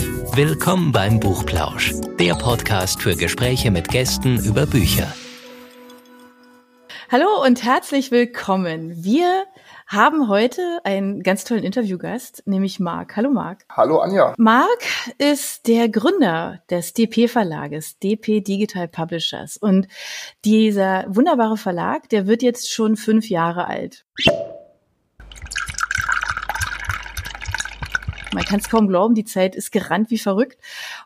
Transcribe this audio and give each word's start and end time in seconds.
Willkommen 0.00 0.92
beim 0.92 1.20
Buchplausch, 1.20 1.94
der 2.18 2.34
Podcast 2.34 3.02
für 3.02 3.16
Gespräche 3.16 3.70
mit 3.70 3.88
Gästen 3.88 4.38
über 4.44 4.64
Bücher. 4.66 5.12
Hallo 7.10 7.44
und 7.44 7.64
herzlich 7.64 8.10
willkommen. 8.10 9.04
Wir 9.04 9.44
haben 9.86 10.28
heute 10.28 10.80
einen 10.84 11.22
ganz 11.22 11.44
tollen 11.44 11.64
Interviewgast, 11.64 12.44
nämlich 12.46 12.78
Marc. 12.80 13.16
Hallo 13.16 13.30
Marc. 13.30 13.64
Hallo 13.68 13.98
Anja. 13.98 14.34
Marc 14.38 14.84
ist 15.18 15.66
der 15.66 15.88
Gründer 15.88 16.62
des 16.70 16.94
DP 16.94 17.28
Verlages, 17.28 17.98
DP 17.98 18.40
Digital 18.40 18.88
Publishers. 18.88 19.56
Und 19.56 19.88
dieser 20.44 21.04
wunderbare 21.08 21.56
Verlag, 21.56 22.08
der 22.08 22.26
wird 22.26 22.42
jetzt 22.42 22.72
schon 22.72 22.96
fünf 22.96 23.28
Jahre 23.28 23.66
alt. 23.66 24.06
Man 28.32 28.44
kann 28.44 28.60
es 28.60 28.68
kaum 28.68 28.88
glauben, 28.88 29.14
die 29.14 29.24
Zeit 29.24 29.56
ist 29.56 29.72
gerannt 29.72 30.10
wie 30.10 30.18
verrückt. 30.18 30.58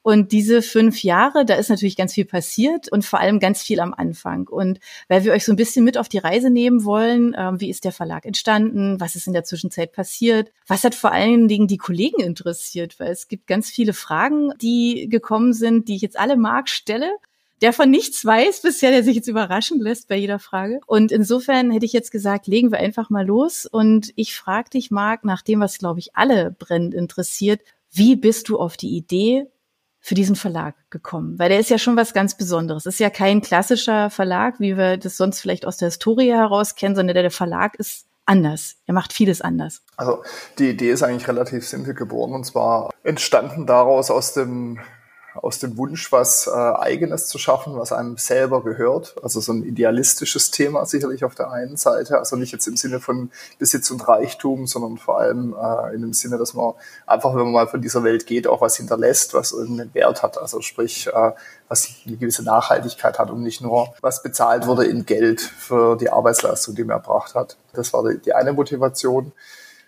Und 0.03 0.33
diese 0.33 0.61
fünf 0.61 1.03
Jahre, 1.03 1.45
da 1.45 1.55
ist 1.55 1.71
natürlich 1.71 1.97
ganz 1.97 2.13
viel 2.13 2.25
passiert 2.27 2.91
und 2.93 3.05
vor 3.05 3.21
allem 3.21 3.41
ganz 3.41 3.63
viel 3.63 3.81
am 3.81 3.95
Anfang. 3.95 4.47
Und 4.49 4.79
weil 5.09 5.25
wir 5.25 5.33
euch 5.33 5.45
so 5.45 5.53
ein 5.53 5.57
bisschen 5.57 5.85
mit 5.85 5.97
auf 5.97 6.09
die 6.09 6.19
Reise 6.19 6.51
nehmen 6.51 6.85
wollen, 6.85 7.35
ähm, 7.37 7.61
wie 7.61 7.71
ist 7.71 7.85
der 7.85 7.93
Verlag 7.93 8.27
entstanden, 8.27 9.01
was 9.01 9.17
ist 9.17 9.27
in 9.27 9.33
der 9.33 9.45
Zwischenzeit 9.45 9.93
passiert, 9.93 10.53
was 10.67 10.85
hat 10.85 10.95
vor 10.95 11.13
allen 11.13 11.49
Dingen 11.49 11.67
die 11.67 11.79
Kollegen 11.79 12.21
interessiert, 12.23 13.01
weil 13.01 13.11
es 13.11 13.29
gibt 13.29 13.47
ganz 13.47 13.71
viele 13.71 13.95
Fragen, 13.95 14.53
die 14.61 15.09
gekommen 15.09 15.53
sind, 15.53 15.89
die 15.89 15.97
ich 15.97 16.03
jetzt 16.03 16.19
alle 16.19 16.37
Mark 16.37 16.69
stelle 16.69 17.11
der 17.61 17.73
von 17.73 17.91
nichts 17.91 18.25
weiß 18.25 18.63
bisher, 18.63 18.91
der 18.91 19.05
sich 19.05 19.17
jetzt 19.17 19.29
überraschen 19.29 19.81
lässt 19.81 20.09
bei 20.09 20.17
jeder 20.17 20.39
Frage. 20.39 20.81
Und 20.87 21.13
insofern 21.13 21.71
hätte 21.71 21.87
ich 21.87 21.93
jetzt 21.93 22.11
gesagt, 22.11 22.47
legen 22.47 22.73
wir 22.73 22.79
einfach 22.79 23.11
mal 23.11 23.27
los. 23.27 23.67
Und 23.67 24.13
ich 24.17 24.35
frage 24.35 24.71
dich, 24.71 24.91
Marc, 24.91 25.25
nach 25.25 25.43
dem, 25.43 25.61
was, 25.61 25.79
glaube 25.79 26.01
ich, 26.01 26.17
alle 26.17 26.51
brennend 26.51 26.95
interessiert, 26.95 27.61
wie 27.93 28.17
bist 28.17 28.49
du 28.49 28.59
auf 28.59 28.77
die 28.77 28.97
Idee 28.97 29.47
für 30.01 30.15
diesen 30.15 30.37
Verlag 30.37 30.75
gekommen? 30.91 31.39
Weil 31.39 31.49
der 31.49 31.61
ist 31.61 31.71
ja 31.71 31.79
schon 31.79 31.97
was 31.97 32.13
ganz 32.13 32.37
Besonderes. 32.37 32.87
ist 32.87 32.99
ja 32.99 33.11
kein 33.11 33.41
klassischer 33.41 34.11
Verlag, 34.11 34.59
wie 34.59 34.77
wir 34.77 34.97
das 34.97 35.17
sonst 35.17 35.41
vielleicht 35.41 35.65
aus 35.65 35.77
der 35.77 35.89
Historie 35.89 36.33
heraus 36.33 36.75
kennen, 36.75 36.97
sondern 36.97 37.15
der, 37.15 37.23
der 37.23 37.31
Verlag 37.31 37.77
ist 37.77 38.07
anders. 38.27 38.77
Er 38.87 38.95
macht 38.95 39.13
vieles 39.13 39.41
anders. 39.41 39.83
Also 39.97 40.23
die 40.59 40.71
Idee 40.71 40.91
ist 40.91 41.03
eigentlich 41.03 41.29
relativ 41.29 41.67
simpel 41.67 41.95
geboren 41.95 42.33
und 42.33 42.45
zwar 42.45 42.91
entstanden 43.03 43.67
daraus 43.67 44.11
aus 44.11 44.33
dem 44.35 44.81
aus 45.35 45.59
dem 45.59 45.77
Wunsch, 45.77 46.13
was 46.13 46.47
äh, 46.47 46.51
Eigenes 46.51 47.27
zu 47.27 47.39
schaffen, 47.39 47.77
was 47.77 47.93
einem 47.93 48.17
selber 48.17 48.63
gehört. 48.63 49.17
Also 49.23 49.41
so 49.41 49.53
ein 49.53 49.65
idealistisches 49.65 50.51
Thema 50.51 50.87
sicherlich 50.87 51.25
auf 51.25 51.35
der 51.35 51.51
einen 51.51 51.77
Seite. 51.77 52.19
Also 52.19 52.37
nicht 52.37 52.53
jetzt 52.53 52.67
im 52.67 52.77
Sinne 52.77 53.01
von 53.01 53.31
Besitz 53.59 53.91
und 53.91 54.07
Reichtum, 54.07 54.67
sondern 54.67 54.99
vor 54.99 55.19
allem 55.19 55.55
äh, 55.55 55.95
in 55.95 56.03
dem 56.03 56.13
Sinne, 56.13 56.39
dass 56.39 56.55
man 56.55 56.75
einfach, 57.07 57.35
wenn 57.35 57.43
man 57.43 57.53
mal 57.53 57.69
von 57.69 57.83
dieser 57.83 58.05
Welt 58.05 58.27
geht, 58.27 58.47
auch 58.47 58.61
was 58.61 58.77
hinterlässt, 58.77 59.35
was 59.35 59.53
irgendeinen 59.53 59.93
Wert 59.95 60.23
hat. 60.23 60.39
Also 60.39 60.61
sprich, 60.61 61.09
äh, 61.09 61.33
was 61.69 61.89
eine 62.07 62.17
gewisse 62.17 62.45
Nachhaltigkeit 62.45 63.19
hat 63.19 63.31
und 63.31 63.43
nicht 63.43 63.61
nur, 63.61 63.95
was 64.01 64.23
bezahlt 64.23 64.67
wurde 64.67 64.85
in 64.85 65.07
Geld 65.07 65.41
für 65.41 65.97
die 65.97 66.11
Arbeitsleistung, 66.11 66.75
die 66.75 66.85
man 66.85 66.97
erbracht 66.97 67.35
hat. 67.35 67.57
Das 67.73 67.93
war 67.93 68.09
die, 68.09 68.19
die 68.19 68.35
eine 68.35 68.53
Motivation. 68.53 69.33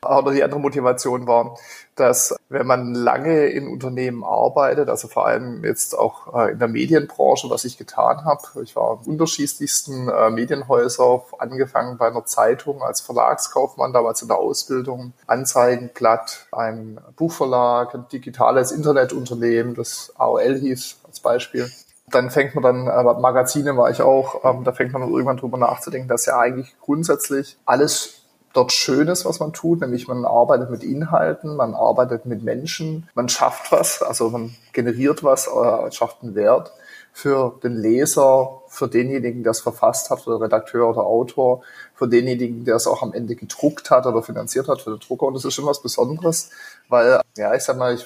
Aber 0.09 0.33
die 0.33 0.43
andere 0.43 0.61
Motivation 0.61 1.27
war, 1.27 1.57
dass 1.97 2.37
wenn 2.49 2.67
man 2.67 2.95
lange 2.95 3.47
in 3.47 3.69
Unternehmen 3.69 4.23
arbeitet, 4.23 4.89
also 4.89 5.09
vor 5.09 5.27
allem 5.27 5.65
jetzt 5.65 5.98
auch 5.98 6.35
äh, 6.35 6.53
in 6.53 6.59
der 6.59 6.69
Medienbranche, 6.69 7.48
was 7.51 7.65
ich 7.65 7.79
getan 7.79 8.25
habe, 8.25 8.43
ich 8.63 8.77
war 8.77 9.01
in 9.05 9.13
unterschiedlichsten 9.13 10.09
äh, 10.09 10.31
Medienhäuser, 10.31 11.25
angefangen 11.39 11.97
bei 11.97 12.09
einer 12.09 12.25
Zeitung 12.27 12.83
als 12.83 13.01
Verlagskaufmann, 13.01 13.93
damals 13.93 14.23
in 14.23 14.29
der 14.29 14.39
Ausbildung, 14.39 15.15
Anzeigenblatt, 15.27 16.47
ein 16.53 17.01
Buchverlag, 17.17 17.95
ein 17.95 18.07
digitales 18.13 18.73
Internetunternehmen, 18.73 19.75
das 19.75 20.13
AOL 20.17 20.59
hieß 20.59 20.98
als 21.07 21.20
Beispiel. 21.20 21.70
Dann 22.09 22.31
fängt 22.31 22.55
man 22.55 22.63
dann, 22.63 22.85
Magazine 23.20 23.77
war 23.77 23.91
ich 23.91 24.01
auch, 24.01 24.45
ähm, 24.45 24.63
da 24.63 24.73
fängt 24.73 24.92
man 24.92 25.03
dann 25.03 25.11
irgendwann 25.11 25.39
drüber 25.39 25.59
nachzudenken, 25.59 26.09
dass 26.09 26.27
ja 26.27 26.39
eigentlich 26.39 26.77
grundsätzlich 26.80 27.57
alles 27.64 28.16
dort 28.56 28.72
Schönes, 28.72 29.24
was 29.24 29.40
man 29.40 29.52
tut, 29.52 29.80
nämlich 29.80 30.08
man 30.08 30.24
arbeitet 30.24 30.70
mit 30.70 30.83
Inhalten, 30.83 31.56
man 31.56 31.74
arbeitet 31.74 32.27
mit 32.27 32.42
Menschen, 32.42 33.08
man 33.14 33.28
schafft 33.28 33.70
was, 33.70 34.02
also 34.02 34.30
man 34.30 34.55
generiert 34.72 35.22
was, 35.22 35.46
äh, 35.46 35.92
schafft 35.92 36.22
einen 36.22 36.34
Wert 36.34 36.72
für 37.12 37.58
den 37.62 37.77
Leser, 37.77 38.62
für 38.68 38.89
denjenigen, 38.89 39.42
der 39.42 39.52
es 39.52 39.61
verfasst 39.61 40.11
hat, 40.11 40.20
für 40.20 40.33
den 40.33 40.42
Redakteur 40.42 40.89
oder 40.89 41.05
Autor, 41.05 41.62
für 41.94 42.08
denjenigen, 42.08 42.67
der 42.67 42.77
es 42.77 42.86
auch 42.86 43.02
am 43.02 43.14
Ende 43.14 43.36
gedruckt 43.36 43.90
hat 43.90 44.05
oder 44.05 44.22
finanziert 44.22 44.68
hat, 44.68 44.83
für 44.83 44.90
den 44.90 45.00
Drucker. 45.00 45.27
Und 45.27 45.34
das 45.34 45.46
ist 45.46 45.55
schon 45.55 45.64
was 45.64 45.80
Besonderes, 45.80 46.50
weil, 46.90 47.23
ja, 47.38 47.55
ich 47.55 47.62
sag 47.62 47.78
mal, 47.78 47.94
ich, 47.94 48.05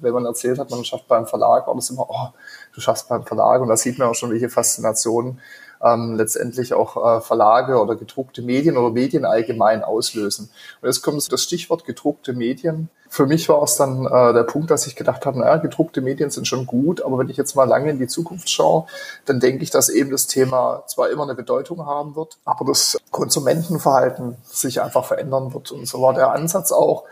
wenn 0.00 0.14
man 0.14 0.24
erzählt 0.24 0.58
hat, 0.60 0.70
man 0.70 0.84
schafft 0.84 1.08
beim 1.08 1.26
Verlag, 1.26 1.66
war 1.66 1.74
das 1.74 1.90
immer, 1.90 2.08
oh, 2.08 2.28
du 2.72 2.80
schaffst 2.80 3.08
beim 3.08 3.24
Verlag. 3.24 3.60
Und 3.60 3.68
da 3.68 3.76
sieht 3.76 3.98
man 3.98 4.08
auch 4.08 4.14
schon, 4.14 4.30
welche 4.30 4.48
Faszination 4.48 5.40
ähm, 5.84 6.16
letztendlich 6.16 6.74
auch 6.74 6.96
äh, 6.96 7.20
Verlage 7.20 7.80
oder 7.80 7.94
gedruckte 7.94 8.42
Medien 8.42 8.76
oder 8.76 8.90
Medien 8.90 9.24
allgemein 9.24 9.84
auslösen. 9.84 10.50
Und 10.80 10.88
jetzt 10.88 11.02
kommt 11.02 11.30
das 11.30 11.42
Stichwort 11.42 11.84
gedruckte 11.84 12.32
Medien. 12.32 12.88
Für 13.08 13.26
mich 13.26 13.48
war 13.48 13.62
es 13.62 13.76
dann 13.76 14.06
äh, 14.06 14.32
der 14.32 14.42
Punkt, 14.42 14.70
dass 14.70 14.86
ich 14.86 14.96
gedacht 14.96 15.24
habe, 15.26 15.38
naja, 15.38 15.58
gedruckte 15.58 16.00
Medien 16.00 16.30
sind 16.30 16.48
schon 16.48 16.66
gut, 16.66 17.02
aber 17.02 17.18
wenn 17.18 17.28
ich 17.28 17.36
jetzt 17.36 17.54
mal 17.54 17.68
lange 17.68 17.90
in 17.90 17.98
die 17.98 18.08
Zukunft 18.08 18.50
schaue, 18.50 18.86
dann 19.26 19.38
denke 19.38 19.62
ich, 19.62 19.70
dass 19.70 19.88
eben 19.88 20.10
das 20.10 20.26
Thema 20.26 20.82
zwar 20.86 21.10
immer 21.10 21.22
eine 21.22 21.34
Bedeutung 21.34 21.86
haben 21.86 22.16
wird, 22.16 22.38
aber 22.44 22.64
das 22.64 22.98
Konsumentenverhalten 23.10 24.36
sich 24.44 24.80
einfach 24.80 25.04
verändern 25.04 25.54
wird. 25.54 25.70
Und 25.70 25.86
so 25.86 26.00
war 26.00 26.14
der 26.14 26.32
Ansatz 26.32 26.72
auch, 26.72 27.04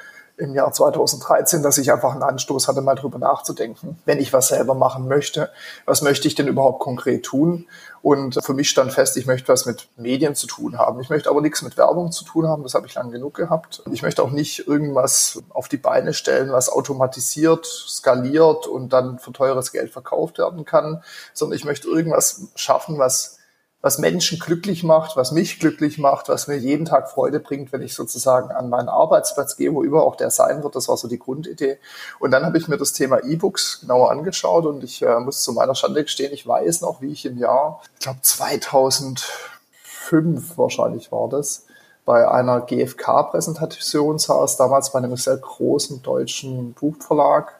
im 0.42 0.54
Jahr 0.54 0.72
2013, 0.72 1.62
dass 1.62 1.78
ich 1.78 1.92
einfach 1.92 2.12
einen 2.12 2.22
Anstoß 2.22 2.68
hatte, 2.68 2.82
mal 2.82 2.94
drüber 2.94 3.18
nachzudenken. 3.18 3.98
Wenn 4.04 4.18
ich 4.18 4.32
was 4.32 4.48
selber 4.48 4.74
machen 4.74 5.08
möchte, 5.08 5.50
was 5.86 6.02
möchte 6.02 6.28
ich 6.28 6.34
denn 6.34 6.48
überhaupt 6.48 6.80
konkret 6.80 7.24
tun? 7.24 7.66
Und 8.02 8.42
für 8.44 8.52
mich 8.52 8.68
stand 8.68 8.92
fest, 8.92 9.16
ich 9.16 9.26
möchte 9.26 9.48
was 9.48 9.64
mit 9.64 9.88
Medien 9.96 10.34
zu 10.34 10.48
tun 10.48 10.76
haben. 10.76 11.00
Ich 11.00 11.08
möchte 11.08 11.30
aber 11.30 11.40
nichts 11.40 11.62
mit 11.62 11.76
Werbung 11.76 12.10
zu 12.10 12.24
tun 12.24 12.48
haben, 12.48 12.64
das 12.64 12.74
habe 12.74 12.86
ich 12.86 12.94
lang 12.94 13.12
genug 13.12 13.34
gehabt. 13.34 13.82
Ich 13.92 14.02
möchte 14.02 14.22
auch 14.24 14.32
nicht 14.32 14.66
irgendwas 14.66 15.40
auf 15.50 15.68
die 15.68 15.76
Beine 15.76 16.12
stellen, 16.12 16.50
was 16.50 16.68
automatisiert, 16.68 17.64
skaliert 17.64 18.66
und 18.66 18.92
dann 18.92 19.20
für 19.20 19.32
teures 19.32 19.70
Geld 19.70 19.92
verkauft 19.92 20.38
werden 20.38 20.64
kann, 20.64 21.02
sondern 21.32 21.56
ich 21.56 21.64
möchte 21.64 21.86
irgendwas 21.86 22.48
schaffen, 22.56 22.98
was 22.98 23.38
was 23.82 23.98
Menschen 23.98 24.38
glücklich 24.38 24.82
macht, 24.84 25.16
was 25.16 25.32
mich 25.32 25.58
glücklich 25.58 25.98
macht, 25.98 26.28
was 26.28 26.46
mir 26.46 26.56
jeden 26.56 26.84
Tag 26.84 27.10
Freude 27.10 27.40
bringt, 27.40 27.72
wenn 27.72 27.82
ich 27.82 27.94
sozusagen 27.94 28.52
an 28.52 28.68
meinen 28.68 28.88
Arbeitsplatz 28.88 29.56
gehe, 29.56 29.74
wo 29.74 29.82
immer 29.82 30.04
auch 30.04 30.14
der 30.14 30.30
sein 30.30 30.62
wird. 30.62 30.76
Das 30.76 30.88
war 30.88 30.96
so 30.96 31.08
die 31.08 31.18
Grundidee. 31.18 31.78
Und 32.20 32.30
dann 32.30 32.46
habe 32.46 32.58
ich 32.58 32.68
mir 32.68 32.78
das 32.78 32.92
Thema 32.92 33.24
E-Books 33.24 33.80
genauer 33.80 34.12
angeschaut 34.12 34.66
und 34.66 34.84
ich 34.84 35.02
äh, 35.02 35.18
muss 35.18 35.42
zu 35.42 35.52
meiner 35.52 35.74
Schande 35.74 36.04
gestehen, 36.04 36.32
ich 36.32 36.46
weiß 36.46 36.82
noch, 36.82 37.00
wie 37.00 37.10
ich 37.10 37.26
im 37.26 37.38
Jahr, 37.38 37.82
ich 37.94 38.00
glaube 38.04 38.20
2005 38.22 40.56
wahrscheinlich 40.56 41.10
war 41.10 41.28
das, 41.28 41.64
bei 42.04 42.28
einer 42.28 42.60
GfK-Präsentation 42.60 44.20
saß, 44.20 44.58
damals 44.58 44.92
bei 44.92 45.00
einem 45.00 45.16
sehr 45.16 45.38
großen 45.38 46.02
deutschen 46.02 46.72
Buchverlag 46.74 47.58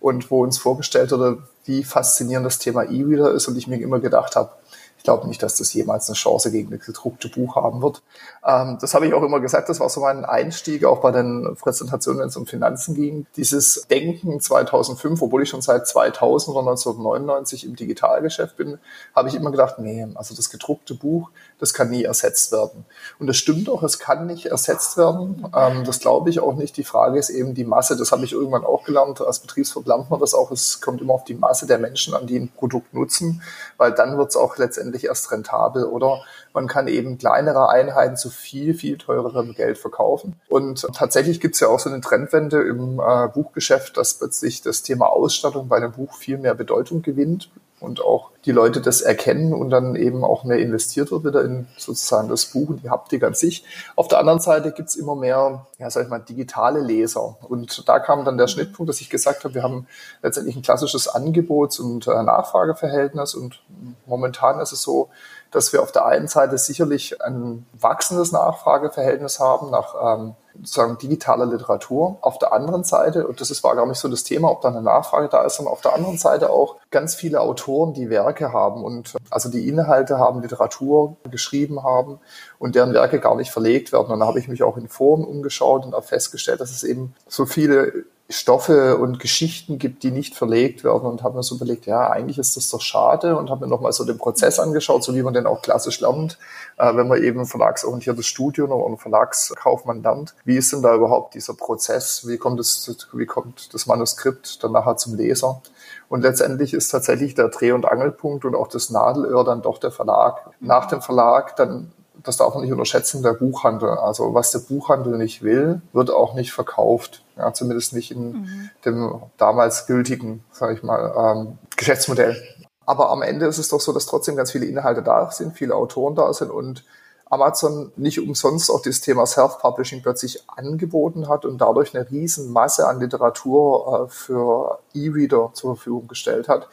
und 0.00 0.30
wo 0.30 0.42
uns 0.42 0.56
vorgestellt 0.56 1.10
wurde, 1.10 1.42
wie 1.64 1.84
faszinierend 1.84 2.46
das 2.46 2.58
Thema 2.58 2.84
E-Reader 2.84 3.32
ist 3.32 3.48
und 3.48 3.58
ich 3.58 3.66
mir 3.66 3.78
immer 3.80 3.98
gedacht 3.98 4.36
habe, 4.36 4.52
ich 4.98 5.04
glaube 5.04 5.28
nicht, 5.28 5.42
dass 5.42 5.56
das 5.56 5.72
jemals 5.72 6.08
eine 6.08 6.16
Chance 6.16 6.50
gegen 6.50 6.70
das 6.70 6.84
gedruckte 6.84 7.28
Buch 7.28 7.56
haben 7.56 7.80
wird. 7.80 8.02
Ähm, 8.44 8.78
das 8.80 8.94
habe 8.94 9.06
ich 9.06 9.14
auch 9.14 9.22
immer 9.22 9.40
gesagt, 9.40 9.68
das 9.68 9.80
war 9.80 9.88
so 9.88 10.00
mein 10.00 10.24
Einstieg, 10.24 10.84
auch 10.84 11.00
bei 11.00 11.12
den 11.12 11.56
Präsentationen, 11.58 12.20
wenn 12.20 12.28
es 12.28 12.36
um 12.36 12.46
Finanzen 12.46 12.94
ging. 12.94 13.26
Dieses 13.36 13.86
Denken 13.88 14.40
2005, 14.40 15.22
obwohl 15.22 15.44
ich 15.44 15.48
schon 15.48 15.62
seit 15.62 15.86
2000 15.86 16.54
oder 16.56 16.68
1999 16.68 17.64
im 17.64 17.76
Digitalgeschäft 17.76 18.56
bin, 18.56 18.78
habe 19.14 19.28
ich 19.28 19.36
immer 19.36 19.52
gedacht, 19.52 19.78
nee, 19.78 20.06
also 20.16 20.34
das 20.34 20.50
gedruckte 20.50 20.94
Buch, 20.94 21.30
das 21.58 21.74
kann 21.74 21.90
nie 21.90 22.04
ersetzt 22.04 22.52
werden. 22.52 22.84
Und 23.18 23.26
das 23.26 23.36
stimmt 23.36 23.68
auch, 23.68 23.82
es 23.82 23.98
kann 23.98 24.26
nicht 24.26 24.46
ersetzt 24.46 24.96
werden. 24.96 25.46
Ähm, 25.54 25.84
das 25.84 25.98
glaube 25.98 26.30
ich 26.30 26.40
auch 26.40 26.54
nicht. 26.54 26.76
Die 26.76 26.84
Frage 26.84 27.18
ist 27.18 27.30
eben 27.30 27.54
die 27.54 27.64
Masse. 27.64 27.96
Das 27.96 28.12
habe 28.12 28.24
ich 28.24 28.32
irgendwann 28.32 28.64
auch 28.64 28.84
gelernt. 28.84 29.20
Als 29.20 29.40
Betriebswirt 29.40 29.86
lernt 29.86 30.10
man 30.10 30.20
das 30.20 30.34
auch. 30.34 30.50
Es 30.52 30.80
kommt 30.80 31.00
immer 31.00 31.14
auf 31.14 31.24
die 31.24 31.34
Masse 31.34 31.66
der 31.66 31.78
Menschen 31.78 32.14
an, 32.14 32.26
die 32.26 32.38
ein 32.38 32.48
Produkt 32.48 32.94
nutzen, 32.94 33.42
weil 33.76 33.92
dann 33.92 34.16
wird 34.18 34.30
es 34.30 34.36
auch 34.36 34.56
letztendlich 34.56 35.04
erst 35.04 35.30
rentabel 35.32 35.84
oder 35.84 36.22
man 36.52 36.66
kann 36.66 36.88
eben 36.88 37.18
kleinere 37.18 37.68
Einheiten 37.68 38.16
zu 38.16 38.30
viel, 38.30 38.74
viel 38.74 38.98
teurerem 38.98 39.54
Geld 39.54 39.78
verkaufen. 39.78 40.36
Und 40.48 40.86
tatsächlich 40.94 41.40
gibt 41.40 41.54
es 41.54 41.60
ja 41.60 41.68
auch 41.68 41.78
so 41.78 41.90
eine 41.90 42.00
Trendwende 42.00 42.62
im 42.62 43.00
äh, 43.00 43.28
Buchgeschäft, 43.28 43.96
dass 43.96 44.14
plötzlich 44.14 44.62
das 44.62 44.82
Thema 44.82 45.06
Ausstattung 45.06 45.68
bei 45.68 45.76
einem 45.76 45.92
Buch 45.92 46.14
viel 46.14 46.38
mehr 46.38 46.54
Bedeutung 46.54 47.02
gewinnt 47.02 47.50
und 47.80 48.00
auch 48.00 48.30
die 48.44 48.52
Leute 48.52 48.80
das 48.80 49.00
erkennen 49.00 49.52
und 49.52 49.70
dann 49.70 49.94
eben 49.94 50.24
auch 50.24 50.44
mehr 50.44 50.58
investiert 50.58 51.10
wird 51.10 51.24
wieder 51.24 51.44
in 51.44 51.66
sozusagen 51.76 52.28
das 52.28 52.46
Buch 52.46 52.68
und 52.70 52.82
die 52.82 52.90
Haptik 52.90 53.22
an 53.22 53.34
sich. 53.34 53.64
Auf 53.94 54.08
der 54.08 54.18
anderen 54.18 54.40
Seite 54.40 54.72
gibt's 54.72 54.96
immer 54.96 55.14
mehr, 55.14 55.66
ja, 55.78 55.90
sag 55.90 56.04
ich 56.04 56.08
mal, 56.08 56.18
digitale 56.18 56.80
Leser. 56.80 57.36
Und 57.48 57.88
da 57.88 57.98
kam 57.98 58.24
dann 58.24 58.38
der 58.38 58.48
Schnittpunkt, 58.48 58.88
dass 58.88 59.00
ich 59.00 59.10
gesagt 59.10 59.44
habe, 59.44 59.54
wir 59.54 59.62
haben 59.62 59.86
letztendlich 60.22 60.56
ein 60.56 60.62
klassisches 60.62 61.08
Angebots- 61.08 61.78
und 61.78 62.06
äh, 62.06 62.22
Nachfrageverhältnis 62.22 63.34
und 63.34 63.62
momentan 64.06 64.60
ist 64.60 64.72
es 64.72 64.82
so, 64.82 65.08
dass 65.50 65.72
wir 65.72 65.82
auf 65.82 65.92
der 65.92 66.06
einen 66.06 66.28
Seite 66.28 66.58
sicherlich 66.58 67.22
ein 67.22 67.66
wachsendes 67.72 68.32
Nachfrageverhältnis 68.32 69.40
haben 69.40 69.70
nach 69.70 69.94
ähm, 70.00 70.34
sozusagen 70.58 70.98
digitaler 70.98 71.46
Literatur. 71.46 72.18
Auf 72.20 72.38
der 72.38 72.52
anderen 72.52 72.84
Seite, 72.84 73.26
und 73.26 73.40
das 73.40 73.50
ist, 73.50 73.64
war 73.64 73.76
gar 73.76 73.86
nicht 73.86 73.98
so 73.98 74.08
das 74.08 74.24
Thema, 74.24 74.50
ob 74.50 74.60
da 74.60 74.68
eine 74.68 74.82
Nachfrage 74.82 75.28
da 75.28 75.44
ist, 75.44 75.56
sondern 75.56 75.72
auf 75.72 75.80
der 75.80 75.94
anderen 75.94 76.18
Seite 76.18 76.50
auch 76.50 76.76
ganz 76.90 77.14
viele 77.14 77.40
Autoren, 77.40 77.94
die 77.94 78.10
Werke 78.10 78.52
haben 78.52 78.84
und 78.84 79.14
also 79.30 79.50
die 79.50 79.68
Inhalte 79.68 80.18
haben, 80.18 80.42
Literatur 80.42 81.16
geschrieben 81.30 81.82
haben 81.82 82.18
und 82.58 82.74
deren 82.74 82.92
Werke 82.92 83.20
gar 83.20 83.36
nicht 83.36 83.50
verlegt 83.50 83.92
werden. 83.92 84.12
Und 84.12 84.20
da 84.20 84.26
habe 84.26 84.38
ich 84.38 84.48
mich 84.48 84.62
auch 84.62 84.76
in 84.76 84.88
Foren 84.88 85.24
umgeschaut 85.24 85.84
und 85.84 85.94
auch 85.94 86.04
festgestellt, 86.04 86.60
dass 86.60 86.70
es 86.70 86.82
eben 86.82 87.14
so 87.26 87.46
viele 87.46 88.04
Stoffe 88.30 88.98
und 88.98 89.20
Geschichten 89.20 89.78
gibt, 89.78 90.02
die 90.02 90.10
nicht 90.10 90.34
verlegt 90.34 90.84
werden 90.84 91.06
und 91.06 91.22
habe 91.22 91.36
mir 91.36 91.42
so 91.42 91.54
überlegt, 91.54 91.86
ja, 91.86 92.10
eigentlich 92.10 92.36
ist 92.36 92.58
das 92.58 92.68
doch 92.68 92.82
schade 92.82 93.36
und 93.36 93.48
habe 93.48 93.64
mir 93.64 93.70
nochmal 93.70 93.92
so 93.92 94.04
den 94.04 94.18
Prozess 94.18 94.58
angeschaut, 94.58 95.02
so 95.02 95.14
wie 95.14 95.22
man 95.22 95.32
den 95.32 95.46
auch 95.46 95.62
klassisch 95.62 96.00
lernt, 96.00 96.38
äh, 96.76 96.94
wenn 96.94 97.08
man 97.08 97.22
eben 97.22 97.46
verlagsorientiertes 97.46 98.26
Studium 98.26 98.70
oder 98.70 98.98
Verlagskaufmann 98.98 100.02
lernt. 100.02 100.34
Wie 100.44 100.58
ist 100.58 100.74
denn 100.74 100.82
da 100.82 100.94
überhaupt 100.94 101.34
dieser 101.34 101.54
Prozess? 101.54 102.28
Wie 102.28 102.36
kommt 102.36 102.60
das, 102.60 103.08
wie 103.14 103.24
kommt 103.24 103.72
das 103.72 103.86
Manuskript 103.86 104.62
dann 104.62 104.72
nachher 104.72 104.98
zum 104.98 105.14
Leser? 105.14 105.62
Und 106.10 106.20
letztendlich 106.20 106.74
ist 106.74 106.88
tatsächlich 106.88 107.34
der 107.34 107.48
Dreh- 107.48 107.72
und 107.72 107.86
Angelpunkt 107.86 108.44
und 108.44 108.54
auch 108.54 108.68
das 108.68 108.90
Nadelöhr 108.90 109.42
dann 109.42 109.62
doch 109.62 109.78
der 109.78 109.90
Verlag. 109.90 110.50
Nach 110.60 110.84
dem 110.84 111.00
Verlag 111.00 111.56
dann 111.56 111.92
das 112.22 112.36
darf 112.36 112.52
man 112.54 112.62
nicht 112.62 112.72
unterschätzen, 112.72 113.22
der 113.22 113.34
Buchhandel. 113.34 113.90
Also 113.90 114.34
was 114.34 114.50
der 114.50 114.58
Buchhandel 114.58 115.16
nicht 115.16 115.42
will, 115.42 115.80
wird 115.92 116.10
auch 116.10 116.34
nicht 116.34 116.52
verkauft. 116.52 117.22
Ja, 117.38 117.52
zumindest 117.52 117.92
nicht 117.92 118.10
in 118.10 118.32
mhm. 118.32 118.70
dem 118.84 119.22
damals 119.36 119.86
gültigen, 119.86 120.44
sage 120.50 120.74
ich 120.74 120.82
mal, 120.82 121.14
ähm, 121.16 121.58
Geschäftsmodell. 121.76 122.36
Aber 122.84 123.10
am 123.10 123.22
Ende 123.22 123.46
ist 123.46 123.58
es 123.58 123.68
doch 123.68 123.80
so, 123.80 123.92
dass 123.92 124.06
trotzdem 124.06 124.34
ganz 124.34 124.50
viele 124.50 124.66
Inhalte 124.66 125.02
da 125.02 125.30
sind, 125.30 125.56
viele 125.56 125.74
Autoren 125.74 126.14
da 126.14 126.32
sind 126.32 126.50
und 126.50 126.84
Amazon 127.30 127.92
nicht 127.96 128.18
umsonst 128.20 128.70
auch 128.70 128.80
das 128.80 129.00
Thema 129.00 129.26
Self-Publishing 129.26 130.02
plötzlich 130.02 130.48
angeboten 130.48 131.28
hat 131.28 131.44
und 131.44 131.58
dadurch 131.58 131.94
eine 131.94 132.10
riesen 132.10 132.50
Masse 132.50 132.88
an 132.88 133.00
Literatur 133.00 134.06
äh, 134.06 134.10
für 134.10 134.78
E-Reader 134.94 135.50
zur 135.52 135.76
Verfügung 135.76 136.08
gestellt 136.08 136.48
hat. 136.48 136.68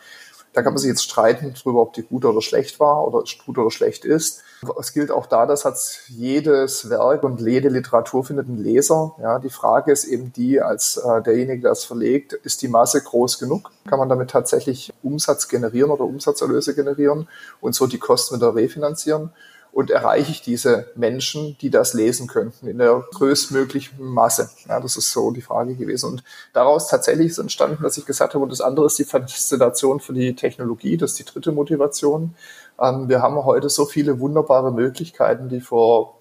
Da 0.53 0.61
kann 0.61 0.73
man 0.73 0.77
sich 0.77 0.89
jetzt 0.89 1.03
streiten 1.03 1.53
darüber, 1.53 1.81
ob 1.81 1.93
die 1.93 2.03
gut 2.03 2.23
oder 2.23 2.41
schlecht 2.41 2.79
war 2.79 3.05
oder 3.05 3.23
gut 3.45 3.57
oder 3.57 3.71
schlecht 3.71 4.05
ist. 4.05 4.41
Es 4.79 4.93
gilt 4.93 5.11
auch 5.11 5.25
da, 5.25 5.45
dass 5.45 5.65
hat 5.65 5.77
jedes 6.07 6.89
Werk 6.89 7.23
und 7.23 7.41
jede 7.41 7.69
Literatur 7.69 8.23
findet 8.23 8.47
einen 8.47 8.63
Leser. 8.63 9.15
Ja, 9.21 9.39
die 9.39 9.49
Frage 9.49 9.91
ist 9.91 10.05
eben 10.05 10.31
die, 10.33 10.61
als 10.61 10.97
äh, 10.97 11.21
derjenige, 11.21 11.63
der 11.63 11.71
es 11.71 11.83
verlegt, 11.83 12.33
ist 12.33 12.61
die 12.61 12.67
Masse 12.67 13.01
groß 13.01 13.39
genug? 13.39 13.71
Kann 13.87 13.99
man 13.99 14.09
damit 14.09 14.31
tatsächlich 14.31 14.93
Umsatz 15.03 15.47
generieren 15.47 15.91
oder 15.91 16.05
Umsatzerlöse 16.05 16.73
generieren 16.73 17.27
und 17.61 17.75
so 17.75 17.87
die 17.87 17.99
Kosten 17.99 18.35
wieder 18.35 18.55
refinanzieren? 18.55 19.31
Und 19.75 19.91
erreiche 19.91 20.31
ich 20.31 20.41
diese 20.41 20.87
Menschen, 20.95 21.57
die 21.59 21.69
das 21.69 21.93
lesen 21.93 22.27
könnten, 22.27 22.65
in 22.65 22.77
der 22.77 23.03
größtmöglichen 23.13 24.01
Masse? 24.01 24.49
Ja, 24.69 24.79
das 24.79 24.95
ist 24.95 25.11
so 25.11 25.31
die 25.31 25.41
Frage 25.41 25.75
gewesen. 25.75 26.11
Und 26.11 26.23
daraus 26.53 26.87
tatsächlich 26.87 27.27
ist 27.27 27.39
entstanden, 27.39 27.83
dass 27.83 27.97
ich 27.97 28.05
gesagt 28.05 28.33
habe, 28.35 28.43
und 28.45 28.53
das 28.53 28.61
andere 28.61 28.85
ist 28.85 28.97
die 28.97 29.03
Faszination 29.03 29.99
für 29.99 30.13
die 30.13 30.33
Technologie, 30.33 30.95
das 30.95 31.11
ist 31.11 31.19
die 31.19 31.25
dritte 31.25 31.51
Motivation. 31.51 32.35
Ähm, 32.79 33.09
wir 33.09 33.21
haben 33.21 33.35
heute 33.43 33.67
so 33.67 33.83
viele 33.83 34.21
wunderbare 34.21 34.71
Möglichkeiten, 34.71 35.49
die 35.49 35.59
vor 35.59 36.19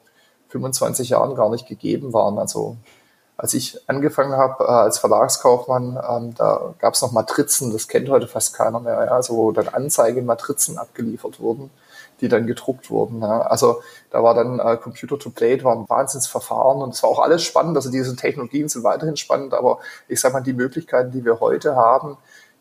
25 0.48 1.10
Jahren 1.10 1.36
gar 1.36 1.48
nicht 1.48 1.68
gegeben 1.68 2.12
waren. 2.12 2.38
Also 2.38 2.76
als 3.36 3.54
ich 3.54 3.78
angefangen 3.88 4.32
habe 4.32 4.64
äh, 4.64 4.66
als 4.66 4.98
Verlagskaufmann, 4.98 5.96
ähm, 6.10 6.34
da 6.34 6.74
gab 6.80 6.94
es 6.94 7.02
noch 7.02 7.12
Matrizen, 7.12 7.72
das 7.72 7.86
kennt 7.86 8.08
heute 8.08 8.26
fast 8.26 8.56
keiner 8.56 8.80
mehr, 8.80 8.94
ja, 8.94 9.12
also 9.12 9.36
wo 9.36 9.52
dann 9.52 9.68
Anzeigen 9.68 10.26
Matrizen 10.26 10.76
abgeliefert 10.76 11.38
wurden 11.38 11.70
die 12.24 12.28
dann 12.28 12.46
gedruckt 12.46 12.90
wurden. 12.90 13.20
Ja. 13.20 13.42
Also 13.42 13.82
da 14.10 14.22
war 14.22 14.34
dann 14.34 14.58
äh, 14.58 14.76
Computer 14.78 15.18
to 15.18 15.30
Plate, 15.30 15.62
war 15.62 15.76
ein 15.76 15.88
Wahnsinnsverfahren 15.88 16.80
und 16.80 16.94
es 16.94 17.02
war 17.02 17.10
auch 17.10 17.18
alles 17.18 17.44
spannend. 17.44 17.76
Also 17.76 17.90
diese 17.90 18.16
Technologien 18.16 18.68
sind 18.68 18.82
weiterhin 18.82 19.16
spannend, 19.16 19.52
aber 19.52 19.78
ich 20.08 20.20
sage 20.20 20.32
mal, 20.32 20.40
die 20.40 20.54
Möglichkeiten, 20.54 21.12
die 21.12 21.24
wir 21.24 21.40
heute 21.40 21.76
haben, 21.76 22.16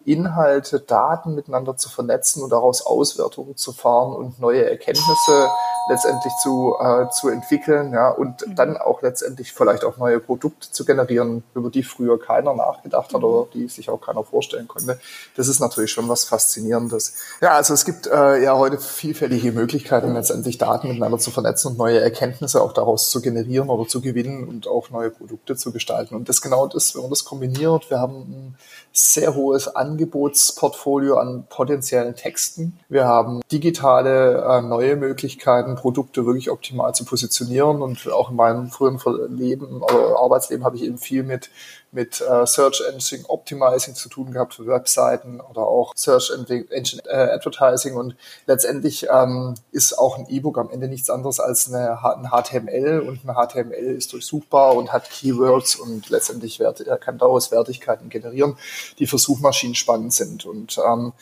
Inhalte, 0.06 0.80
Daten 0.80 1.36
miteinander 1.36 1.78
zu 1.78 1.90
vernetzen 1.90 2.44
und 2.44 2.50
daraus 2.50 2.86
Auswertungen 2.86 3.56
zu 3.58 3.72
fahren 3.72 4.14
und 4.14 4.40
neue 4.40 4.70
Erkenntnisse 4.70 5.50
letztendlich 5.90 6.34
zu, 6.42 6.76
äh, 6.80 7.10
zu 7.10 7.30
entwickeln, 7.30 7.94
ja, 7.94 8.10
und 8.10 8.48
mhm. 8.48 8.56
dann 8.56 8.78
auch 8.78 9.02
letztendlich 9.02 9.52
vielleicht 9.54 9.84
auch 9.84 9.98
neue 9.98 10.20
Produkte 10.20 10.72
zu 10.72 10.86
generieren, 10.86 11.44
über 11.54 11.70
die 11.70 11.84
früher 11.84 12.20
keiner 12.20 12.54
nachgedacht 12.54 13.14
hat 13.14 13.22
mhm. 13.22 13.28
oder 13.28 13.48
die 13.54 13.68
sich 13.68 13.90
auch 13.90 14.00
keiner 14.00 14.24
vorstellen 14.24 14.68
konnte. 14.68 15.00
Das 15.36 15.48
ist 15.48 15.60
natürlich 15.60 15.92
schon 15.92 16.08
was 16.08 16.24
Faszinierendes. 16.24 17.16
Ja, 17.42 17.52
also 17.52 17.74
es 17.74 17.86
gibt 17.86 18.08
äh, 18.08 18.42
ja 18.42 18.58
heute 18.58 18.78
vielfältige 18.78 19.52
Möglichkeiten, 19.52 20.14
letztendlich 20.14 20.58
Daten 20.58 20.88
miteinander 20.88 21.20
zu 21.20 21.32
vernetzen 21.32 21.72
und 21.72 21.78
neue 21.78 22.00
Erkenntnisse 22.00 22.62
auch 22.62 22.74
daraus 22.74 23.10
zu 23.10 23.22
generieren 23.22 23.70
oder 23.70 23.88
zu 23.88 24.02
gewinnen 24.02 24.48
und 24.48 24.68
auch 24.68 24.90
neue 24.90 25.10
Produkte 25.10 25.56
zu 25.56 25.72
gestalten. 25.72 26.16
Und 26.16 26.30
das 26.30 26.42
genau 26.42 26.68
das, 26.68 26.96
wenn 26.96 27.02
man 27.02 27.10
das 27.10 27.26
kombiniert, 27.26 27.90
wir 27.90 28.00
haben 28.00 28.16
ein 28.16 28.58
sehr 28.94 29.34
hohes 29.34 29.68
Angebotsportfolio 29.76 31.18
an 31.18 31.46
potenziellen 31.50 32.16
Texten. 32.16 32.80
Wir 32.90 33.06
haben 33.06 33.42
digitale 33.52 34.44
äh, 34.44 34.62
neue 34.62 34.96
Möglichkeiten, 34.96 35.76
Produkte 35.76 36.28
wirklich 36.28 36.52
optimal 36.52 36.94
zu 36.94 37.04
positionieren. 37.04 37.82
Und 37.82 38.08
auch 38.12 38.30
in 38.30 38.36
meinem 38.36 38.70
früheren 38.70 39.36
Leben 39.36 39.82
oder 39.82 40.20
Arbeitsleben 40.20 40.64
habe 40.64 40.76
ich 40.76 40.84
eben 40.84 41.00
viel 41.00 41.24
mit, 41.24 41.50
mit 41.94 42.22
äh, 42.22 42.46
Search 42.46 42.84
Engine 42.92 43.24
Optimizing 43.30 43.96
zu 43.96 44.10
tun 44.10 44.32
gehabt 44.32 44.56
für 44.56 44.66
Webseiten 44.66 45.40
oder 45.40 45.62
auch 45.62 45.94
Search 45.96 46.32
Engine 46.32 47.02
äh, 47.06 47.32
Advertising. 47.32 47.96
Und 47.96 48.16
letztendlich 48.48 49.08
ähm, 49.10 49.56
ist 49.72 49.98
auch 49.98 50.18
ein 50.18 50.28
E-Book 50.28 50.58
am 50.58 50.72
Ende 50.72 50.88
nichts 50.88 51.10
anderes 51.10 51.40
als 51.40 51.72
eine, 51.72 52.04
ein 52.04 52.30
HTML 52.30 53.00
und 53.00 53.24
ein 53.26 53.36
HTML 53.36 53.96
ist 53.96 54.12
durchsuchbar 54.12 54.76
und 54.76 54.92
hat 54.92 55.10
Keywords 55.10 55.76
und 55.76 56.10
letztendlich 56.10 56.60
Wert, 56.60 56.84
kann 57.00 57.18
daraus 57.18 57.52
Wertigkeiten 57.52 58.10
generieren, 58.10 58.58
die 58.98 59.08
für 59.08 59.20
Suchmaschinen 59.20 59.76
spannend 59.76 60.14
sind. 60.14 60.46
Und 60.46 60.80
ähm, 60.86 61.14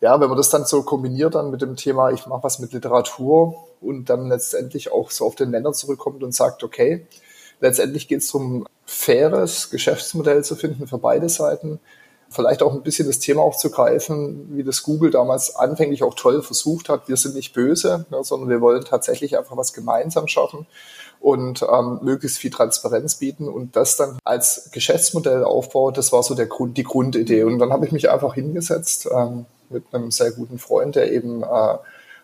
ja, 0.00 0.20
wenn 0.20 0.28
man 0.28 0.36
das 0.36 0.50
dann 0.50 0.64
so 0.66 0.82
kombiniert 0.82 1.34
dann 1.34 1.50
mit 1.50 1.62
dem 1.62 1.76
Thema, 1.76 2.10
ich 2.10 2.26
mache 2.26 2.42
was 2.42 2.58
mit 2.58 2.72
Literatur 2.72 3.64
und 3.80 4.10
dann 4.10 4.28
letztendlich 4.28 4.92
auch 4.92 5.10
so 5.10 5.24
auf 5.24 5.36
den 5.36 5.50
Nenner 5.50 5.72
zurückkommt 5.72 6.22
und 6.22 6.34
sagt, 6.34 6.64
okay, 6.64 7.06
letztendlich 7.60 8.08
geht 8.08 8.20
es 8.20 8.30
darum, 8.30 8.66
faires 8.86 9.70
Geschäftsmodell 9.70 10.44
zu 10.44 10.56
finden 10.56 10.86
für 10.86 10.98
beide 10.98 11.28
Seiten. 11.28 11.80
Vielleicht 12.28 12.62
auch 12.62 12.72
ein 12.72 12.82
bisschen 12.82 13.06
das 13.06 13.18
Thema 13.18 13.42
aufzugreifen, 13.42 14.56
wie 14.56 14.64
das 14.64 14.82
Google 14.82 15.10
damals 15.10 15.54
anfänglich 15.54 16.02
auch 16.02 16.14
toll 16.14 16.42
versucht 16.42 16.88
hat. 16.88 17.08
Wir 17.08 17.16
sind 17.16 17.34
nicht 17.34 17.52
böse, 17.52 18.06
ja, 18.10 18.24
sondern 18.24 18.48
wir 18.48 18.60
wollen 18.60 18.84
tatsächlich 18.84 19.36
einfach 19.36 19.56
was 19.56 19.72
gemeinsam 19.72 20.26
schaffen 20.26 20.66
und 21.20 21.62
ähm, 21.62 22.00
möglichst 22.02 22.38
viel 22.38 22.50
Transparenz 22.50 23.16
bieten 23.16 23.48
und 23.48 23.76
das 23.76 23.96
dann 23.96 24.18
als 24.24 24.70
Geschäftsmodell 24.72 25.44
aufbaut. 25.44 25.98
Das 25.98 26.12
war 26.12 26.22
so 26.22 26.34
der 26.34 26.46
Grund, 26.46 26.76
die 26.78 26.84
Grundidee. 26.84 27.44
Und 27.44 27.58
dann 27.58 27.72
habe 27.72 27.86
ich 27.86 27.92
mich 27.92 28.10
einfach 28.10 28.34
hingesetzt, 28.34 29.08
ähm, 29.12 29.46
mit 29.68 29.84
einem 29.92 30.10
sehr 30.10 30.30
guten 30.32 30.58
Freund, 30.58 30.94
der 30.94 31.12
eben 31.12 31.42
äh, 31.42 31.78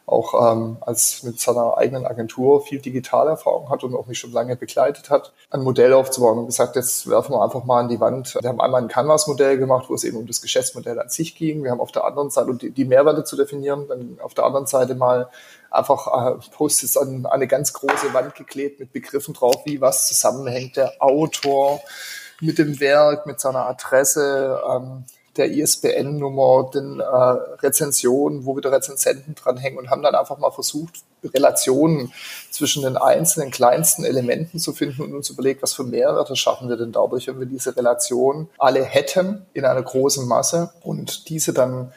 auch 0.06 0.52
ähm, 0.52 0.78
als 0.80 1.23
mit 1.23 1.40
seiner 1.40 1.78
eigenen 1.78 2.06
Agentur 2.06 2.62
viel 2.62 2.80
Digitalerfahrung 2.80 3.71
hat 3.71 3.85
und 3.85 3.94
auch 3.94 4.06
mich 4.06 4.18
schon 4.18 4.32
lange 4.32 4.56
begleitet 4.56 5.11
hat, 5.11 5.32
ein 5.50 5.62
Modell 5.62 5.92
aufzubauen 5.92 6.38
und 6.38 6.47
gesagt, 6.47 6.76
jetzt 6.76 7.09
werfen 7.09 7.35
wir 7.35 7.42
einfach 7.42 7.64
mal 7.64 7.80
an 7.80 7.88
die 7.88 8.00
Wand. 8.00 8.37
Wir 8.40 8.49
haben 8.49 8.61
einmal 8.61 8.82
ein 8.82 8.88
Canvas-Modell 8.88 9.59
gemacht, 9.59 9.87
wo 9.88 9.94
es 9.94 10.04
eben 10.04 10.16
um 10.16 10.26
das 10.26 10.42
Geschäftsmodell 10.42 10.99
an 10.99 11.09
sich 11.09 11.37
ging. 11.37 11.62
Wir 11.62 11.71
haben 11.71 11.80
auf 11.80 11.92
der 11.92 12.04
anderen 12.04 12.30
Seite, 12.30 12.50
um 12.50 12.59
die, 12.59 12.71
die 12.71 12.85
Mehrwerte 12.85 13.25
zu 13.25 13.37
definieren, 13.37 13.87
dann 13.88 14.18
auf 14.23 14.35
der 14.35 14.44
anderen 14.44 14.66
Seite 14.66 14.94
mal 14.94 15.28
einfach 15.71 16.06
äh, 16.06 16.38
Post-its 16.50 16.97
an, 16.97 17.25
an 17.25 17.32
eine 17.32 17.47
ganz 17.47 17.73
große 17.73 18.12
Wand 18.12 18.35
geklebt 18.35 18.80
mit 18.80 18.92
Begriffen 18.92 19.35
drauf, 19.35 19.62
wie 19.64 19.80
was 19.80 20.09
zusammenhängt, 20.09 20.76
der 20.76 20.94
Autor 20.99 21.80
mit 22.40 22.59
dem 22.59 22.80
Werk, 22.80 23.26
mit 23.26 23.40
seiner 23.40 23.66
Adresse, 23.66 24.61
ähm, 24.68 25.04
der 25.36 25.50
ISBN-Nummer, 25.50 26.70
den 26.72 27.00
äh, 27.00 27.04
Rezensionen, 27.04 28.44
wo 28.44 28.56
wieder 28.56 28.72
Rezensenten 28.72 29.34
dranhängen 29.34 29.78
und 29.78 29.90
haben 29.90 30.02
dann 30.02 30.14
einfach 30.14 30.38
mal 30.38 30.50
versucht, 30.50 31.02
Relationen 31.24 32.12
zwischen 32.50 32.82
den 32.82 32.96
einzelnen 32.96 33.50
kleinsten 33.50 34.04
Elementen 34.04 34.58
zu 34.58 34.72
finden 34.72 35.02
und 35.02 35.14
uns 35.14 35.30
überlegt, 35.30 35.62
was 35.62 35.72
für 35.72 35.84
Mehrwerte 35.84 36.36
schaffen 36.36 36.68
wir 36.68 36.76
denn 36.76 36.92
dadurch, 36.92 37.28
wenn 37.28 37.38
wir 37.38 37.46
diese 37.46 37.76
Relation 37.76 38.48
alle 38.58 38.82
hätten 38.84 39.46
in 39.54 39.64
einer 39.64 39.82
großen 39.82 40.26
Masse 40.26 40.72
und 40.82 41.28
diese 41.28 41.52
dann 41.52 41.92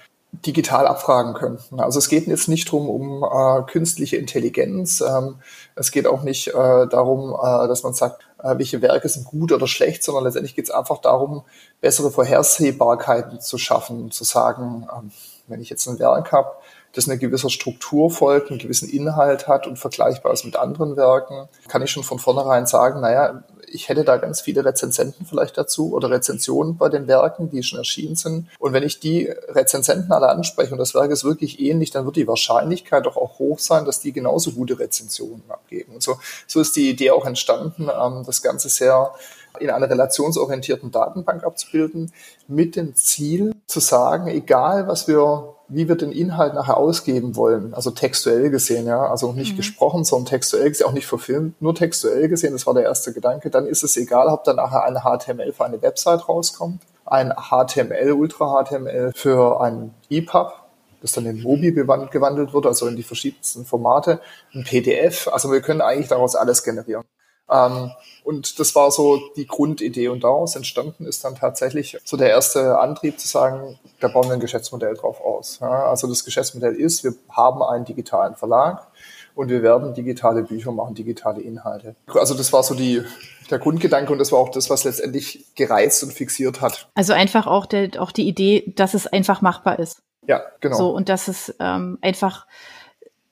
digital 0.45 0.87
abfragen 0.87 1.33
könnten. 1.33 1.79
Also 1.79 1.99
es 1.99 2.09
geht 2.09 2.27
jetzt 2.27 2.47
nicht 2.47 2.71
drum 2.71 2.89
um 2.89 3.23
äh, 3.23 3.63
künstliche 3.71 4.17
Intelligenz. 4.17 5.01
Ähm, 5.01 5.35
es 5.75 5.91
geht 5.91 6.07
auch 6.07 6.23
nicht 6.23 6.47
äh, 6.49 6.53
darum, 6.53 7.33
äh, 7.33 7.67
dass 7.67 7.83
man 7.83 7.93
sagt, 7.93 8.27
äh, 8.41 8.57
welche 8.57 8.81
Werke 8.81 9.09
sind 9.09 9.25
gut 9.25 9.51
oder 9.51 9.67
schlecht, 9.67 10.03
sondern 10.03 10.23
letztendlich 10.23 10.55
geht 10.55 10.65
es 10.65 10.71
einfach 10.71 10.99
darum, 10.99 11.43
bessere 11.81 12.11
Vorhersehbarkeiten 12.11 13.41
zu 13.41 13.57
schaffen, 13.57 14.11
zu 14.11 14.23
sagen, 14.23 14.87
ähm, 14.95 15.11
wenn 15.47 15.61
ich 15.61 15.69
jetzt 15.69 15.87
ein 15.87 15.99
Werk 15.99 16.31
habe, 16.31 16.51
das 16.95 17.09
eine 17.09 17.17
gewisse 17.17 17.49
Struktur 17.49 18.09
folgt, 18.09 18.49
einen 18.49 18.59
gewissen 18.59 18.89
Inhalt 18.89 19.47
hat 19.47 19.67
und 19.67 19.77
vergleichbar 19.77 20.33
ist 20.33 20.45
mit 20.45 20.55
anderen 20.55 20.95
Werken, 20.95 21.49
kann 21.67 21.81
ich 21.81 21.91
schon 21.91 22.03
von 22.03 22.19
vornherein 22.19 22.65
sagen, 22.65 23.01
naja, 23.01 23.43
ich 23.67 23.89
hätte 23.89 24.03
da 24.03 24.17
ganz 24.17 24.41
viele 24.41 24.63
Rezensenten 24.63 25.25
vielleicht 25.25 25.57
dazu 25.57 25.93
oder 25.93 26.09
Rezensionen 26.09 26.77
bei 26.77 26.87
den 26.87 27.07
Werken, 27.07 27.49
die 27.49 27.63
schon 27.63 27.79
erschienen 27.79 28.15
sind. 28.15 28.47
Und 28.59 28.73
wenn 28.73 28.83
ich 28.83 28.99
die 28.99 29.25
Rezensenten 29.49 30.11
alle 30.11 30.29
anspreche 30.29 30.71
und 30.71 30.77
das 30.77 30.93
Werk 30.93 31.11
ist 31.11 31.25
wirklich 31.25 31.59
ähnlich, 31.59 31.91
dann 31.91 32.05
wird 32.05 32.15
die 32.15 32.27
Wahrscheinlichkeit 32.27 33.05
doch 33.05 33.17
auch 33.17 33.39
hoch 33.39 33.59
sein, 33.59 33.85
dass 33.85 33.99
die 33.99 34.13
genauso 34.13 34.51
gute 34.51 34.79
Rezensionen 34.79 35.43
abgeben. 35.49 35.93
Und 35.95 36.03
so, 36.03 36.17
so 36.47 36.61
ist 36.61 36.75
die 36.75 36.89
Idee 36.89 37.11
auch 37.11 37.25
entstanden, 37.25 37.89
ähm, 37.89 38.23
das 38.25 38.41
Ganze 38.41 38.69
sehr 38.69 39.13
in 39.59 39.69
einer 39.69 39.89
relationsorientierten 39.89 40.91
Datenbank 40.91 41.43
abzubilden, 41.43 42.11
mit 42.47 42.75
dem 42.75 42.95
Ziel 42.95 43.53
zu 43.67 43.79
sagen, 43.79 44.27
egal 44.27 44.87
was 44.87 45.07
wir 45.07 45.54
wie 45.67 45.87
wir 45.87 45.95
den 45.95 46.11
Inhalt 46.11 46.53
nachher 46.53 46.77
ausgeben 46.77 47.35
wollen, 47.35 47.73
also 47.73 47.91
textuell 47.91 48.49
gesehen, 48.49 48.85
ja, 48.85 49.07
also 49.07 49.31
nicht 49.31 49.53
mhm. 49.53 49.57
gesprochen, 49.57 50.03
sondern 50.03 50.27
textuell 50.27 50.69
gesehen, 50.69 50.87
auch 50.87 50.93
nicht 50.93 51.07
verfilmt, 51.07 51.61
nur 51.61 51.73
textuell 51.73 52.27
gesehen, 52.27 52.53
das 52.53 52.67
war 52.67 52.73
der 52.73 52.83
erste 52.83 53.13
Gedanke, 53.13 53.49
dann 53.49 53.65
ist 53.65 53.83
es 53.83 53.97
egal, 53.97 54.27
ob 54.27 54.43
dann 54.43 54.57
nachher 54.57 54.83
ein 54.83 54.97
HTML 54.97 55.53
für 55.53 55.65
eine 55.65 55.81
Website 55.81 56.27
rauskommt, 56.29 56.81
ein 57.05 57.31
HTML, 57.31 58.11
Ultra 58.11 58.63
HTML 58.63 59.11
für 59.15 59.61
ein 59.61 59.93
EPUB, 60.09 60.53
das 61.01 61.11
dann 61.11 61.25
in 61.25 61.41
Mobi 61.41 61.71
gewandelt 61.71 62.53
wird, 62.53 62.65
also 62.65 62.87
in 62.87 62.95
die 62.95 63.03
verschiedensten 63.03 63.65
Formate, 63.65 64.19
ein 64.53 64.63
PDF, 64.63 65.27
also 65.27 65.51
wir 65.51 65.61
können 65.61 65.81
eigentlich 65.81 66.09
daraus 66.09 66.35
alles 66.35 66.63
generieren. 66.63 67.03
Ähm, 67.49 67.91
und 68.23 68.59
das 68.59 68.75
war 68.75 68.91
so 68.91 69.21
die 69.35 69.45
Grundidee. 69.45 70.07
Und 70.07 70.23
daraus 70.23 70.55
entstanden 70.55 71.05
ist 71.05 71.23
dann 71.23 71.35
tatsächlich 71.35 71.97
so 72.03 72.17
der 72.17 72.29
erste 72.29 72.79
Antrieb 72.79 73.19
zu 73.19 73.27
sagen, 73.27 73.79
da 73.99 74.07
bauen 74.07 74.27
wir 74.27 74.33
ein 74.33 74.39
Geschäftsmodell 74.39 74.95
drauf 74.95 75.21
aus. 75.21 75.59
Ja, 75.61 75.85
also 75.85 76.07
das 76.07 76.25
Geschäftsmodell 76.25 76.75
ist, 76.75 77.03
wir 77.03 77.13
haben 77.29 77.61
einen 77.61 77.85
digitalen 77.85 78.35
Verlag 78.35 78.87
und 79.35 79.49
wir 79.49 79.61
werden 79.61 79.93
digitale 79.93 80.43
Bücher 80.43 80.71
machen, 80.71 80.95
digitale 80.95 81.41
Inhalte. 81.41 81.95
Also 82.07 82.33
das 82.33 82.51
war 82.53 82.63
so 82.63 82.73
die, 82.73 83.03
der 83.51 83.59
Grundgedanke 83.59 84.11
und 84.11 84.17
das 84.17 84.31
war 84.31 84.39
auch 84.39 84.49
das, 84.49 84.69
was 84.69 84.83
letztendlich 84.83 85.45
gereizt 85.55 86.03
und 86.03 86.13
fixiert 86.13 86.61
hat. 86.61 86.87
Also 86.95 87.13
einfach 87.13 87.45
auch, 87.45 87.65
der, 87.65 87.89
auch 88.01 88.11
die 88.11 88.27
Idee, 88.27 88.73
dass 88.75 88.93
es 88.93 89.07
einfach 89.07 89.41
machbar 89.41 89.77
ist. 89.77 90.01
Ja, 90.27 90.41
genau. 90.61 90.77
So, 90.77 90.89
und 90.89 91.09
dass 91.09 91.27
es 91.27 91.53
ähm, 91.59 91.99
einfach 92.01 92.47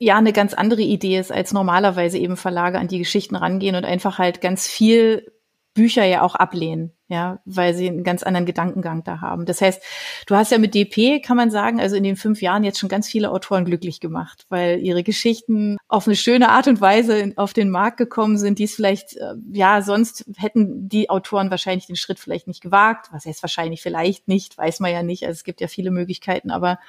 ja 0.04 0.18
eine 0.18 0.34
ganz 0.34 0.54
andere 0.54 0.82
Idee 0.82 1.18
ist, 1.18 1.32
als 1.32 1.54
normalerweise 1.54 2.18
eben 2.18 2.38
Verlage 2.38 2.80
an 2.80 2.88
die 2.88 3.00
Geschichten 3.00 3.36
rangehen 3.36 3.76
und 3.76 3.86
einfach 3.86 4.20
halt 4.20 4.42
ganz 4.42 4.68
viel 4.68 5.32
Bücher 5.74 6.06
ja 6.06 6.22
auch 6.22 6.36
ablehnen 6.36 6.92
ja, 7.10 7.40
weil 7.46 7.74
sie 7.74 7.88
einen 7.88 8.04
ganz 8.04 8.24
anderen 8.24 8.46
Gedankengang 8.46 9.04
da 9.04 9.20
haben. 9.20 9.46
Das 9.46 9.62
heißt, 9.62 9.82
du 10.26 10.36
hast 10.36 10.52
ja 10.52 10.58
mit 10.58 10.74
DP, 10.74 11.22
kann 11.22 11.36
man 11.36 11.52
sagen, 11.52 11.82
also 11.82 11.96
in 11.96 12.04
den 12.04 12.16
fünf 12.16 12.42
Jahren 12.42 12.64
jetzt 12.64 12.80
schon 12.80 12.90
ganz 12.90 13.08
viele 13.10 13.32
Autoren 13.32 13.66
glücklich 13.66 14.00
gemacht, 14.00 14.46
weil 14.50 14.80
ihre 14.80 15.04
Geschichten 15.04 15.78
auf 15.90 16.08
eine 16.08 16.16
schöne 16.16 16.50
Art 16.50 16.68
und 16.68 16.80
Weise 16.80 17.34
auf 17.36 17.52
den 17.52 17.70
Markt 17.70 17.98
gekommen 17.98 18.38
sind, 18.38 18.58
die 18.58 18.64
es 18.64 18.76
vielleicht, 18.76 19.18
äh, 19.18 19.34
ja, 19.52 19.82
sonst 19.82 20.26
hätten 20.38 20.88
die 20.88 21.10
Autoren 21.10 21.52
wahrscheinlich 21.52 21.88
den 21.88 21.98
Schritt 21.98 22.20
vielleicht 22.20 22.48
nicht 22.48 22.62
gewagt. 22.62 23.10
Was 23.12 23.26
heißt 23.26 23.44
wahrscheinlich 23.44 23.82
vielleicht 23.82 24.30
nicht, 24.30 24.58
weiß 24.58 24.80
man 24.80 24.92
ja 24.92 25.04
nicht. 25.04 25.24
Also 25.24 25.34
es 25.34 25.44
gibt 25.44 25.60
ja 25.60 25.68
viele 25.68 25.92
Möglichkeiten, 25.92 26.52
aber 26.52 26.80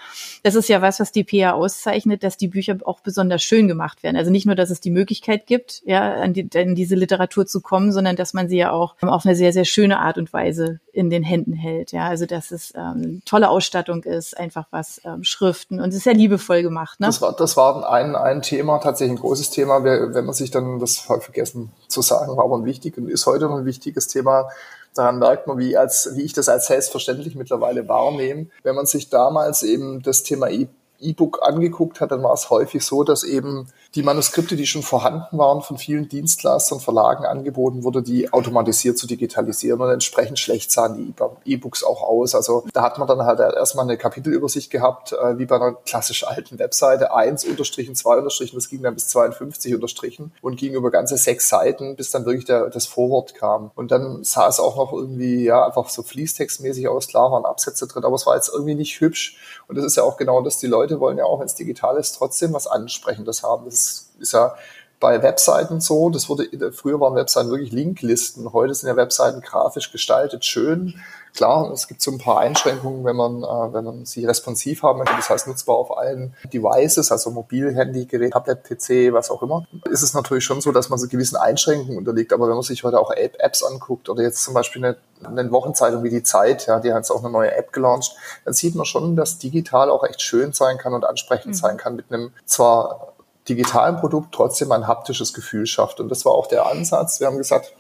das 0.45 0.55
ist 0.55 0.69
ja 0.69 0.81
was, 0.81 1.01
was 1.01 1.11
DP 1.11 1.33
ja 1.39 1.55
auszeichnet, 1.55 2.23
dass 2.23 2.37
die 2.37 2.49
Bücher 2.49 2.79
auch 2.85 3.01
besonders 3.01 3.43
schön 3.43 3.67
gemacht 3.67 4.05
werden. 4.05 4.17
Also 4.17 4.31
nicht 4.31 4.47
nur, 4.47 4.55
dass 4.55 4.71
es 4.71 4.81
die 4.81 4.91
Möglichkeit 4.91 5.47
gibt, 5.47 5.83
ja, 5.85 6.15
an, 6.15 6.33
die, 6.35 6.49
an 6.55 6.77
diese 6.77 6.95
Literatur 6.95 7.47
zu 7.47 7.61
kommen, 7.61 7.91
sondern 7.91 8.15
dass 8.15 8.33
man 8.33 8.49
sie 8.49 8.59
ja 8.59 8.71
auch 8.71 8.95
auf 9.03 9.27
eine 9.27 9.35
sehr, 9.35 9.53
sehr 9.53 9.65
schöne 9.65 10.04
Art 10.05 10.19
und 10.19 10.33
Weise 10.33 10.81
in 10.93 11.11
den 11.11 11.23
Händen 11.23 11.55
hält. 11.55 11.93
Ja, 11.93 12.07
also 12.09 12.27
dass 12.27 12.51
es 12.51 12.73
ähm, 12.77 13.23
tolle 13.25 13.49
Ausstattung 13.49 14.05
ist, 14.05 14.39
einfach 14.39 14.67
was 14.71 15.01
ähm, 15.05 15.25
Schriften 15.25 15.81
und 15.81 15.89
es 15.89 15.97
ist 15.97 16.05
sehr 16.05 16.15
liebevoll 16.15 16.63
gemacht. 16.63 17.01
Ne? 17.01 17.07
Das 17.07 17.21
war, 17.21 17.35
das 17.35 17.57
war 17.57 17.91
ein, 17.91 18.15
ein 18.15 18.43
Thema, 18.43 18.79
tatsächlich 18.79 19.19
ein 19.19 19.21
großes 19.21 19.51
Thema. 19.51 19.83
Wenn 19.83 20.25
man 20.25 20.35
sich 20.35 20.51
dann, 20.51 20.79
das 20.79 20.99
vergessen 20.99 21.73
zu 21.89 22.03
sagen, 22.03 22.37
war 22.37 22.45
aber 22.45 22.65
wichtig 22.65 22.97
und 22.99 23.09
ist 23.09 23.27
heute 23.27 23.47
noch 23.47 23.59
ein 23.59 23.65
wichtiges 23.65 24.09
Thema. 24.09 24.49
Daran 24.95 25.19
merkt 25.19 25.49
man, 25.49 25.59
wie, 25.59 25.77
als, 25.77 26.11
wie 26.15 26.23
ich 26.23 26.33
das 26.33 26.49
als 26.49 26.67
selbstverständlich 26.67 27.35
mittlerweile 27.35 27.89
wahrnehme. 27.89 28.47
Wenn 28.63 28.77
man 28.77 28.87
sich 28.87 29.11
damals 29.11 29.63
eben 29.65 30.03
das 30.03 30.23
Thema 30.23 30.49
e 30.49 30.69
E-Book 31.05 31.41
angeguckt 31.43 32.01
hat, 32.01 32.11
dann 32.11 32.23
war 32.23 32.33
es 32.35 32.51
häufig 32.51 32.85
so, 32.85 33.05
dass 33.05 33.25
eben 33.25 33.69
die 33.95 34.03
Manuskripte, 34.03 34.57
die 34.57 34.67
schon 34.67 34.83
vorhanden 34.83 35.39
waren, 35.39 35.63
von 35.63 35.79
vielen 35.79 36.09
Dienstleistern, 36.09 36.81
Verlagen 36.81 37.25
angeboten 37.25 37.85
wurde, 37.85 38.03
die 38.03 38.33
automatisiert 38.33 38.99
zu 38.99 39.07
digitalisieren 39.07 39.81
und 39.81 39.91
entsprechend 39.91 40.39
schlecht 40.39 40.73
sahen 40.73 40.97
die 40.97 41.53
E-Books 41.53 41.85
auch 41.85 42.03
aus. 42.03 42.35
Also 42.35 42.65
da 42.73 42.83
hat 42.83 42.99
man 42.99 43.07
dann 43.07 43.23
halt 43.23 43.41
erstmal 43.41 43.85
eine 43.85 43.97
Kapitelübersicht 43.97 44.71
gehabt, 44.71 45.13
äh, 45.13 45.39
wie 45.39 45.47
bei 45.47 45.57
einer 45.57 45.73
klassisch 45.73 46.27
alten 46.27 46.59
Webseite, 46.59 47.15
eins 47.15 47.45
unterstrichen, 47.45 47.95
zwei 47.95 48.17
unterstrichen, 48.17 48.57
das 48.57 48.69
ging 48.69 48.83
dann 48.83 48.95
bis 48.95 49.09
52 49.09 49.75
unterstrichen 49.75 50.33
und 50.43 50.57
ging 50.57 50.75
über 50.75 50.91
ganze 50.91 51.17
sechs 51.17 51.49
Seiten, 51.49 51.97
bis 51.97 52.11
dann 52.11 52.25
wirklich 52.25 52.45
der, 52.45 52.71
das 52.71 52.87
Vorwort 52.87 53.35
kam. 53.35 53.71
Und 53.75 53.91
dann 53.91 54.25
sah 54.25 54.49
es 54.49 54.59
auch 54.59 54.77
noch 54.77 54.93
irgendwie, 54.93 55.45
ja, 55.45 55.67
einfach 55.67 55.89
so 55.89 56.03
fließtextmäßig 56.03 56.89
aus, 56.89 57.09
klar 57.09 57.31
waren 57.31 57.45
Absätze 57.45 57.87
drin, 57.87 58.05
aber 58.05 58.17
es 58.17 58.27
war 58.27 58.35
jetzt 58.35 58.51
irgendwie 58.53 58.75
nicht 58.75 59.01
hübsch. 59.01 59.39
Und 59.69 59.77
das 59.77 59.85
ist 59.85 59.97
ja 59.97 60.03
auch 60.03 60.17
genau 60.17 60.43
das, 60.43 60.59
die 60.59 60.67
Leute 60.67 60.94
wollen 61.01 61.19
ja 61.19 61.25
auch, 61.25 61.41
wenn 61.41 61.47
es 61.47 61.55
digital 61.55 61.97
ist, 61.97 62.13
trotzdem 62.13 62.53
was 62.53 62.67
Ansprechendes 62.67 63.43
haben. 63.43 63.65
Das 63.65 64.11
ist 64.19 64.33
ja 64.33 64.55
bei 65.01 65.23
Webseiten 65.23 65.81
so. 65.81 66.11
Das 66.11 66.29
wurde, 66.29 66.49
früher 66.73 67.01
waren 67.01 67.15
Webseiten 67.15 67.51
wirklich 67.51 67.73
Linklisten. 67.73 68.53
Heute 68.53 68.75
sind 68.75 68.89
ja 68.89 68.97
Webseiten 68.97 69.41
grafisch 69.41 69.93
gestaltet, 69.93 70.45
schön. 70.45 70.95
Klar, 71.35 71.73
es 71.73 71.89
gibt 71.89 72.01
so 72.01 72.13
ein 72.13 72.19
paar 72.19 72.39
Einschränkungen, 72.39 73.05
wenn 73.05 73.17
man, 73.17 73.43
äh, 73.43 73.73
wenn 73.73 73.85
man 73.85 74.07
sie 74.07 74.25
responsiv 74.25 74.85
haben 74.85 75.01
möchte. 75.01 75.17
Das 75.17 75.29
heißt, 75.29 75.49
nutzbar 75.49 75.77
auf 75.77 75.99
allen 75.99 76.33
Devices, 76.53 77.11
also 77.11 77.33
Mobil, 77.33 77.75
Handy, 77.75 78.07
Gerät, 78.07 78.33
Tablet, 78.33 78.63
PC, 78.63 79.13
was 79.13 79.33
auch 79.33 79.43
immer. 79.43 79.67
Ist 79.91 80.03
es 80.03 80.15
natürlich 80.15 80.45
schon 80.45 80.61
so, 80.61 80.71
dass 80.71 80.91
man 80.91 80.99
so 80.99 81.09
gewissen 81.09 81.37
Einschränkungen 81.37 81.99
unterliegt. 81.99 82.33
Aber 82.33 82.47
wenn 82.47 82.55
man 82.55 82.63
sich 82.63 82.85
heute 82.85 83.01
auch 83.01 83.11
Apps 83.11 83.65
anguckt 83.65 84.09
oder 84.09 84.23
jetzt 84.23 84.45
zum 84.45 84.55
Beispiel 84.55 84.85
eine, 84.85 84.97
eine 85.25 85.51
Wochenzeitung 85.51 86.05
wie 86.05 86.11
die 86.11 86.23
Zeit, 86.23 86.67
ja, 86.67 86.79
die 86.79 86.93
hat 86.93 86.99
jetzt 86.99 87.11
auch 87.11 87.25
eine 87.25 87.31
neue 87.31 87.53
App 87.53 87.73
gelauncht, 87.73 88.15
dann 88.45 88.55
sieht 88.55 88.77
man 88.77 88.87
schon, 88.87 89.17
dass 89.17 89.39
digital 89.39 89.91
auch 89.91 90.05
echt 90.05 90.23
schön 90.23 90.53
sein 90.53 90.79
kann 90.79 90.95
und 90.95 91.05
ansprechend 91.05 91.55
mhm. 91.55 91.55
sein 91.55 91.77
kann 91.79 91.97
mit 91.97 92.13
einem 92.13 92.33
zwar 92.47 93.14
digitalen 93.49 93.97
Produkt 93.97 94.35
trotzdem 94.35 94.73
ein 94.73 94.87
haptisches 94.87 95.35
Gefühl 95.35 95.67
schafft. 95.67 96.01
Und 96.01 96.09
das 96.09 96.25
war 96.25 96.33
auch 96.33 96.47
der 96.47 96.67
Ansatz. 96.67 97.21
Wir 97.21 97.27
haben 97.27 97.39
gesagt, 97.39 97.75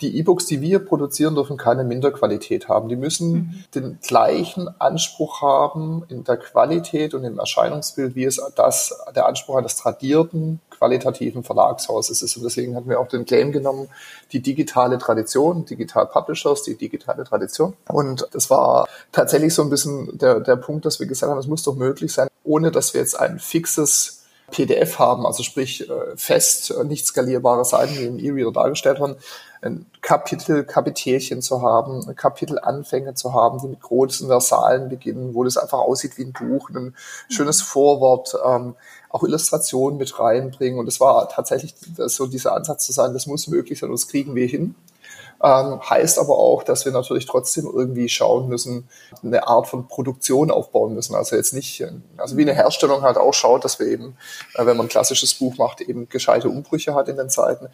die 0.00 0.16
E-Books, 0.18 0.46
die 0.46 0.60
wir 0.60 0.78
produzieren, 0.78 1.34
dürfen 1.34 1.56
keine 1.56 1.84
Minderqualität 1.84 2.68
haben. 2.68 2.88
Die 2.88 2.96
müssen 2.96 3.32
mhm. 3.32 3.64
den 3.74 3.98
gleichen 4.00 4.68
Anspruch 4.80 5.42
haben 5.42 6.04
in 6.08 6.24
der 6.24 6.38
Qualität 6.38 7.12
und 7.12 7.24
im 7.24 7.38
Erscheinungsbild, 7.38 8.14
wie 8.14 8.24
es 8.24 8.40
das, 8.56 8.98
der 9.14 9.26
Anspruch 9.26 9.56
eines 9.56 9.76
tradierten, 9.76 10.60
qualitativen 10.70 11.44
Verlagshauses 11.44 12.22
ist. 12.22 12.36
Und 12.36 12.44
deswegen 12.44 12.74
hatten 12.74 12.88
wir 12.88 12.98
auch 12.98 13.08
den 13.08 13.26
Claim 13.26 13.52
genommen, 13.52 13.88
die 14.32 14.40
digitale 14.40 14.96
Tradition, 14.96 15.66
Digital 15.66 16.06
Publishers, 16.06 16.62
die 16.62 16.76
digitale 16.76 17.24
Tradition. 17.24 17.74
Und 17.88 18.26
das 18.32 18.48
war 18.48 18.88
tatsächlich 19.12 19.52
so 19.52 19.62
ein 19.62 19.70
bisschen 19.70 20.16
der, 20.16 20.40
der 20.40 20.56
Punkt, 20.56 20.86
dass 20.86 20.98
wir 20.98 21.06
gesagt 21.06 21.30
haben, 21.30 21.38
es 21.38 21.46
muss 21.46 21.62
doch 21.62 21.76
möglich 21.76 22.12
sein, 22.12 22.28
ohne 22.42 22.70
dass 22.70 22.94
wir 22.94 23.02
jetzt 23.02 23.20
ein 23.20 23.38
fixes 23.38 24.19
PDF 24.50 24.98
haben, 24.98 25.26
also 25.26 25.42
sprich 25.42 25.88
äh, 25.88 26.16
fest, 26.16 26.70
äh, 26.70 26.84
nicht 26.84 27.06
skalierbare 27.06 27.64
Seiten, 27.64 27.94
die 27.94 28.04
im 28.04 28.18
E-Reader 28.18 28.52
dargestellt 28.52 29.00
werden, 29.00 29.16
ein 29.62 29.86
Kapitel, 30.00 30.64
Kapitelchen 30.64 31.42
zu 31.42 31.62
haben, 31.62 32.14
Kapitelanfänge 32.16 33.14
zu 33.14 33.34
haben, 33.34 33.58
die 33.58 33.68
mit 33.68 33.80
großen 33.80 34.26
Versalen 34.26 34.88
beginnen, 34.88 35.34
wo 35.34 35.44
das 35.44 35.56
einfach 35.56 35.78
aussieht 35.78 36.16
wie 36.16 36.24
ein 36.24 36.32
Buch, 36.32 36.70
ein 36.70 36.94
schönes 37.28 37.60
Vorwort, 37.60 38.34
ähm, 38.44 38.74
auch 39.10 39.22
Illustrationen 39.22 39.98
mit 39.98 40.18
reinbringen. 40.18 40.78
Und 40.78 40.86
das 40.86 41.00
war 41.00 41.28
tatsächlich 41.28 41.74
so 42.06 42.26
dieser 42.26 42.54
Ansatz 42.54 42.86
zu 42.86 42.92
sagen, 42.92 43.12
das 43.12 43.26
muss 43.26 43.48
möglich 43.48 43.78
sein, 43.78 43.90
das 43.90 44.08
kriegen 44.08 44.34
wir 44.34 44.46
hin. 44.46 44.74
Ähm, 45.42 45.80
heißt 45.88 46.18
aber 46.18 46.38
auch, 46.38 46.62
dass 46.62 46.84
wir 46.84 46.92
natürlich 46.92 47.26
trotzdem 47.26 47.64
irgendwie 47.64 48.08
schauen 48.10 48.48
müssen, 48.48 48.88
eine 49.22 49.48
Art 49.48 49.66
von 49.66 49.88
Produktion 49.88 50.50
aufbauen 50.50 50.94
müssen. 50.94 51.14
Also 51.14 51.36
jetzt 51.36 51.54
nicht, 51.54 51.82
also 52.18 52.36
wie 52.36 52.42
eine 52.42 52.54
Herstellung 52.54 53.02
halt 53.02 53.16
auch 53.16 53.32
schaut, 53.32 53.64
dass 53.64 53.78
wir 53.78 53.86
eben, 53.86 54.16
äh, 54.54 54.66
wenn 54.66 54.76
man 54.76 54.86
ein 54.86 54.90
klassisches 54.90 55.34
Buch 55.34 55.56
macht, 55.56 55.80
eben 55.80 56.08
gescheite 56.08 56.48
Umbrüche 56.48 56.94
hat 56.94 57.08
in 57.08 57.16
den 57.16 57.30
Zeiten 57.30 57.68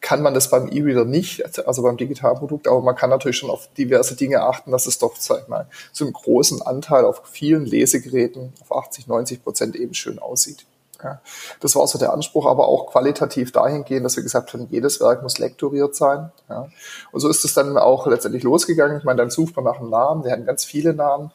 kann 0.00 0.22
man 0.22 0.34
das 0.34 0.48
beim 0.48 0.68
E-Reader 0.68 1.04
nicht, 1.04 1.44
also 1.66 1.82
beim 1.82 1.96
Digitalprodukt, 1.96 2.68
aber 2.68 2.80
man 2.80 2.96
kann 2.96 3.10
natürlich 3.10 3.36
schon 3.36 3.50
auf 3.50 3.68
diverse 3.74 4.16
Dinge 4.16 4.42
achten, 4.42 4.70
dass 4.70 4.86
es 4.86 4.98
doch, 4.98 5.14
sag 5.16 5.42
ich 5.42 5.48
mal, 5.48 5.68
so 5.92 6.04
einen 6.04 6.14
großen 6.14 6.62
Anteil 6.62 7.04
auf 7.04 7.22
vielen 7.30 7.66
Lesegeräten, 7.66 8.54
auf 8.62 8.74
80, 8.74 9.06
90 9.08 9.44
Prozent 9.44 9.76
eben 9.76 9.94
schön 9.94 10.18
aussieht. 10.18 10.64
Ja, 11.02 11.20
das 11.60 11.76
war 11.76 11.86
so 11.86 11.98
der 11.98 12.12
Anspruch, 12.12 12.46
aber 12.46 12.68
auch 12.68 12.86
qualitativ 12.86 13.52
dahingehend, 13.52 14.04
dass 14.04 14.16
wir 14.16 14.22
gesagt 14.22 14.52
haben, 14.52 14.66
jedes 14.70 15.00
Werk 15.00 15.22
muss 15.22 15.38
lektoriert 15.38 15.94
sein. 15.94 16.30
Ja. 16.48 16.68
Und 17.12 17.20
so 17.20 17.28
ist 17.28 17.44
es 17.44 17.54
dann 17.54 17.76
auch 17.78 18.06
letztendlich 18.06 18.42
losgegangen. 18.42 18.98
Ich 18.98 19.04
meine, 19.04 19.18
dann 19.18 19.30
sucht 19.30 19.56
man 19.56 19.64
nach 19.64 19.80
einem 19.80 19.90
Namen. 19.90 20.24
Wir 20.24 20.32
hatten 20.32 20.46
ganz 20.46 20.64
viele 20.64 20.94
Namen. 20.94 21.32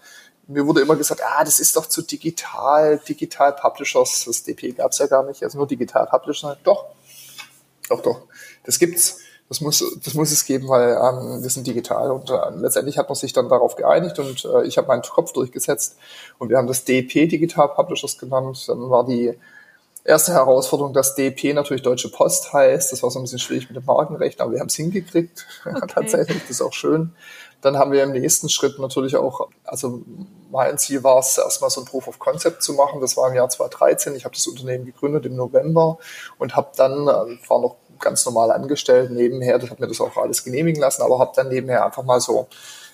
Mir 0.48 0.68
wurde 0.68 0.82
immer 0.82 0.96
gesagt, 0.96 1.22
ah, 1.24 1.44
das 1.44 1.60
ist 1.60 1.76
doch 1.76 1.88
zu 1.88 2.04
digital, 2.04 3.00
digital 3.00 3.54
Publishers. 3.54 4.26
Das 4.26 4.44
DP 4.44 4.76
gab 4.76 4.92
es 4.92 5.00
ja 5.00 5.08
gar 5.08 5.24
nicht, 5.24 5.42
also 5.44 5.58
nur 5.58 5.68
digital 5.68 6.06
Publisher. 6.06 6.58
Doch, 6.64 6.86
doch, 7.90 8.02
doch. 8.02 8.22
Das 8.64 8.78
gibt's. 8.78 9.20
Das 9.48 9.62
muss, 9.62 9.84
das 10.04 10.16
muss 10.16 10.32
es 10.32 10.44
geben, 10.46 10.68
weil 10.70 10.90
ähm, 10.94 11.44
wir 11.44 11.50
sind 11.52 11.68
digital 11.68 12.10
und 12.10 12.32
äh, 12.32 12.50
letztendlich 12.56 12.98
hat 12.98 13.10
man 13.10 13.16
sich 13.16 13.32
dann 13.32 13.48
darauf 13.48 13.76
geeinigt 13.76 14.18
und 14.18 14.44
äh, 14.44 14.66
ich 14.66 14.80
habe 14.80 14.88
meinen 14.88 15.04
Kopf 15.04 15.34
durchgesetzt 15.34 15.98
und 16.40 16.50
wir 16.50 16.58
haben 16.58 16.66
das 16.66 16.84
DEP 16.84 17.30
Digital 17.30 17.70
Publishers 17.70 18.18
genannt. 18.18 18.68
Dann 18.68 18.90
war 18.90 19.06
die 19.06 19.38
erste 20.06 20.34
Herausforderung, 20.34 20.94
dass 20.94 21.16
DEP 21.16 21.54
natürlich 21.54 21.82
Deutsche 21.82 22.10
Post 22.10 22.54
heißt. 22.54 22.92
Das 22.92 23.04
war 23.04 23.12
so 23.12 23.20
ein 23.20 23.24
bisschen 23.24 23.40
schwierig 23.40 23.68
mit 23.70 23.76
dem 23.76 23.86
Markenrecht, 23.86 24.40
aber 24.40 24.54
wir 24.54 24.60
haben 24.60 24.68
es 24.68 24.76
hingekriegt. 24.76 25.46
Okay. 25.66 25.88
Tatsächlich, 25.88 26.42
das 26.42 26.52
ist 26.52 26.62
auch 26.62 26.74
schön. 26.74 27.16
Dann 27.62 27.78
haben 27.78 27.92
wir 27.92 28.04
im 28.04 28.12
nächsten 28.12 28.50
Schritt 28.50 28.78
natürlich 28.78 29.16
auch, 29.16 29.50
also 29.64 30.04
mein 30.52 30.78
Ziel 30.78 31.04
war 31.04 31.18
es, 31.18 31.38
erstmal 31.40 31.72
so 31.72 31.82
ein 31.82 31.86
Proof 31.86 32.08
of 32.08 32.20
Concept 32.20 32.62
zu 32.62 32.74
machen. 32.74 33.02
Das 33.02 33.18
war 33.18 33.30
im 33.30 33.36
Jahr 33.36 33.50
2013. 33.50 34.16
Ich 34.16 34.26
habe 34.26 34.36
das 34.36 34.46
Unternehmen 34.46 34.86
gegründet 34.86 35.26
im 35.26 35.36
November 35.36 35.98
und 36.38 36.56
habe 36.56 36.70
dann, 36.76 37.08
äh, 37.08 37.50
war 37.50 37.60
noch 37.60 37.78
ganz 38.00 38.26
normal 38.26 38.52
angestellt 38.52 39.10
nebenher, 39.10 39.58
das 39.58 39.72
hat 39.72 39.80
mir 39.80 39.88
das 39.88 40.02
auch 40.02 40.16
alles 40.18 40.44
genehmigen 40.44 40.82
lassen, 40.82 41.02
aber 41.02 41.18
habe 41.18 41.32
dann 41.36 41.50
nebenher 41.50 41.86
einfach 41.86 42.04
mal 42.04 42.20
so 42.20 42.48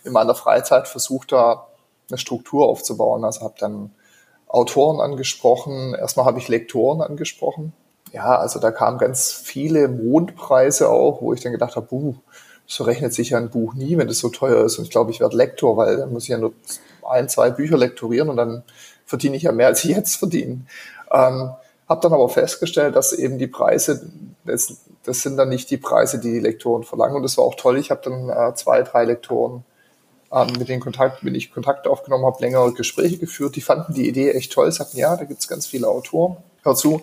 in 0.04 0.14
meiner 0.14 0.36
Freizeit 0.36 0.88
versucht, 0.88 1.32
da 1.34 1.68
eine 2.10 2.18
Struktur 2.18 2.68
aufzubauen. 2.68 3.26
Also 3.26 3.42
habe 3.42 3.56
dann 3.60 3.92
Autoren 4.52 5.00
angesprochen, 5.00 5.94
erstmal 5.94 6.26
habe 6.26 6.40
ich 6.40 6.50
Lektoren 6.50 7.02
angesprochen. 7.02 7.72
Ja, 8.12 8.38
also 8.38 8.60
da 8.60 8.72
kamen 8.72 8.98
ganz 8.98 9.32
viele 9.32 9.88
Mondpreise 9.88 10.90
auch, 10.90 11.22
wo 11.22 11.34
ich 11.34 11.40
dann 11.40 11.54
gedacht 11.54 11.78
habe, 11.78 11.88
buh, 11.88 12.16
so 12.68 12.84
rechnet 12.84 13.14
sich 13.14 13.30
ja 13.30 13.38
ein 13.38 13.50
Buch 13.50 13.74
nie, 13.74 13.98
wenn 13.98 14.10
das 14.10 14.20
so 14.20 14.30
teuer 14.30 14.66
ist. 14.66 14.78
Und 14.78 14.84
ich 14.84 14.92
glaube, 14.92 15.12
ich 15.12 15.22
werde 15.22 15.38
Lektor, 15.38 15.78
weil 15.78 15.98
dann 15.98 16.12
muss 16.12 16.24
ich 16.24 16.30
ja 16.30 16.38
nur 16.38 16.54
ein, 17.10 17.30
zwei 17.30 17.50
Bücher 17.50 17.78
lektorieren 17.78 18.30
und 18.30 18.38
dann 18.38 18.64
verdiene 19.06 19.38
ich 19.38 19.44
ja 19.44 19.54
mehr, 19.54 19.68
als 19.68 19.84
ich 19.86 19.92
jetzt 19.96 20.16
verdiene. 20.18 20.62
Ähm, 21.12 21.52
habe 21.88 22.02
dann 22.02 22.14
aber 22.14 22.30
festgestellt, 22.30 22.96
dass 22.96 23.14
eben 23.14 23.38
die 23.38 23.48
Preise, 23.48 24.10
das, 24.46 24.78
das 25.04 25.22
sind 25.22 25.38
dann 25.38 25.50
nicht 25.50 25.70
die 25.72 25.78
Preise, 25.78 26.20
die 26.20 26.32
die 26.32 26.40
Lektoren 26.40 26.84
verlangen. 26.84 27.16
Und 27.16 27.24
das 27.24 27.38
war 27.38 27.46
auch 27.46 27.56
toll. 27.56 27.78
Ich 27.78 27.92
habe 27.92 28.02
dann 28.04 28.30
äh, 28.30 28.54
zwei, 28.56 28.82
drei 28.84 29.06
Lektoren 29.06 29.64
ähm, 30.34 30.54
mit 30.58 30.70
denen 30.70 30.82
Kontakt, 30.82 31.24
wenn 31.24 31.36
ich 31.36 31.54
Kontakt 31.54 31.88
aufgenommen 31.88 32.26
habe, 32.26 32.42
längere 32.42 32.74
Gespräche 32.74 33.18
geführt. 33.18 33.56
Die 33.56 33.62
fanden 33.62 33.94
die 33.94 34.08
Idee 34.08 34.32
echt 34.32 34.52
toll, 34.54 34.72
sagten, 34.72 34.98
ja, 34.98 35.16
da 35.16 35.26
gibt's 35.26 35.48
ganz 35.48 35.68
viele 35.68 35.88
Autoren. 35.88 36.38
Hör 36.64 36.76
zu, 36.76 37.02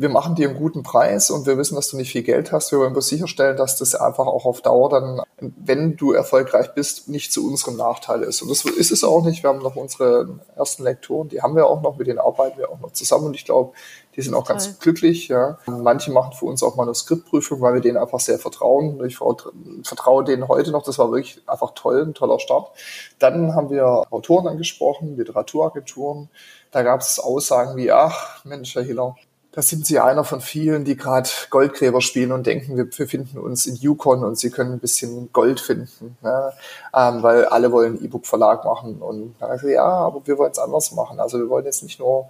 wir 0.00 0.08
machen 0.08 0.36
dir 0.36 0.48
einen 0.48 0.56
guten 0.56 0.84
Preis 0.84 1.28
und 1.28 1.44
wir 1.46 1.58
wissen, 1.58 1.74
dass 1.74 1.90
du 1.90 1.96
nicht 1.96 2.12
viel 2.12 2.22
Geld 2.22 2.52
hast. 2.52 2.70
Wir 2.70 2.78
wollen 2.78 2.92
bloß 2.92 3.08
sicherstellen, 3.08 3.56
dass 3.56 3.78
das 3.78 3.96
einfach 3.96 4.26
auch 4.26 4.44
auf 4.44 4.62
Dauer 4.62 4.88
dann, 4.88 5.20
wenn 5.40 5.96
du 5.96 6.12
erfolgreich 6.12 6.72
bist, 6.72 7.08
nicht 7.08 7.32
zu 7.32 7.44
unserem 7.44 7.76
Nachteil 7.76 8.22
ist. 8.22 8.40
Und 8.40 8.48
das 8.48 8.64
ist 8.64 8.92
es 8.92 9.02
auch 9.02 9.24
nicht. 9.24 9.42
Wir 9.42 9.50
haben 9.50 9.58
noch 9.58 9.74
unsere 9.74 10.38
ersten 10.54 10.84
Lektoren, 10.84 11.28
die 11.28 11.42
haben 11.42 11.56
wir 11.56 11.66
auch 11.66 11.82
noch, 11.82 11.96
mit 11.96 12.06
denen 12.06 12.20
arbeiten 12.20 12.58
wir 12.58 12.70
auch 12.70 12.78
noch 12.78 12.92
zusammen 12.92 13.26
und 13.26 13.34
ich 13.34 13.44
glaube, 13.44 13.72
die 14.18 14.22
sind 14.22 14.34
auch 14.34 14.44
Toll. 14.44 14.56
ganz 14.56 14.80
glücklich. 14.80 15.28
Ja. 15.28 15.58
Manche 15.66 16.10
machen 16.10 16.32
für 16.32 16.46
uns 16.46 16.64
auch 16.64 16.74
Manuskriptprüfung, 16.74 17.60
weil 17.60 17.74
wir 17.74 17.80
denen 17.80 17.96
einfach 17.96 18.18
sehr 18.18 18.40
vertrauen. 18.40 19.00
Ich 19.06 19.16
vertraue 19.16 20.24
denen 20.24 20.48
heute 20.48 20.72
noch. 20.72 20.82
Das 20.82 20.98
war 20.98 21.12
wirklich 21.12 21.40
einfach 21.46 21.70
toll, 21.76 22.02
ein 22.02 22.14
toller 22.14 22.40
Start. 22.40 22.72
Dann 23.20 23.54
haben 23.54 23.70
wir 23.70 24.02
Autoren 24.10 24.48
angesprochen, 24.48 25.16
Literaturagenturen. 25.16 26.30
Da 26.72 26.82
gab 26.82 27.00
es 27.00 27.20
Aussagen 27.20 27.76
wie, 27.76 27.92
ach 27.92 28.44
Mensch, 28.44 28.74
Herr 28.74 28.82
Hiller, 28.82 29.14
da 29.58 29.62
sind 29.62 29.84
Sie 29.84 29.98
einer 29.98 30.22
von 30.22 30.40
vielen, 30.40 30.84
die 30.84 30.96
gerade 30.96 31.28
Goldgräber 31.50 32.00
spielen 32.00 32.30
und 32.30 32.46
denken, 32.46 32.76
wir 32.76 32.88
befinden 32.88 33.38
uns 33.38 33.66
in 33.66 33.74
Yukon 33.74 34.22
und 34.22 34.38
Sie 34.38 34.50
können 34.50 34.74
ein 34.74 34.78
bisschen 34.78 35.32
Gold 35.32 35.58
finden, 35.58 36.16
ne? 36.22 36.52
ähm, 36.94 37.24
weil 37.24 37.44
alle 37.44 37.72
wollen 37.72 38.00
E-Book-Verlag 38.00 38.64
machen. 38.64 39.02
Und 39.02 39.34
ich, 39.56 39.62
ja, 39.64 39.82
aber 39.82 40.24
wir 40.24 40.38
wollen 40.38 40.52
es 40.52 40.60
anders 40.60 40.92
machen. 40.92 41.18
Also 41.18 41.40
wir 41.40 41.48
wollen 41.48 41.64
jetzt 41.64 41.82
nicht 41.82 41.98
nur 41.98 42.28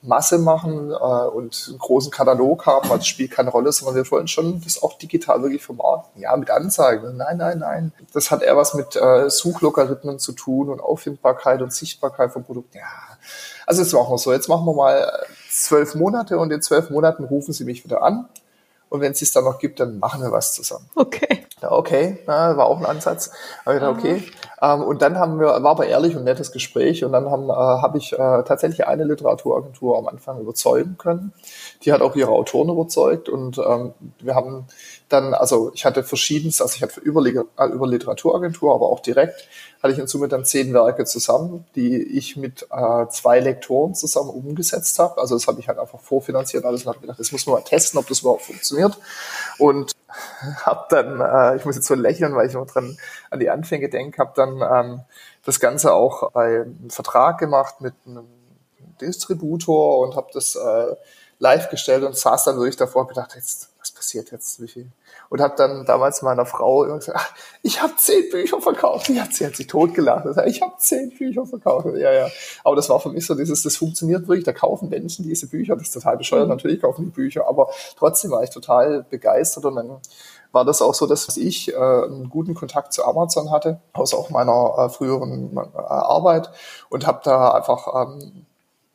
Masse 0.00 0.38
machen 0.38 0.90
äh, 0.90 0.94
und 0.94 1.66
einen 1.68 1.78
großen 1.78 2.10
Katalog 2.10 2.64
haben, 2.64 2.90
also 2.90 3.04
spielt 3.04 3.32
keine 3.32 3.50
Rolle, 3.50 3.72
sondern 3.72 3.96
wir 3.96 4.10
wollen 4.10 4.26
schon 4.26 4.62
das 4.64 4.82
auch 4.82 4.96
digital 4.96 5.42
wirklich 5.42 5.62
vermarkten. 5.62 6.22
Ja, 6.22 6.34
mit 6.34 6.50
Anzeigen. 6.50 7.18
Nein, 7.18 7.36
nein, 7.36 7.58
nein. 7.58 7.92
Das 8.14 8.30
hat 8.30 8.40
eher 8.40 8.56
was 8.56 8.72
mit 8.72 8.96
äh, 8.96 9.28
Suchlogarithmen 9.28 10.18
zu 10.18 10.32
tun 10.32 10.70
und 10.70 10.80
Auffindbarkeit 10.80 11.60
und 11.60 11.74
Sichtbarkeit 11.74 12.32
vom 12.32 12.42
Produkt. 12.42 12.74
Ja, 12.74 12.80
also 13.70 13.82
jetzt 13.82 13.92
machen 13.92 14.10
wir 14.10 14.18
so. 14.18 14.32
Jetzt 14.32 14.48
machen 14.48 14.66
wir 14.66 14.74
mal 14.74 15.24
zwölf 15.48 15.94
Monate 15.94 16.38
und 16.38 16.50
in 16.50 16.60
zwölf 16.60 16.90
Monaten 16.90 17.22
rufen 17.22 17.52
sie 17.52 17.64
mich 17.64 17.84
wieder 17.84 18.02
an. 18.02 18.28
Und 18.88 19.00
wenn 19.00 19.12
es 19.12 19.22
es 19.22 19.30
dann 19.30 19.44
noch 19.44 19.60
gibt, 19.60 19.78
dann 19.78 20.00
machen 20.00 20.20
wir 20.20 20.32
was 20.32 20.54
zusammen. 20.54 20.90
Okay. 20.96 21.46
Ja, 21.62 21.70
okay, 21.70 22.18
na, 22.26 22.56
war 22.56 22.66
auch 22.66 22.78
ein 22.78 22.86
Ansatz. 22.86 23.30
Aber 23.64 23.76
ich 23.76 23.80
dachte, 23.80 23.96
okay. 23.96 24.24
Ähm, 24.60 24.82
und 24.82 25.02
dann 25.02 25.18
haben 25.18 25.38
wir, 25.38 25.46
war 25.46 25.66
aber 25.66 25.86
ehrlich 25.86 26.16
und 26.16 26.24
nettes 26.24 26.50
Gespräch 26.50 27.04
und 27.04 27.12
dann 27.12 27.30
haben, 27.30 27.48
äh, 27.48 27.52
habe 27.52 27.98
ich 27.98 28.12
äh, 28.12 28.16
tatsächlich 28.16 28.88
eine 28.88 29.04
Literaturagentur 29.04 29.96
am 29.96 30.08
Anfang 30.08 30.40
überzeugen 30.40 30.96
können. 30.98 31.32
Die 31.84 31.92
hat 31.92 32.00
auch 32.00 32.16
ihre 32.16 32.32
Autoren 32.32 32.70
überzeugt 32.70 33.28
und 33.28 33.58
ähm, 33.58 33.94
wir 34.18 34.34
haben 34.34 34.66
dann, 35.12 35.34
also 35.34 35.72
ich 35.74 35.84
hatte 35.84 36.04
verschiedenes, 36.04 36.62
also 36.62 36.74
ich 36.76 36.82
hatte 36.82 37.00
über, 37.00 37.24
äh, 37.24 37.66
über 37.66 37.86
Literaturagentur, 37.86 38.74
aber 38.74 38.88
auch 38.88 39.00
direkt 39.00 39.48
hatte 39.82 39.92
ich 39.92 39.98
in 39.98 40.06
Summe 40.06 40.28
dann 40.28 40.44
zehn 40.44 40.72
Werke 40.72 41.04
zusammen, 41.04 41.66
die 41.74 42.02
ich 42.02 42.36
mit 42.36 42.66
äh, 42.70 43.06
zwei 43.08 43.40
Lektoren 43.40 43.94
zusammen 43.94 44.30
umgesetzt 44.30 44.98
habe. 44.98 45.20
Also 45.20 45.34
das 45.34 45.46
habe 45.46 45.58
ich 45.60 45.68
halt 45.68 45.78
einfach 45.78 46.00
vorfinanziert 46.00 46.64
alles 46.64 46.82
und 46.82 46.88
habe 46.88 47.00
gedacht, 47.00 47.18
das 47.18 47.32
muss 47.32 47.46
man 47.46 47.56
mal 47.56 47.62
testen, 47.62 47.98
ob 47.98 48.06
das 48.06 48.20
überhaupt 48.20 48.42
funktioniert. 48.42 48.98
Und 49.58 49.92
habe 50.64 50.86
dann, 50.90 51.20
äh, 51.20 51.56
ich 51.56 51.64
muss 51.64 51.76
jetzt 51.76 51.86
so 51.86 51.94
lächeln, 51.94 52.34
weil 52.34 52.48
ich 52.48 52.54
noch 52.54 52.66
dran 52.66 52.96
an 53.30 53.40
die 53.40 53.50
Anfänge 53.50 53.88
denke, 53.88 54.18
habe 54.18 54.32
dann 54.36 54.60
ähm, 54.60 55.00
das 55.44 55.60
Ganze 55.60 55.92
auch 55.92 56.30
bei 56.32 56.62
einem 56.62 56.90
Vertrag 56.90 57.38
gemacht 57.38 57.80
mit 57.80 57.94
einem 58.06 58.26
Distributor 59.00 59.98
und 59.98 60.14
habe 60.14 60.28
das 60.32 60.56
äh, 60.56 60.94
live 61.38 61.70
gestellt 61.70 62.04
und 62.04 62.16
saß 62.16 62.44
dann 62.44 62.56
wirklich 62.56 62.76
davor 62.76 63.02
und 63.02 63.08
gedacht, 63.08 63.34
jetzt, 63.34 63.70
was 63.78 63.90
passiert 63.90 64.30
jetzt? 64.30 64.60
Wie 64.60 64.68
viel 64.68 64.90
und 65.30 65.40
habe 65.40 65.54
dann 65.56 65.86
damals 65.86 66.22
meiner 66.22 66.44
Frau 66.44 66.84
immer 66.84 66.96
gesagt, 66.96 67.16
ach, 67.18 67.34
ich 67.62 67.80
habe 67.80 67.94
zehn 67.96 68.28
Bücher 68.30 68.60
verkauft. 68.60 69.06
Die 69.08 69.20
hat, 69.20 69.32
sie 69.32 69.46
hat 69.46 69.54
sich 69.54 69.68
totgelacht. 69.68 70.26
Ich 70.46 70.60
habe 70.60 70.74
zehn 70.78 71.10
Bücher 71.16 71.46
verkauft. 71.46 71.86
Ja, 71.96 72.12
ja. 72.12 72.28
Aber 72.64 72.74
das 72.74 72.90
war 72.90 72.98
für 72.98 73.10
mich 73.10 73.24
so 73.24 73.36
dieses, 73.36 73.62
das 73.62 73.76
funktioniert 73.76 74.26
wirklich. 74.26 74.44
Da 74.44 74.52
kaufen 74.52 74.88
Menschen 74.88 75.24
diese 75.24 75.46
Bücher. 75.46 75.76
Das 75.76 75.84
ist 75.84 75.94
total 75.94 76.16
bescheuert. 76.16 76.48
Mhm. 76.48 76.54
Natürlich 76.54 76.82
kaufen 76.82 77.04
die 77.04 77.10
Bücher. 77.10 77.46
Aber 77.46 77.70
trotzdem 77.96 78.32
war 78.32 78.42
ich 78.42 78.50
total 78.50 79.04
begeistert 79.08 79.64
und 79.64 79.76
dann 79.76 80.00
war 80.50 80.64
das 80.64 80.82
auch 80.82 80.94
so, 80.94 81.06
dass 81.06 81.36
ich 81.36 81.72
äh, 81.72 81.76
einen 81.76 82.28
guten 82.28 82.54
Kontakt 82.54 82.92
zu 82.92 83.04
Amazon 83.04 83.52
hatte, 83.52 83.80
aus 83.92 84.14
auch 84.14 84.30
meiner 84.30 84.74
äh, 84.78 84.88
früheren 84.88 85.56
äh, 85.56 85.60
Arbeit 85.78 86.50
und 86.88 87.06
habe 87.06 87.20
da 87.22 87.52
einfach 87.52 87.86
ähm, 87.94 88.46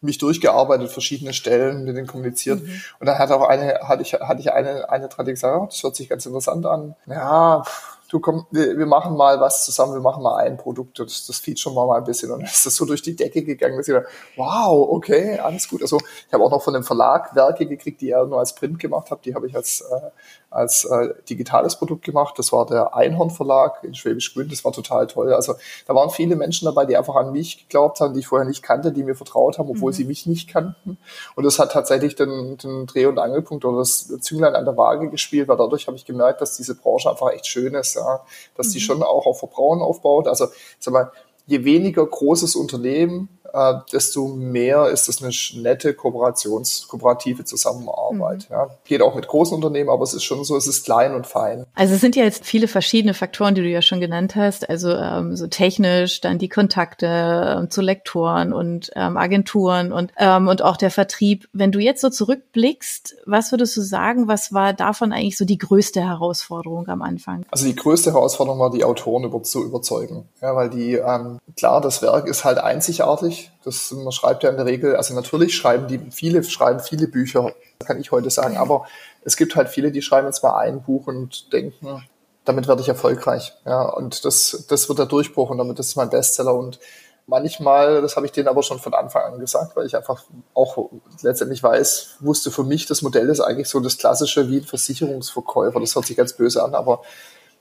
mich 0.06 0.18
durchgearbeitet, 0.18 0.90
verschiedene 0.90 1.34
Stellen 1.34 1.84
mit 1.84 1.96
denen 1.96 2.08
kommuniziert. 2.08 2.64
Mhm. 2.64 2.82
Und 3.00 3.08
dann 3.08 3.20
hat 3.20 3.32
auch 3.32 3.48
eine, 3.48 3.80
hatte 3.84 4.02
ich, 4.02 4.14
hatte 4.14 4.40
ich 4.40 4.52
eine, 4.54 4.90
eine 4.90 5.10
die 5.10 5.32
gesagt, 5.32 5.58
oh, 5.60 5.66
das 5.66 5.84
hört 5.84 5.96
sich 5.96 6.10
ganz 6.10 6.26
interessant 6.26 6.66
an. 6.66 6.96
Ja, 7.08 7.64
du 8.10 8.20
komm, 8.20 8.46
wir, 8.52 8.78
wir 8.78 8.86
machen 8.86 9.16
mal 9.16 9.40
was 9.40 9.66
zusammen, 9.66 9.94
wir 9.94 10.02
machen 10.02 10.24
mal 10.24 10.38
ein 10.38 10.58
Produkt, 10.58 11.00
das, 11.00 11.26
das 11.26 11.40
feature 11.40 11.74
mal, 11.74 11.88
mal 11.88 11.98
ein 11.98 12.04
bisschen. 12.04 12.32
Und 12.32 12.40
dann 12.42 12.48
ist 12.48 12.66
das 12.66 12.76
so 12.76 12.86
durch 12.86 13.02
die 13.02 13.16
Decke 13.16 13.44
gegangen, 13.44 13.78
dass 13.78 13.88
ich 13.88 13.94
dachte, 13.94 14.10
wow, 14.36 14.90
okay, 14.92 15.40
alles 15.40 15.68
gut. 15.70 15.82
Also 15.82 15.98
ich 16.28 16.34
habe 16.34 16.44
auch 16.44 16.52
noch 16.52 16.62
von 16.62 16.74
dem 16.74 16.84
Verlag 16.84 17.36
Werke 17.36 17.66
gekriegt, 17.66 18.02
die 18.02 18.12
er 18.12 18.26
nur 18.26 18.40
als 18.40 18.56
Print 18.56 18.80
gemacht 18.80 19.12
hat, 19.12 19.26
die 19.26 19.36
habe 19.36 19.48
ich 19.48 19.56
als, 19.56 19.82
äh, 19.82 20.10
als 20.50 20.86
äh, 20.86 21.14
digitales 21.30 21.78
Produkt 21.78 22.04
gemacht. 22.04 22.36
Das 22.38 22.52
war 22.52 22.66
der 22.66 22.96
Einhorn 22.96 23.30
Verlag 23.30 23.84
in 23.84 23.96
Schwäbisch 23.96 24.34
Gmünd, 24.34 24.52
das 24.52 24.64
war 24.64 24.72
total 24.72 25.08
toll. 25.08 25.34
Also 25.34 25.56
da 25.88 25.96
waren 25.96 26.10
viele 26.10 26.36
Menschen 26.36 26.66
dabei, 26.66 26.86
die 26.86 26.98
einfach 26.98 27.16
an 27.16 27.32
mich 27.32 27.68
geglaubt 27.68 28.00
haben, 28.00 28.14
die 28.14 28.22
ich 28.22 28.28
vorher 28.28 28.48
nicht 28.48 28.64
kannte, 28.64 28.92
die 28.92 29.04
mir 29.04 29.16
vertraut 29.16 29.58
haben, 29.58 29.70
obwohl 29.70 29.92
mhm. 29.92 29.96
sie 29.96 30.06
mich 30.06 30.26
nicht 30.26 30.50
kannten. 30.50 30.98
Und 31.36 31.44
das 31.44 31.60
hat 31.60 31.72
tatsächlich 31.72 32.16
den, 32.16 32.58
den 32.58 32.86
Dreh- 32.86 33.06
und 33.08 33.20
Angelpunkt 33.20 33.66
oder 33.66 33.80
das 33.80 34.08
Zünglein 34.22 34.56
an 34.56 34.66
der 34.66 34.78
Waage 34.78 35.10
gespielt, 35.10 35.48
weil 35.48 35.58
dadurch 35.58 35.88
habe 35.88 35.98
ich 35.98 36.06
gemerkt, 36.06 36.42
dass 36.42 36.56
diese 36.56 36.76
Branche 36.76 37.10
einfach 37.10 37.32
echt 37.32 37.48
schön 37.48 37.74
ist. 37.74 37.95
Ja 37.96 38.26
dass 38.56 38.68
mhm. 38.68 38.72
die 38.74 38.80
schon 38.80 39.04
auch 39.04 39.26
auf 39.26 39.40
Verbrauchen 39.40 39.82
aufbaut. 39.82 40.28
Also 40.28 40.48
sag 40.80 40.94
mal, 40.94 41.12
je 41.48 41.64
weniger 41.64 42.06
großes 42.06 42.56
Unternehmen, 42.56 43.30
äh, 43.56 43.76
desto 43.92 44.28
mehr 44.28 44.90
ist 44.90 45.08
das 45.08 45.24
eine 45.24 45.32
nette 45.62 45.94
Kooperations, 45.94 46.88
kooperative 46.90 47.46
Zusammenarbeit. 47.46 48.50
Mhm. 48.50 48.56
Ja. 48.56 48.70
Geht 48.84 49.02
auch 49.02 49.16
mit 49.16 49.28
großen 49.28 49.56
Unternehmen, 49.56 49.90
aber 49.90 50.04
es 50.04 50.14
ist 50.14 50.24
schon 50.24 50.44
so, 50.44 50.58
es 50.58 50.68
ist 50.68 50.84
klein 50.84 51.16
und 51.16 51.26
fein. 51.26 51.66
Also 51.74 51.94
es 51.94 52.02
sind 52.02 52.16
ja 52.18 52.24
jetzt 52.24 52.46
viele 52.46 52.68
verschiedene 52.68 53.14
Faktoren, 53.14 53.56
die 53.56 53.62
du 53.62 53.70
ja 53.70 53.82
schon 53.82 54.02
genannt 54.02 54.36
hast. 54.36 54.70
Also 54.70 54.92
ähm, 54.92 55.38
so 55.38 55.48
technisch, 55.48 56.20
dann 56.20 56.38
die 56.38 56.50
Kontakte 56.50 57.58
ähm, 57.60 57.72
zu 57.72 57.82
Lektoren 57.82 58.52
und 58.52 58.92
ähm, 58.96 59.16
Agenturen 59.16 59.94
und, 59.94 60.12
ähm, 60.18 60.50
und 60.50 60.62
auch 60.62 60.76
der 60.76 60.92
Vertrieb. 60.92 61.48
Wenn 61.54 61.72
du 61.72 61.80
jetzt 61.80 62.02
so 62.02 62.10
zurückblickst, 62.10 63.16
was 63.26 63.52
würdest 63.52 63.78
du 63.78 63.82
sagen, 63.82 64.28
was 64.28 64.52
war 64.54 64.74
davon 64.74 65.14
eigentlich 65.14 65.38
so 65.38 65.46
die 65.46 65.58
größte 65.58 66.02
Herausforderung 66.02 66.90
am 66.90 67.02
Anfang? 67.02 67.46
Also 67.52 67.66
die 67.66 67.76
größte 67.76 68.12
Herausforderung 68.12 68.60
war, 68.60 68.72
die 68.72 68.84
Autoren 68.84 69.24
über, 69.24 69.42
zu 69.44 69.64
überzeugen. 69.64 70.28
Ja, 70.42 70.56
weil 70.56 70.70
die, 70.70 70.96
ähm, 70.96 71.40
klar, 71.56 71.80
das 71.80 72.02
Werk 72.02 72.28
ist 72.28 72.44
halt 72.44 72.58
einzigartig 72.58 73.45
das, 73.64 73.92
man 73.92 74.12
schreibt 74.12 74.44
ja 74.44 74.50
in 74.50 74.58
der 74.58 74.66
Regel, 74.66 74.96
also 74.96 75.14
natürlich 75.14 75.56
schreiben 75.56 75.88
die, 75.88 76.00
viele 76.12 76.44
schreiben 76.44 76.80
viele 76.80 77.08
Bücher, 77.08 77.54
kann 77.80 78.00
ich 78.00 78.12
heute 78.12 78.30
sagen, 78.30 78.58
aber 78.58 78.86
es 79.24 79.38
gibt 79.38 79.56
halt 79.56 79.70
viele, 79.70 79.92
die 79.92 80.02
schreiben 80.02 80.28
jetzt 80.28 80.44
mal 80.44 80.58
ein 80.58 80.82
Buch 80.82 81.08
und 81.08 81.52
denken, 81.54 82.04
damit 82.46 82.68
werde 82.68 82.82
ich 82.82 82.90
erfolgreich. 82.90 83.54
Ja, 83.66 83.84
und 83.84 84.24
das, 84.24 84.66
das 84.70 84.88
wird 84.88 85.00
der 85.00 85.08
Durchbruch 85.08 85.50
und 85.50 85.58
damit 85.58 85.80
ist 85.80 85.96
mein 85.96 86.10
Bestseller 86.10 86.54
und 86.54 86.80
manchmal, 87.28 88.02
das 88.02 88.16
habe 88.16 88.26
ich 88.26 88.32
denen 88.32 88.48
aber 88.48 88.64
schon 88.64 88.80
von 88.80 88.94
Anfang 88.94 89.34
an 89.34 89.40
gesagt, 89.40 89.76
weil 89.76 89.86
ich 89.86 89.96
einfach 89.96 90.24
auch 90.54 90.90
letztendlich 91.22 91.64
weiß, 91.64 92.18
wusste 92.20 92.52
für 92.52 92.64
mich, 92.64 92.86
das 92.86 93.02
Modell 93.02 93.30
ist 93.30 93.42
eigentlich 93.42 93.68
so 93.68 93.80
das 93.80 93.98
klassische 93.98 94.50
wie 94.50 94.58
ein 94.58 94.64
Versicherungsverkäufer. 94.64 95.80
Das 95.80 95.96
hört 95.96 96.06
sich 96.06 96.18
ganz 96.18 96.34
böse 96.34 96.64
an, 96.64 96.76
aber 96.76 97.02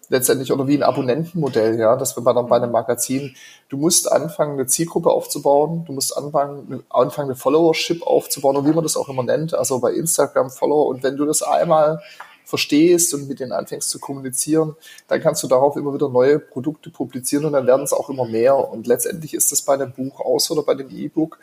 letztendlich 0.09 0.53
oder 0.53 0.67
wie 0.67 0.77
ein 0.77 0.83
Abonnentenmodell, 0.83 1.79
ja, 1.79 1.97
das 1.97 2.17
wir 2.17 2.23
bei, 2.23 2.33
bei 2.33 2.57
einem 2.57 2.73
Magazin. 2.73 3.35
Du 3.69 3.77
musst 3.77 4.11
anfangen, 4.11 4.55
eine 4.55 4.67
Zielgruppe 4.67 5.11
aufzubauen, 5.11 5.85
du 5.87 5.93
musst 5.93 6.17
anfangen, 6.17 6.85
anfangen, 6.91 7.29
eine 7.29 7.37
Followership 7.37 8.03
aufzubauen 8.07 8.57
und 8.57 8.67
wie 8.67 8.73
man 8.73 8.85
das 8.85 8.97
auch 8.97 9.09
immer 9.09 9.23
nennt, 9.23 9.55
also 9.55 9.79
bei 9.81 9.93
Instagram 9.93 10.51
Follower. 10.51 10.87
Und 10.87 11.03
wenn 11.03 11.17
du 11.17 11.25
das 11.25 11.43
einmal 11.43 12.01
verstehst 12.45 13.15
und 13.15 13.27
mit 13.27 13.41
denen 13.41 13.53
anfängst 13.53 13.89
zu 13.91 13.99
kommunizieren, 13.99 14.77
dann 15.09 15.21
kannst 15.21 15.43
du 15.43 15.49
darauf 15.49 15.77
immer 15.77 15.95
wieder 15.95 16.09
neue 16.09 16.39
Produkte 16.39 16.91
publizieren 16.91 17.47
und 17.47 17.53
dann 17.55 17.67
werden 17.67 17.83
es 17.83 17.93
auch 17.93 18.11
immer 18.11 18.27
mehr. 18.27 18.57
Und 18.57 18.87
letztendlich 18.87 19.35
ist 19.35 19.51
das 19.51 19.63
bei 19.63 19.75
einem 19.75 19.93
Buch 19.93 20.21
aus 20.21 20.51
oder 20.51 20.63
bei 20.63 20.75
dem 20.75 20.91
E-Book. 20.91 21.39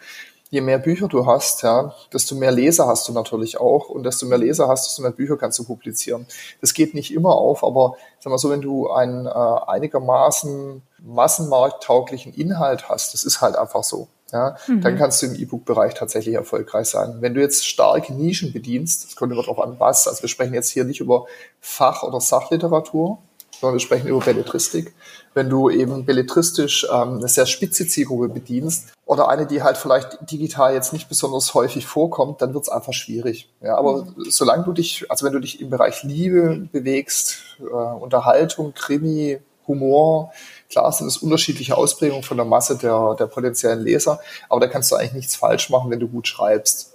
Je 0.52 0.62
mehr 0.62 0.78
Bücher 0.78 1.08
du 1.08 1.26
hast, 1.26 1.64
ja, 1.64 1.96
desto 2.14 2.36
mehr 2.36 2.52
Leser 2.52 2.86
hast 2.86 3.08
du 3.08 3.14
natürlich 3.14 3.60
auch 3.60 3.90
und 3.90 4.04
desto 4.04 4.28
mehr 4.28 4.38
Leser 4.38 4.68
hast, 4.68 4.86
desto 4.86 5.02
mehr 5.02 5.12
Bücher 5.12 5.38
kannst 5.38 5.58
du 5.58 5.64
publizieren. 5.64 6.28
Das 6.60 6.74
geht 6.74 6.94
nicht 6.94 7.12
immer 7.14 7.34
auf, 7.36 7.64
aber 7.64 7.96
sag 8.20 8.30
mal 8.30 8.38
so, 8.38 8.52
wenn 8.52 8.62
du 8.62 8.92
einen 8.92 9.26
äh, 9.26 9.30
einigermaßen 9.30 10.84
massenmarkttauglichen 11.00 12.34
Inhalt 12.34 12.90
hast, 12.90 13.16
das 13.16 13.24
ist 13.24 13.42
halt 13.42 13.56
einfach 13.56 13.84
so 13.84 14.08
ja, 14.32 14.56
mhm. 14.68 14.82
dann 14.82 14.98
kannst 14.98 15.22
du 15.22 15.28
im 15.28 15.36
E-Book-Bereich 15.36 15.94
tatsächlich 15.94 16.36
erfolgreich 16.36 16.88
sein. 16.88 17.18
Wenn 17.20 17.34
du 17.34 17.42
jetzt 17.42 17.66
starke 17.68 18.14
Nischen 18.14 18.54
bedienst, 18.54 19.06
das 19.06 19.16
kommt 19.16 19.32
immer 19.32 19.42
darauf 19.42 19.60
an, 19.60 19.76
was, 19.80 20.08
also 20.08 20.22
wir 20.22 20.30
sprechen 20.30 20.54
jetzt 20.54 20.70
hier 20.70 20.86
nicht 20.86 21.02
über 21.02 21.26
Fach- 21.60 22.04
oder 22.04 22.22
Sachliteratur, 22.22 23.18
sondern 23.60 23.76
wir 23.76 23.82
sprechen 23.82 24.08
über 24.08 24.20
Belletristik. 24.20 24.94
Wenn 25.34 25.50
du 25.50 25.70
eben 25.70 26.06
belletristisch 26.06 26.88
ähm, 26.92 27.18
eine 27.18 27.28
sehr 27.28 27.46
spitze 27.46 27.88
Zielgruppe 27.88 28.30
bedienst 28.30 28.92
oder 29.12 29.28
eine, 29.28 29.46
die 29.46 29.62
halt 29.62 29.76
vielleicht 29.76 30.32
digital 30.32 30.74
jetzt 30.74 30.94
nicht 30.94 31.10
besonders 31.10 31.54
häufig 31.54 31.86
vorkommt, 31.86 32.42
dann 32.42 32.54
wird 32.54 32.64
es 32.64 32.70
einfach 32.70 32.94
schwierig. 32.94 33.50
Ja, 33.60 33.78
aber 33.78 34.06
mhm. 34.06 34.16
solange 34.30 34.64
du 34.64 34.72
dich, 34.72 35.06
also 35.10 35.26
wenn 35.26 35.34
du 35.34 35.40
dich 35.40 35.60
im 35.60 35.70
Bereich 35.70 36.04
Liebe 36.04 36.70
bewegst, 36.72 37.58
äh, 37.60 37.64
Unterhaltung, 37.64 38.74
Krimi, 38.74 39.42
Humor, 39.68 40.32
Klar 40.70 40.90
sind 40.94 41.08
es 41.08 41.18
unterschiedliche 41.18 41.76
Ausprägungen 41.76 42.24
von 42.24 42.38
der 42.38 42.46
Masse 42.46 42.78
der, 42.78 43.16
der 43.20 43.28
potenziellen 43.28 43.82
Leser, 43.82 44.22
aber 44.48 44.62
da 44.62 44.68
kannst 44.68 44.90
du 44.90 44.96
eigentlich 44.96 45.14
nichts 45.14 45.36
falsch 45.36 45.70
machen, 45.70 45.92
wenn 45.92 46.00
du 46.00 46.08
gut 46.08 46.30
schreibst. 46.30 46.94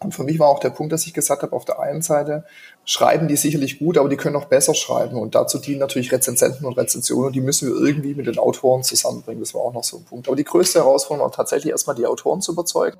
Und 0.00 0.14
für 0.14 0.24
mich 0.24 0.38
war 0.38 0.48
auch 0.48 0.58
der 0.58 0.70
Punkt, 0.70 0.92
dass 0.94 1.06
ich 1.06 1.12
gesagt 1.12 1.42
habe, 1.42 1.54
auf 1.54 1.66
der 1.66 1.78
einen 1.78 2.00
Seite 2.00 2.46
schreiben 2.84 3.28
die 3.28 3.36
sicherlich 3.36 3.78
gut, 3.78 3.98
aber 3.98 4.08
die 4.08 4.16
können 4.16 4.36
auch 4.36 4.46
besser 4.46 4.74
schreiben. 4.74 5.16
Und 5.16 5.34
dazu 5.34 5.58
dienen 5.58 5.80
natürlich 5.80 6.12
Rezensenten 6.12 6.66
und 6.66 6.76
Rezensionen 6.76 7.28
und 7.28 7.32
die 7.32 7.40
müssen 7.40 7.68
wir 7.68 7.80
irgendwie 7.80 8.14
mit 8.14 8.26
den 8.26 8.38
Autoren 8.38 8.82
zusammenbringen. 8.82 9.40
Das 9.40 9.54
war 9.54 9.62
auch 9.62 9.72
noch 9.72 9.84
so 9.84 9.98
ein 9.98 10.04
Punkt. 10.04 10.28
Aber 10.28 10.36
die 10.36 10.44
größte 10.44 10.80
Herausforderung 10.80 11.30
war 11.30 11.36
tatsächlich 11.36 11.70
erstmal 11.70 11.96
die 11.96 12.06
Autoren 12.06 12.40
zu 12.40 12.52
überzeugen. 12.52 12.98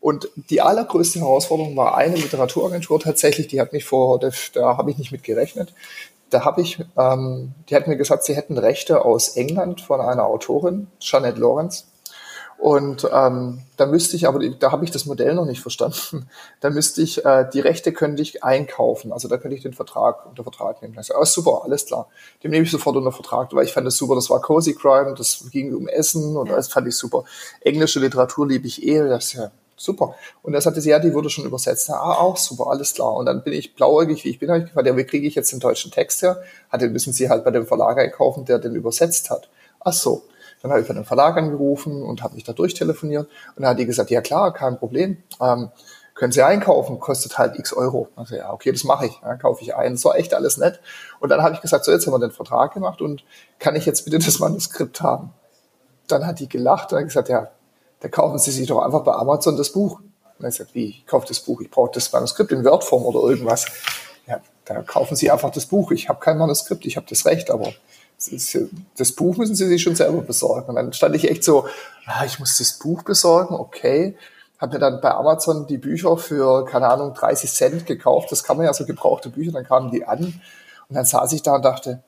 Und 0.00 0.28
die 0.50 0.60
allergrößte 0.60 1.20
Herausforderung 1.20 1.76
war 1.76 1.96
eine 1.96 2.16
Literaturaagentur 2.16 3.00
tatsächlich, 3.00 3.48
die 3.48 3.60
hat 3.60 3.72
mich 3.72 3.84
vor, 3.84 4.18
da, 4.18 4.30
da 4.52 4.76
habe 4.76 4.90
ich 4.90 4.98
nicht 4.98 5.12
mit 5.12 5.22
gerechnet 5.22 5.72
da 6.34 6.44
habe 6.44 6.62
ich, 6.62 6.80
ähm, 6.98 7.52
die 7.68 7.76
hat 7.76 7.86
mir 7.86 7.96
gesagt, 7.96 8.24
sie 8.24 8.34
hätten 8.34 8.58
Rechte 8.58 9.04
aus 9.04 9.36
England 9.36 9.80
von 9.80 10.00
einer 10.00 10.26
Autorin, 10.26 10.88
Jeanette 10.98 11.40
Lawrence. 11.40 11.84
Und 12.58 13.06
ähm, 13.12 13.62
da 13.76 13.86
müsste 13.86 14.16
ich, 14.16 14.26
aber 14.26 14.38
da 14.48 14.72
habe 14.72 14.84
ich 14.84 14.90
das 14.90 15.06
Modell 15.06 15.34
noch 15.34 15.44
nicht 15.44 15.60
verstanden. 15.60 16.28
Da 16.60 16.70
müsste 16.70 17.02
ich, 17.02 17.24
äh, 17.24 17.46
die 17.52 17.60
Rechte 17.60 17.92
könnte 17.92 18.22
ich 18.22 18.42
einkaufen. 18.42 19.12
Also 19.12 19.28
da 19.28 19.36
könnte 19.36 19.54
ich 19.54 19.62
den 19.62 19.74
Vertrag 19.74 20.24
unter 20.24 20.42
Vertrag 20.42 20.80
nehmen. 20.80 20.96
Also, 20.96 21.14
oh, 21.18 21.24
super, 21.24 21.62
alles 21.64 21.84
klar. 21.84 22.08
Dem 22.42 22.52
nehme 22.52 22.64
ich 22.64 22.70
sofort 22.70 22.96
unter 22.96 23.12
Vertrag, 23.12 23.52
weil 23.52 23.66
ich 23.66 23.72
fand 23.72 23.86
das 23.86 23.96
super. 23.96 24.14
Das 24.14 24.30
war 24.30 24.40
Cozy 24.40 24.74
Crime, 24.74 25.14
das 25.14 25.44
ging 25.50 25.74
um 25.74 25.88
Essen 25.88 26.36
und 26.36 26.50
das 26.50 26.68
fand 26.68 26.88
ich 26.88 26.96
super. 26.96 27.24
Englische 27.60 28.00
Literatur 28.00 28.48
liebe 28.48 28.66
ich 28.66 28.82
eh. 28.82 29.06
Das 29.06 29.24
ist 29.24 29.32
ja 29.34 29.50
super. 29.76 30.14
Und 30.42 30.54
er 30.54 30.60
sagte 30.60 30.80
sie, 30.80 30.90
ja, 30.90 30.98
die 30.98 31.12
wurde 31.12 31.30
schon 31.30 31.44
übersetzt. 31.44 31.90
Ah, 31.90 32.14
auch 32.14 32.36
super, 32.36 32.68
alles 32.68 32.94
klar. 32.94 33.14
Und 33.14 33.26
dann 33.26 33.42
bin 33.42 33.52
ich 33.52 33.74
blauäugig, 33.74 34.24
wie 34.24 34.30
ich 34.30 34.38
bin, 34.38 34.48
habe 34.48 34.60
ich 34.60 34.66
gefragt, 34.66 34.86
ja, 34.86 34.96
wie 34.96 35.04
kriege 35.04 35.26
ich 35.26 35.34
jetzt 35.34 35.52
den 35.52 35.60
deutschen 35.60 35.90
Text 35.90 36.22
her? 36.22 36.42
Hat 36.70 36.80
den 36.80 36.92
müssen 36.92 37.12
sie 37.12 37.28
halt 37.28 37.44
bei 37.44 37.50
dem 37.50 37.66
Verlag 37.66 37.98
einkaufen, 37.98 38.44
der 38.44 38.58
den 38.58 38.74
übersetzt 38.74 39.30
hat. 39.30 39.48
Ach 39.80 39.92
so. 39.92 40.22
Dann 40.64 40.70
habe 40.70 40.80
ich 40.80 40.88
bei 40.88 40.94
dem 40.94 41.04
Verlag 41.04 41.36
angerufen 41.36 42.02
und 42.02 42.22
habe 42.22 42.36
mich 42.36 42.44
da 42.44 42.54
durchtelefoniert. 42.54 43.28
Und 43.54 43.62
dann 43.62 43.72
hat 43.72 43.78
die 43.78 43.84
gesagt, 43.84 44.10
ja 44.10 44.22
klar, 44.22 44.50
kein 44.54 44.78
Problem. 44.78 45.18
Ähm, 45.38 45.68
können 46.14 46.32
Sie 46.32 46.42
einkaufen, 46.42 46.98
kostet 47.00 47.36
halt 47.36 47.58
x 47.58 47.74
Euro. 47.74 48.08
Also 48.16 48.36
ja, 48.36 48.50
okay, 48.50 48.72
das 48.72 48.82
mache 48.82 49.04
ich, 49.04 49.20
ja, 49.20 49.36
kaufe 49.36 49.62
ich 49.62 49.74
ein. 49.76 50.02
War 50.02 50.16
echt 50.16 50.32
alles 50.32 50.56
nett. 50.56 50.80
Und 51.20 51.28
dann 51.28 51.42
habe 51.42 51.54
ich 51.54 51.60
gesagt, 51.60 51.84
so 51.84 51.92
jetzt 51.92 52.06
haben 52.06 52.14
wir 52.14 52.18
den 52.18 52.30
Vertrag 52.30 52.72
gemacht 52.72 53.02
und 53.02 53.24
kann 53.58 53.76
ich 53.76 53.84
jetzt 53.84 54.06
bitte 54.06 54.18
das 54.20 54.38
Manuskript 54.38 55.02
haben? 55.02 55.34
Dann 56.08 56.26
hat 56.26 56.40
die 56.40 56.48
gelacht 56.48 56.94
und 56.94 57.04
gesagt, 57.04 57.28
ja, 57.28 57.50
da 58.00 58.08
kaufen 58.08 58.38
Sie 58.38 58.50
sich 58.50 58.66
doch 58.66 58.80
einfach 58.80 59.04
bei 59.04 59.12
Amazon 59.12 59.58
das 59.58 59.70
Buch. 59.70 60.00
Und 60.38 60.46
er 60.46 60.50
sagt, 60.50 60.74
wie, 60.74 60.86
ich 60.86 61.06
kaufe 61.06 61.26
das 61.28 61.40
Buch, 61.40 61.60
ich 61.60 61.70
brauche 61.70 61.90
das 61.92 62.10
Manuskript 62.10 62.52
in 62.52 62.64
Wordform 62.64 63.04
oder 63.04 63.20
irgendwas. 63.20 63.66
Ja, 64.26 64.40
da 64.64 64.80
kaufen 64.80 65.14
Sie 65.14 65.30
einfach 65.30 65.50
das 65.50 65.66
Buch. 65.66 65.90
Ich 65.90 66.08
habe 66.08 66.20
kein 66.20 66.38
Manuskript, 66.38 66.86
ich 66.86 66.96
habe 66.96 67.06
das 67.06 67.26
Recht, 67.26 67.50
aber 67.50 67.74
das, 68.96 69.12
Buch 69.12 69.36
müssen 69.36 69.54
Sie 69.54 69.66
sich 69.66 69.82
schon 69.82 69.96
selber 69.96 70.22
besorgen. 70.22 70.68
Und 70.68 70.76
dann 70.76 70.92
stand 70.92 71.14
ich 71.16 71.30
echt 71.30 71.44
so, 71.44 71.66
ah, 72.06 72.24
ich 72.24 72.38
muss 72.38 72.58
das 72.58 72.78
Buch 72.78 73.02
besorgen, 73.02 73.54
okay. 73.54 74.16
Habe 74.58 74.74
mir 74.74 74.78
dann 74.78 75.00
bei 75.00 75.10
Amazon 75.10 75.66
die 75.66 75.78
Bücher 75.78 76.16
für, 76.16 76.64
keine 76.64 76.88
Ahnung, 76.88 77.14
30 77.14 77.50
Cent 77.52 77.86
gekauft. 77.86 78.30
Das 78.30 78.44
kann 78.44 78.56
man 78.56 78.66
ja 78.66 78.72
so 78.72 78.86
gebrauchte 78.86 79.30
Bücher, 79.30 79.52
dann 79.52 79.64
kamen 79.64 79.90
die 79.90 80.04
an. 80.04 80.40
Und 80.88 80.96
dann 80.96 81.04
saß 81.04 81.32
ich 81.32 81.42
da 81.42 81.56
und 81.56 81.64
dachte, 81.64 82.02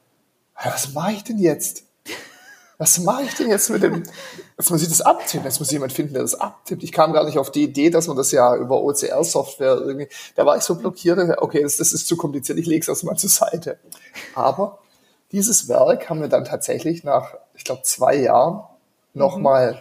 was 0.63 0.93
mache 0.93 1.13
ich 1.13 1.25
denn 1.25 1.39
jetzt? 1.39 1.87
was 2.79 2.99
mache 2.99 3.23
ich 3.23 3.35
denn 3.35 3.49
jetzt 3.49 3.71
mit 3.71 3.83
dem, 3.83 4.03
jetzt 4.59 4.71
muss 4.71 4.83
ich 4.83 4.89
das 4.89 5.01
abtippen, 5.01 5.47
jetzt 5.47 5.59
muss 5.59 5.71
jemand 5.71 5.93
finden, 5.93 6.13
der 6.13 6.23
das 6.23 6.35
abtippt. 6.35 6.83
Ich 6.83 6.93
kam 6.93 7.13
gar 7.13 7.25
nicht 7.25 7.39
auf 7.39 7.51
die 7.51 7.65
Idee, 7.65 7.91
dass 7.91 8.07
man 8.07 8.17
das 8.17 8.33
ja 8.33 8.55
über 8.55 8.83
OCR-Software 8.83 9.79
irgendwie, 9.81 10.09
da 10.35 10.45
war 10.45 10.57
ich 10.57 10.63
so 10.63 10.75
blockiert, 10.75 11.19
okay, 11.39 11.63
das, 11.63 11.79
das 11.79 11.93
ist 11.93 12.07
zu 12.07 12.17
kompliziert, 12.17 12.59
ich 12.59 12.67
lege 12.67 12.83
es 12.83 12.89
erstmal 12.89 13.17
zur 13.17 13.31
Seite. 13.31 13.79
Aber 14.35 14.79
dieses 15.33 15.69
Werk 15.69 16.09
haben 16.09 16.21
wir 16.21 16.29
dann 16.29 16.45
tatsächlich 16.45 17.05
nach, 17.05 17.35
ich 17.55 17.65
glaube, 17.65 17.83
zwei 17.83 18.17
Jahren 18.17 18.63
nochmal 19.15 19.73
mhm 19.73 19.79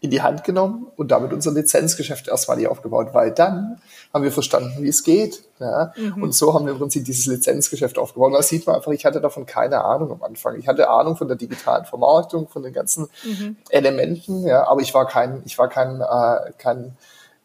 in 0.00 0.10
die 0.10 0.22
Hand 0.22 0.44
genommen 0.44 0.86
und 0.96 1.10
damit 1.10 1.32
unser 1.32 1.52
Lizenzgeschäft 1.52 2.28
erstmal 2.28 2.56
nicht 2.56 2.68
aufgebaut, 2.68 3.08
weil 3.12 3.32
dann 3.32 3.80
haben 4.14 4.24
wir 4.24 4.32
verstanden, 4.32 4.82
wie 4.82 4.88
es 4.88 5.02
geht. 5.02 5.44
Ja? 5.58 5.92
Mhm. 5.96 6.22
Und 6.22 6.34
so 6.34 6.54
haben 6.54 6.64
wir 6.64 6.72
im 6.72 6.78
Prinzip 6.78 7.04
dieses 7.04 7.26
Lizenzgeschäft 7.26 7.98
aufgebaut. 7.98 8.28
Und 8.28 8.34
da 8.34 8.42
sieht 8.42 8.66
man 8.66 8.76
einfach, 8.76 8.92
ich 8.92 9.04
hatte 9.04 9.20
davon 9.20 9.44
keine 9.44 9.84
Ahnung 9.84 10.10
am 10.12 10.22
Anfang. 10.22 10.58
Ich 10.58 10.68
hatte 10.68 10.88
Ahnung 10.88 11.16
von 11.16 11.28
der 11.28 11.36
digitalen 11.36 11.84
Vermarktung, 11.84 12.48
von 12.48 12.62
den 12.62 12.72
ganzen 12.72 13.08
mhm. 13.24 13.56
Elementen, 13.68 14.46
ja, 14.46 14.66
aber 14.66 14.80
ich 14.80 14.94
war 14.94 15.06
kein, 15.06 15.42
ich 15.44 15.58
war 15.58 15.68
kein, 15.68 16.00
äh, 16.00 16.52
kein 16.56 16.96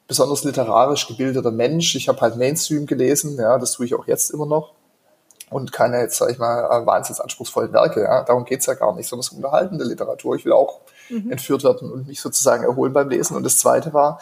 besonders 0.07 0.45
literarisch 0.45 1.07
gebildeter 1.07 1.51
Mensch. 1.51 1.95
Ich 1.95 2.07
habe 2.07 2.21
halt 2.21 2.37
Mainstream 2.37 2.85
gelesen, 2.85 3.37
ja, 3.37 3.57
das 3.57 3.73
tue 3.73 3.85
ich 3.85 3.95
auch 3.95 4.07
jetzt 4.07 4.29
immer 4.31 4.45
noch 4.45 4.71
und 5.49 5.71
keine, 5.71 5.99
jetzt 5.99 6.17
sage 6.17 6.31
ich 6.31 6.39
mal, 6.39 6.65
äh, 6.65 6.85
wahnsinnig 6.85 7.21
anspruchsvollen 7.21 7.71
Werke. 7.73 8.01
Ja? 8.01 8.23
Darum 8.23 8.45
geht's 8.45 8.65
ja 8.65 8.73
gar 8.73 8.95
nicht, 8.95 9.07
sondern 9.07 9.21
es 9.21 9.27
ist 9.27 9.37
unterhaltende 9.37 9.85
Literatur. 9.85 10.35
Ich 10.35 10.45
will 10.45 10.53
auch 10.53 10.81
mhm. 11.09 11.31
entführt 11.31 11.63
werden 11.63 11.91
und 11.91 12.07
mich 12.07 12.19
sozusagen 12.21 12.63
erholen 12.63 12.93
beim 12.93 13.09
Lesen. 13.09 13.37
Und 13.37 13.43
das 13.43 13.57
Zweite 13.59 13.93
war, 13.93 14.19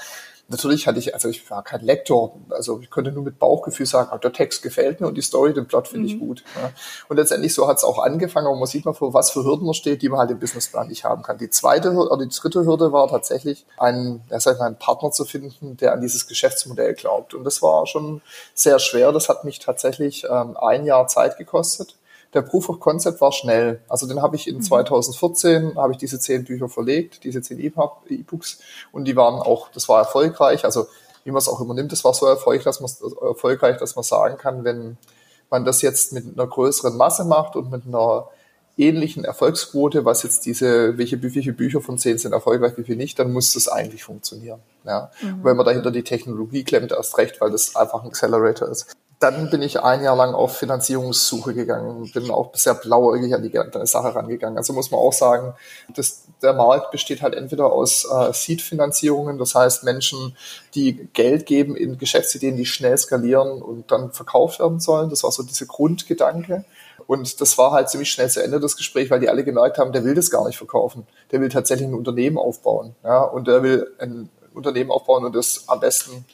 natürlich 0.54 0.88
hatte 0.88 1.00
ich, 1.00 1.14
also 1.14 1.28
ich 1.28 1.50
war 1.52 1.64
kein 1.64 1.82
Lektor, 1.82 2.36
also 2.50 2.80
ich 2.80 2.90
konnte 2.90 3.12
nur 3.12 3.24
mit 3.24 3.40
Bauchgefühl 3.40 3.86
sagen, 3.86 4.10
oh, 4.14 4.18
der 4.18 4.32
Text 4.32 4.64
gefällt 4.64 5.02
mir 5.02 5.08
und 5.08 5.16
die 5.16 5.22
Story, 5.22 5.54
den 5.54 5.68
Plot 5.68 5.90
finde 5.90 6.08
mhm. 6.08 6.14
ich 6.14 6.20
gut. 6.20 6.44
Ja. 6.56 6.72
Und 7.10 7.18
letztendlich 7.18 7.54
so 7.54 7.68
hat 7.68 7.78
es 7.78 7.84
auch 7.84 8.00
angefangen, 8.00 8.48
aber 8.48 8.56
man 8.56 8.68
sieht 8.68 8.86
mal, 8.86 8.94
vor 8.94 9.14
was 9.14 9.32
für 9.32 9.44
Hürden 9.44 9.66
man 9.66 9.74
steht, 9.74 10.02
die 10.02 10.10
man 10.10 10.20
halt 10.20 10.32
im 10.32 10.40
Businessplan 10.40 10.88
nicht 10.88 11.04
haben 11.04 11.24
kann. 11.24 11.38
Die 11.38 11.50
zweite 11.50 11.92
oder 11.92 12.26
die 12.26 12.34
dritte 12.34 12.66
Hürde 12.66 12.92
war 12.92 13.08
tatsächlich, 13.10 13.66
einen, 13.78 14.24
ja, 14.30 14.40
sag 14.40 14.54
ich 14.54 14.60
mal, 14.60 14.68
einen 14.68 14.80
Partner 14.80 15.12
zu 15.12 15.26
finden, 15.26 15.76
der 15.78 15.94
an 15.94 16.02
dieses 16.02 16.28
Geschäftsmodell 16.28 16.94
glaubt. 16.94 17.34
Und 17.34 17.44
das 17.44 17.62
war 17.62 17.86
schon 17.86 18.22
sehr 18.54 18.80
schwer. 18.80 19.12
Das 19.12 19.30
hat 19.30 19.44
mich 19.44 19.60
tatsächlich 19.60 20.26
ähm, 20.30 20.56
ein 20.58 20.86
Jahr 20.86 21.08
Zeit 21.08 21.38
gekostet 21.38 21.96
der 22.34 22.42
Proof 22.42 22.70
of 22.70 22.80
Concept 22.80 23.22
war 23.22 23.32
schnell. 23.32 23.82
Also 23.88 24.08
den 24.08 24.22
habe 24.22 24.36
ich 24.36 24.48
in 24.48 24.62
2014, 24.62 25.66
mhm. 25.66 25.78
habe 25.78 25.94
ich 25.94 25.98
diese 25.98 26.20
zehn 26.20 26.44
Bücher 26.44 26.70
verlegt, 26.70 27.24
diese 27.24 27.42
zehn 27.42 27.60
E-Books 27.60 28.60
und 28.92 29.06
die 29.06 29.16
waren 29.16 29.40
auch, 29.42 29.70
das 29.70 29.88
war 29.90 30.00
erfolgreich. 30.00 30.66
Also 30.66 30.88
wie 31.24 31.32
man 31.32 31.40
es 31.40 31.48
auch 31.48 31.62
immer 31.62 31.74
nimmt, 31.74 31.92
das 31.92 32.04
war 32.04 32.14
so 32.14 32.26
erfolgreich, 32.26 32.64
dass 32.64 32.82
man 32.82 32.92
erfolgreich, 33.22 33.78
dass 33.78 33.96
man 33.96 34.04
sagen 34.04 34.38
kann, 34.38 34.64
wenn 34.64 34.98
man 35.50 35.66
das 35.66 35.82
jetzt 35.82 36.14
mit 36.14 36.26
einer 36.26 36.48
größeren 36.48 36.98
Masse 36.98 37.26
macht 37.26 37.56
und 37.56 37.72
mit 37.72 37.86
einer 37.86 38.28
ähnlichen 38.78 39.24
Erfolgsquote, 39.24 40.04
was 40.04 40.24
jetzt 40.24 40.46
diese, 40.46 40.98
welche, 40.98 41.22
welche 41.22 41.54
Bücher 41.54 41.80
von 41.80 41.98
zehn 41.98 42.18
sind 42.18 42.34
erfolgreich, 42.34 42.74
wie 42.78 42.84
viel 42.84 42.96
nicht, 42.96 43.20
dann 43.20 43.32
muss 43.32 43.54
das 43.54 43.68
eigentlich 43.68 44.04
funktionieren. 44.04 44.60
Ja. 44.86 45.12
Mhm. 45.22 45.44
wenn 45.44 45.56
man 45.56 45.66
dahinter 45.66 45.92
die 45.92 46.04
Technologie 46.04 46.64
klemmt, 46.64 46.92
erst 46.92 47.18
recht, 47.18 47.40
weil 47.40 47.52
das 47.52 47.76
einfach 47.76 48.04
ein 48.04 48.10
Accelerator 48.10 48.70
ist 48.70 48.96
dann 49.24 49.50
bin 49.50 49.62
ich 49.62 49.80
ein 49.80 50.04
Jahr 50.04 50.18
lang 50.18 50.34
auf 50.34 50.58
Finanzierungssuche 50.58 51.54
gegangen, 51.54 52.12
bin 52.14 52.30
auch 52.30 52.54
sehr 52.56 52.74
blauäugig 52.74 53.34
an 53.34 53.42
die 53.42 53.52
ganze 53.52 53.86
Sache 53.86 54.14
rangegangen. 54.14 54.58
Also 54.58 54.74
muss 54.74 54.92
man 54.92 55.00
auch 55.00 55.14
sagen, 55.14 55.54
dass 55.96 56.26
der 56.42 56.52
Markt 56.52 56.92
besteht 56.92 57.22
halt 57.22 57.34
entweder 57.34 57.72
aus 57.72 58.06
äh, 58.06 58.34
Seed-Finanzierungen, 58.34 59.38
das 59.38 59.56
heißt 59.56 59.86
Menschen, 59.86 60.36
die 60.76 61.08
Geld 61.14 61.46
geben 61.46 61.78
in 61.78 61.98
Geschäftsideen, 61.98 62.58
die 62.58 62.66
schnell 62.66 62.98
skalieren 62.98 63.62
und 63.62 63.92
dann 63.92 64.12
verkauft 64.12 64.60
werden 64.60 64.82
sollen. 64.82 65.10
Das 65.10 65.24
war 65.24 65.32
so 65.32 65.44
diese 65.44 65.68
Grundgedanke. 65.68 66.66
Und 67.08 67.40
das 67.40 67.58
war 67.58 67.72
halt 67.72 67.90
ziemlich 67.90 68.12
schnell 68.12 68.30
zu 68.30 68.44
Ende, 68.44 68.60
das 68.60 68.76
Gespräch, 68.76 69.10
weil 69.10 69.22
die 69.22 69.30
alle 69.30 69.46
gemerkt 69.46 69.78
haben, 69.78 69.94
der 69.94 70.04
will 70.04 70.16
das 70.16 70.32
gar 70.32 70.46
nicht 70.46 70.58
verkaufen. 70.58 71.08
Der 71.32 71.40
will 71.40 71.50
tatsächlich 71.50 71.88
ein 71.88 71.94
Unternehmen 71.94 72.38
aufbauen. 72.38 72.96
Ja, 73.06 73.22
und 73.22 73.48
der 73.48 73.64
will 73.64 73.90
ein 74.00 74.30
Unternehmen 74.56 74.92
aufbauen 74.92 75.26
und 75.26 75.36
das 75.36 75.66
am 75.68 75.80
besten 75.80 76.26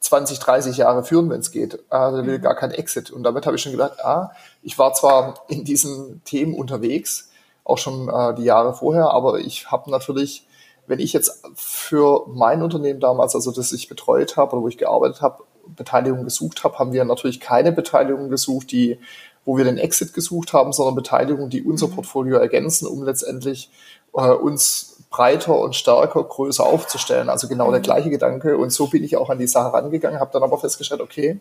20, 0.00 0.38
30 0.38 0.76
Jahre 0.76 1.02
führen, 1.02 1.30
wenn 1.30 1.40
es 1.40 1.50
geht. 1.50 1.78
Also 1.90 2.18
der 2.18 2.26
will 2.26 2.38
gar 2.38 2.54
kein 2.54 2.72
Exit. 2.72 3.10
Und 3.10 3.22
damit 3.22 3.46
habe 3.46 3.56
ich 3.56 3.62
schon 3.62 3.72
gedacht, 3.72 4.04
ah, 4.04 4.32
ich 4.62 4.78
war 4.78 4.92
zwar 4.92 5.44
in 5.48 5.64
diesen 5.64 6.22
Themen 6.24 6.54
unterwegs, 6.54 7.30
auch 7.64 7.78
schon 7.78 8.10
äh, 8.10 8.34
die 8.34 8.44
Jahre 8.44 8.74
vorher, 8.74 9.10
aber 9.10 9.38
ich 9.38 9.70
habe 9.70 9.90
natürlich, 9.90 10.46
wenn 10.86 11.00
ich 11.00 11.14
jetzt 11.14 11.42
für 11.54 12.26
mein 12.28 12.62
Unternehmen 12.62 13.00
damals, 13.00 13.34
also 13.34 13.50
das 13.50 13.72
ich 13.72 13.88
betreut 13.88 14.36
habe 14.36 14.52
oder 14.52 14.62
wo 14.62 14.68
ich 14.68 14.76
gearbeitet 14.76 15.22
habe, 15.22 15.44
Beteiligung 15.74 16.24
gesucht 16.24 16.62
habe, 16.62 16.78
haben 16.78 16.92
wir 16.92 17.04
natürlich 17.06 17.40
keine 17.40 17.72
Beteiligung 17.72 18.28
gesucht, 18.28 18.70
die, 18.70 18.98
wo 19.46 19.56
wir 19.56 19.64
den 19.64 19.78
Exit 19.78 20.12
gesucht 20.12 20.52
haben, 20.52 20.74
sondern 20.74 20.94
Beteiligung, 20.94 21.48
die 21.48 21.62
unser 21.62 21.88
mhm. 21.88 21.94
Portfolio 21.94 22.36
ergänzen, 22.36 22.86
um 22.86 23.02
letztendlich 23.02 23.70
äh, 24.14 24.28
uns 24.28 24.93
breiter 25.14 25.56
und 25.56 25.76
stärker, 25.76 26.24
größer 26.24 26.66
aufzustellen. 26.66 27.28
Also 27.28 27.46
genau 27.46 27.70
der 27.70 27.78
mhm. 27.78 27.84
gleiche 27.84 28.10
Gedanke. 28.10 28.58
Und 28.58 28.70
so 28.70 28.88
bin 28.88 29.04
ich 29.04 29.16
auch 29.16 29.30
an 29.30 29.38
die 29.38 29.46
Sache 29.46 29.72
rangegangen, 29.72 30.18
habe 30.18 30.32
dann 30.32 30.42
aber 30.42 30.58
festgestellt, 30.58 31.00
okay, 31.00 31.38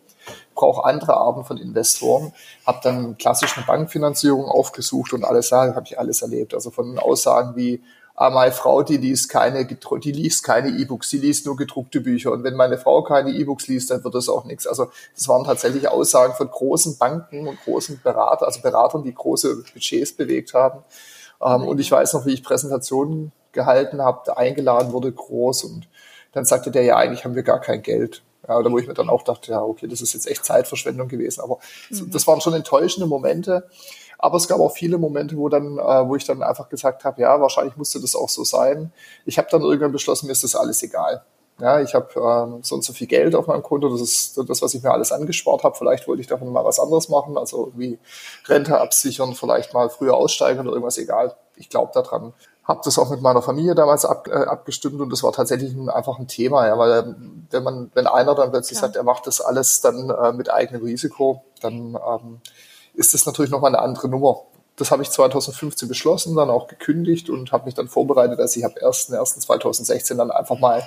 brauche 0.54 0.86
andere 0.86 1.16
Arten 1.18 1.44
von 1.44 1.58
Investoren, 1.58 2.34
habe 2.68 2.82
dann 2.84 3.18
klassisch 3.18 3.58
eine 3.58 3.66
Bankfinanzierung 3.66 4.46
aufgesucht 4.46 5.14
und 5.14 5.24
alles, 5.24 5.52
habe 5.52 5.82
ich 5.86 5.98
alles 5.98 6.22
erlebt. 6.22 6.54
Also 6.54 6.70
von 6.70 7.00
Aussagen 7.00 7.56
wie, 7.56 7.82
ah, 8.14 8.30
meine 8.30 8.52
Frau, 8.52 8.84
die 8.84 8.98
liest 8.98 9.30
keine, 9.30 9.66
die 9.66 10.12
liest 10.12 10.44
keine 10.44 10.70
E-Books, 10.70 11.10
die 11.10 11.18
liest 11.18 11.48
nur 11.48 11.56
gedruckte 11.56 12.00
Bücher. 12.02 12.32
Und 12.32 12.44
wenn 12.44 12.54
meine 12.54 12.78
Frau 12.78 13.02
keine 13.02 13.32
E-Books 13.32 13.68
liest, 13.70 13.90
dann 13.90 14.04
wird 14.04 14.14
das 14.14 14.30
auch 14.30 14.46
nichts. 14.46 14.68
Also 14.68 14.92
das 15.16 15.28
waren 15.28 15.46
tatsächlich 15.46 15.88
Aussagen 15.88 16.36
von 16.36 16.48
großen 16.48 17.00
Banken 17.00 17.48
und 17.48 17.60
großen 17.62 18.02
Beratern, 18.04 18.46
also 18.46 18.62
Beratern, 18.62 19.04
die 19.04 19.16
große 19.16 19.64
Budgets 19.74 20.14
bewegt 20.14 20.54
haben. 20.54 20.84
Ähm, 21.44 21.68
und 21.68 21.80
ich 21.80 21.92
weiß 21.92 22.14
noch, 22.14 22.26
wie 22.26 22.34
ich 22.34 22.44
Präsentationen 22.44 23.32
gehalten 23.52 24.02
habe, 24.02 24.38
eingeladen 24.38 24.94
wurde, 24.94 25.12
groß. 25.12 25.66
Und 25.66 25.88
dann 26.32 26.46
sagte 26.46 26.72
der, 26.72 26.84
ja, 26.84 26.98
eigentlich 26.98 27.26
haben 27.26 27.36
wir 27.36 27.44
gar 27.44 27.60
kein 27.60 27.82
Geld. 27.82 28.24
Ja, 28.48 28.58
oder 28.58 28.72
wo 28.72 28.78
ich 28.78 28.88
mir 28.88 28.94
dann 28.94 29.10
auch 29.10 29.24
dachte, 29.24 29.52
ja, 29.52 29.62
okay, 29.62 29.88
das 29.88 30.02
ist 30.02 30.14
jetzt 30.14 30.28
echt 30.28 30.44
Zeitverschwendung 30.44 31.08
gewesen. 31.08 31.42
Aber 31.42 31.60
mhm. 31.90 32.12
das 32.12 32.28
waren 32.28 32.42
schon 32.42 32.54
enttäuschende 32.54 33.08
Momente. 33.08 33.70
Aber 34.18 34.38
es 34.38 34.48
gab 34.48 34.60
auch 34.60 34.74
viele 34.74 34.98
Momente, 34.98 35.38
wo 35.38 35.50
dann, 35.50 35.78
äh, 35.78 36.08
wo 36.08 36.16
ich 36.16 36.26
dann 36.26 36.44
einfach 36.44 36.70
gesagt 36.70 37.04
habe, 37.04 37.22
ja, 37.22 37.40
wahrscheinlich 37.42 37.76
musste 37.78 38.00
das 38.00 38.16
auch 38.16 38.30
so 38.30 38.44
sein. 38.44 38.92
Ich 39.26 39.38
habe 39.38 39.48
dann 39.52 39.62
irgendwann 39.62 39.92
beschlossen, 39.92 40.28
mir 40.28 40.32
ist 40.32 40.44
das 40.44 40.56
alles 40.56 40.82
egal. 40.84 41.24
Ja, 41.60 41.80
ich 41.80 41.94
habe 41.94 42.10
ähm, 42.16 42.64
so 42.64 42.76
und 42.76 42.84
so 42.84 42.94
viel 42.94 43.08
Geld 43.08 43.36
auf 43.36 43.48
meinem 43.48 43.64
Konto, 43.64 43.90
das 43.90 44.02
ist 44.02 44.40
das, 44.50 44.62
was 44.62 44.74
ich 44.74 44.82
mir 44.82 44.92
alles 44.92 45.12
angespart 45.12 45.64
habe. 45.64 45.76
Vielleicht 45.76 46.08
wollte 46.08 46.22
ich 46.22 46.28
davon 46.28 46.52
mal 46.52 46.66
was 46.66 46.80
anderes 46.80 47.10
machen, 47.10 47.38
also 47.38 47.68
irgendwie 47.68 48.00
Rente 48.48 48.80
absichern, 48.80 49.36
vielleicht 49.36 49.74
mal 49.74 49.90
früher 49.90 50.16
aussteigen 50.16 50.62
oder 50.62 50.72
irgendwas, 50.72 50.98
egal. 50.98 51.36
Ich 51.56 51.70
glaube 51.70 51.92
daran 51.94 52.34
habe 52.64 52.82
das 52.84 52.98
auch 52.98 53.10
mit 53.10 53.22
meiner 53.22 53.42
Familie 53.42 53.76
damals 53.76 54.06
ab, 54.06 54.28
äh, 54.28 54.32
abgestimmt 54.32 55.02
und 55.02 55.10
das 55.12 55.24
war 55.24 55.34
tatsächlich 55.34 55.74
ein, 55.74 55.90
einfach 55.90 56.18
ein 56.18 56.28
Thema, 56.28 56.66
ja, 56.66 56.78
weil 56.78 57.00
ähm, 57.00 57.48
wenn 57.52 57.64
man, 57.64 57.92
wenn 57.94 58.08
einer 58.08 58.36
dann 58.36 58.52
plötzlich 58.52 58.78
ja. 58.78 58.82
sagt, 58.82 58.96
er 58.96 59.04
macht 59.04 59.28
das 59.28 59.42
alles 59.42 59.82
dann 59.82 60.10
äh, 60.10 60.32
mit 60.32 60.50
eigenem 60.52 60.84
Risiko, 60.84 61.44
dann 61.62 61.96
ähm, 61.96 62.42
ist 62.94 63.14
das 63.14 63.26
natürlich 63.26 63.52
nochmal 63.52 63.76
eine 63.76 63.84
andere 63.84 64.08
Nummer. 64.08 64.44
Das 64.78 64.92
habe 64.92 65.04
ich 65.04 65.12
2015 65.12 65.88
beschlossen, 65.88 66.36
dann 66.36 66.50
auch 66.50 66.68
gekündigt 66.68 67.30
und 67.30 67.52
habe 67.52 67.66
mich 67.66 67.76
dann 67.76 67.90
vorbereitet, 67.90 68.40
dass 68.40 68.56
ich 68.56 68.66
ab 68.66 68.74
1.1.2016 68.82 70.16
dann 70.16 70.32
einfach 70.32 70.58
mal 70.58 70.82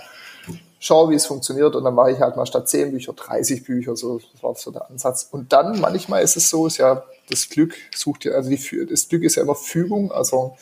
schaue, 0.87 1.11
wie 1.11 1.14
es 1.14 1.27
funktioniert 1.27 1.75
und 1.75 1.85
dann 1.85 1.94
mache 1.94 2.12
ich 2.12 2.20
halt 2.20 2.37
mal 2.37 2.46
statt 2.46 2.68
10 2.68 2.92
Bücher 2.92 3.12
30 3.12 3.64
Bücher, 3.64 3.96
so 3.96 4.20
das 4.33 4.42
war 4.42 4.55
so 4.55 4.70
der 4.70 4.88
Ansatz. 4.88 5.29
Und 5.31 5.53
dann 5.53 5.81
manchmal 5.81 6.22
ist 6.22 6.37
es 6.37 6.49
so, 6.49 6.66
ist 6.66 6.79
ja 6.79 7.03
das 7.29 7.49
Glück 7.49 7.75
sucht 7.94 8.25
ja, 8.25 8.33
also 8.33 8.51
die, 8.51 8.87
das 8.88 9.09
Glück 9.09 9.25
ist 9.25 9.35
ja 9.35 9.42
immer 9.42 9.55
Fügung, 9.55 10.12
also 10.12 10.57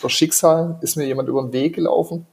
durch 0.00 0.14
Schicksal 0.14 0.78
ist 0.82 0.96
mir 0.96 1.04
jemand 1.06 1.28
über 1.28 1.42
den 1.42 1.52
Weg 1.52 1.74
gelaufen, 1.74 2.26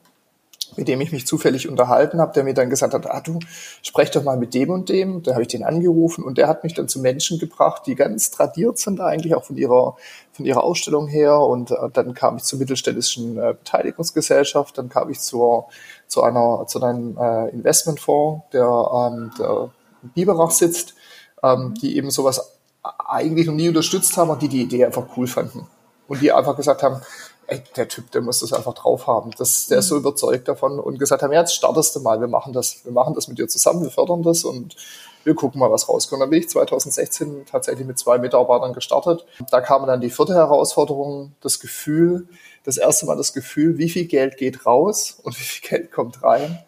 mit 0.77 0.87
dem 0.87 1.01
ich 1.01 1.11
mich 1.11 1.27
zufällig 1.27 1.67
unterhalten 1.67 2.19
habe, 2.19 2.33
der 2.33 2.43
mir 2.43 2.53
dann 2.53 2.69
gesagt 2.69 2.93
hat, 2.93 3.09
ah 3.09 3.21
du, 3.21 3.39
sprech 3.81 4.11
doch 4.11 4.23
mal 4.23 4.37
mit 4.37 4.53
dem 4.53 4.69
und 4.69 4.89
dem. 4.89 5.23
Da 5.23 5.33
habe 5.33 5.41
ich 5.41 5.47
den 5.47 5.63
angerufen 5.63 6.23
und 6.23 6.37
der 6.37 6.47
hat 6.47 6.63
mich 6.63 6.73
dann 6.73 6.87
zu 6.87 6.99
Menschen 6.99 7.39
gebracht, 7.39 7.83
die 7.85 7.95
ganz 7.95 8.31
tradiert 8.31 8.77
sind 8.77 8.99
eigentlich 9.01 9.35
auch 9.35 9.43
von 9.43 9.57
ihrer, 9.57 9.95
von 10.31 10.45
ihrer 10.45 10.63
Ausstellung 10.63 11.07
her. 11.07 11.39
Und 11.39 11.71
äh, 11.71 11.75
dann 11.91 12.13
kam 12.13 12.37
ich 12.37 12.43
zur 12.43 12.59
mittelständischen 12.59 13.37
äh, 13.37 13.53
Beteiligungsgesellschaft, 13.53 14.77
dann 14.77 14.89
kam 14.89 15.09
ich 15.09 15.19
zur, 15.19 15.67
zu 16.07 16.23
einer, 16.23 16.65
zu 16.67 16.81
einem 16.81 17.17
äh, 17.17 17.49
Investmentfonds, 17.49 18.43
der, 18.53 18.63
ähm, 18.63 19.31
der 19.37 19.69
in 20.03 20.09
Biberach 20.09 20.51
sitzt, 20.51 20.95
ähm, 21.41 21.73
die 21.81 21.97
eben 21.97 22.11
sowas 22.11 22.57
eigentlich 22.83 23.47
noch 23.47 23.53
nie 23.53 23.69
unterstützt 23.69 24.17
haben 24.17 24.29
und 24.29 24.41
die 24.41 24.49
die 24.49 24.61
Idee 24.61 24.85
einfach 24.85 25.05
cool 25.15 25.27
fanden. 25.27 25.67
Und 26.07 26.21
die 26.21 26.31
einfach 26.31 26.55
gesagt 26.57 26.83
haben, 26.83 27.01
ey, 27.47 27.63
der 27.75 27.87
Typ, 27.87 28.11
der 28.11 28.21
muss 28.21 28.39
das 28.39 28.53
einfach 28.53 28.73
drauf 28.73 29.07
haben. 29.07 29.31
Das, 29.37 29.67
der 29.67 29.79
ist 29.79 29.87
so 29.87 29.95
mhm. 29.95 30.01
überzeugt 30.01 30.47
davon 30.47 30.79
und 30.79 30.99
gesagt 30.99 31.23
haben, 31.23 31.33
ja, 31.33 31.41
jetzt 31.41 31.55
startest 31.55 31.95
du 31.95 31.99
mal, 31.99 32.19
wir 32.19 32.27
machen 32.27 32.53
das, 32.53 32.83
wir 32.83 32.91
machen 32.91 33.13
das 33.13 33.27
mit 33.27 33.37
dir 33.37 33.47
zusammen, 33.47 33.83
wir 33.83 33.91
fördern 33.91 34.23
das 34.23 34.43
und 34.43 34.75
wir 35.23 35.35
gucken 35.35 35.59
mal, 35.59 35.71
was 35.71 35.87
rauskommt. 35.87 36.21
Dann 36.21 36.29
bin 36.29 36.39
ich 36.39 36.49
2016 36.49 37.45
tatsächlich 37.49 37.87
mit 37.87 37.97
zwei 37.97 38.17
Mitarbeitern 38.17 38.73
gestartet. 38.73 39.25
Da 39.51 39.61
kam 39.61 39.87
dann 39.87 40.01
die 40.01 40.09
vierte 40.09 40.33
Herausforderung, 40.33 41.33
das 41.41 41.59
Gefühl, 41.59 42.27
das 42.63 42.77
erste 42.77 43.05
Mal 43.05 43.15
das 43.15 43.33
Gefühl, 43.33 43.77
wie 43.77 43.89
viel 43.89 44.05
Geld 44.05 44.37
geht 44.37 44.65
raus 44.65 45.19
und 45.23 45.37
wie 45.39 45.43
viel 45.43 45.69
Geld 45.69 45.91
kommt 45.91 46.23
rein. 46.23 46.59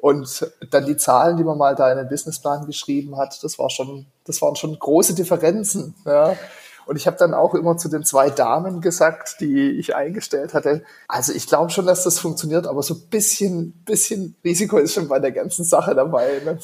Und 0.00 0.48
dann 0.70 0.86
die 0.86 0.96
Zahlen, 0.96 1.36
die 1.36 1.44
man 1.44 1.58
mal 1.58 1.74
da 1.74 1.90
in 1.90 1.98
den 1.98 2.08
Businessplan 2.08 2.66
geschrieben 2.66 3.16
hat, 3.16 3.42
das 3.42 3.58
war 3.58 3.68
schon, 3.68 4.06
das 4.24 4.40
waren 4.40 4.54
schon 4.54 4.78
große 4.78 5.14
Differenzen. 5.14 5.94
Ja. 6.06 6.36
Und 6.88 6.96
ich 6.96 7.06
habe 7.06 7.18
dann 7.18 7.34
auch 7.34 7.54
immer 7.54 7.76
zu 7.76 7.90
den 7.90 8.02
zwei 8.02 8.30
Damen 8.30 8.80
gesagt, 8.80 9.36
die 9.40 9.72
ich 9.72 9.94
eingestellt 9.94 10.54
hatte, 10.54 10.82
also 11.06 11.34
ich 11.34 11.46
glaube 11.46 11.70
schon, 11.70 11.84
dass 11.84 12.04
das 12.04 12.18
funktioniert, 12.18 12.66
aber 12.66 12.82
so 12.82 12.94
ein 12.94 13.08
bisschen, 13.10 13.72
bisschen 13.84 14.36
Risiko 14.42 14.78
ist 14.78 14.94
schon 14.94 15.06
bei 15.06 15.18
der 15.18 15.32
ganzen 15.32 15.66
Sache 15.66 15.94
dabei. 15.94 16.40
Ne? 16.42 16.58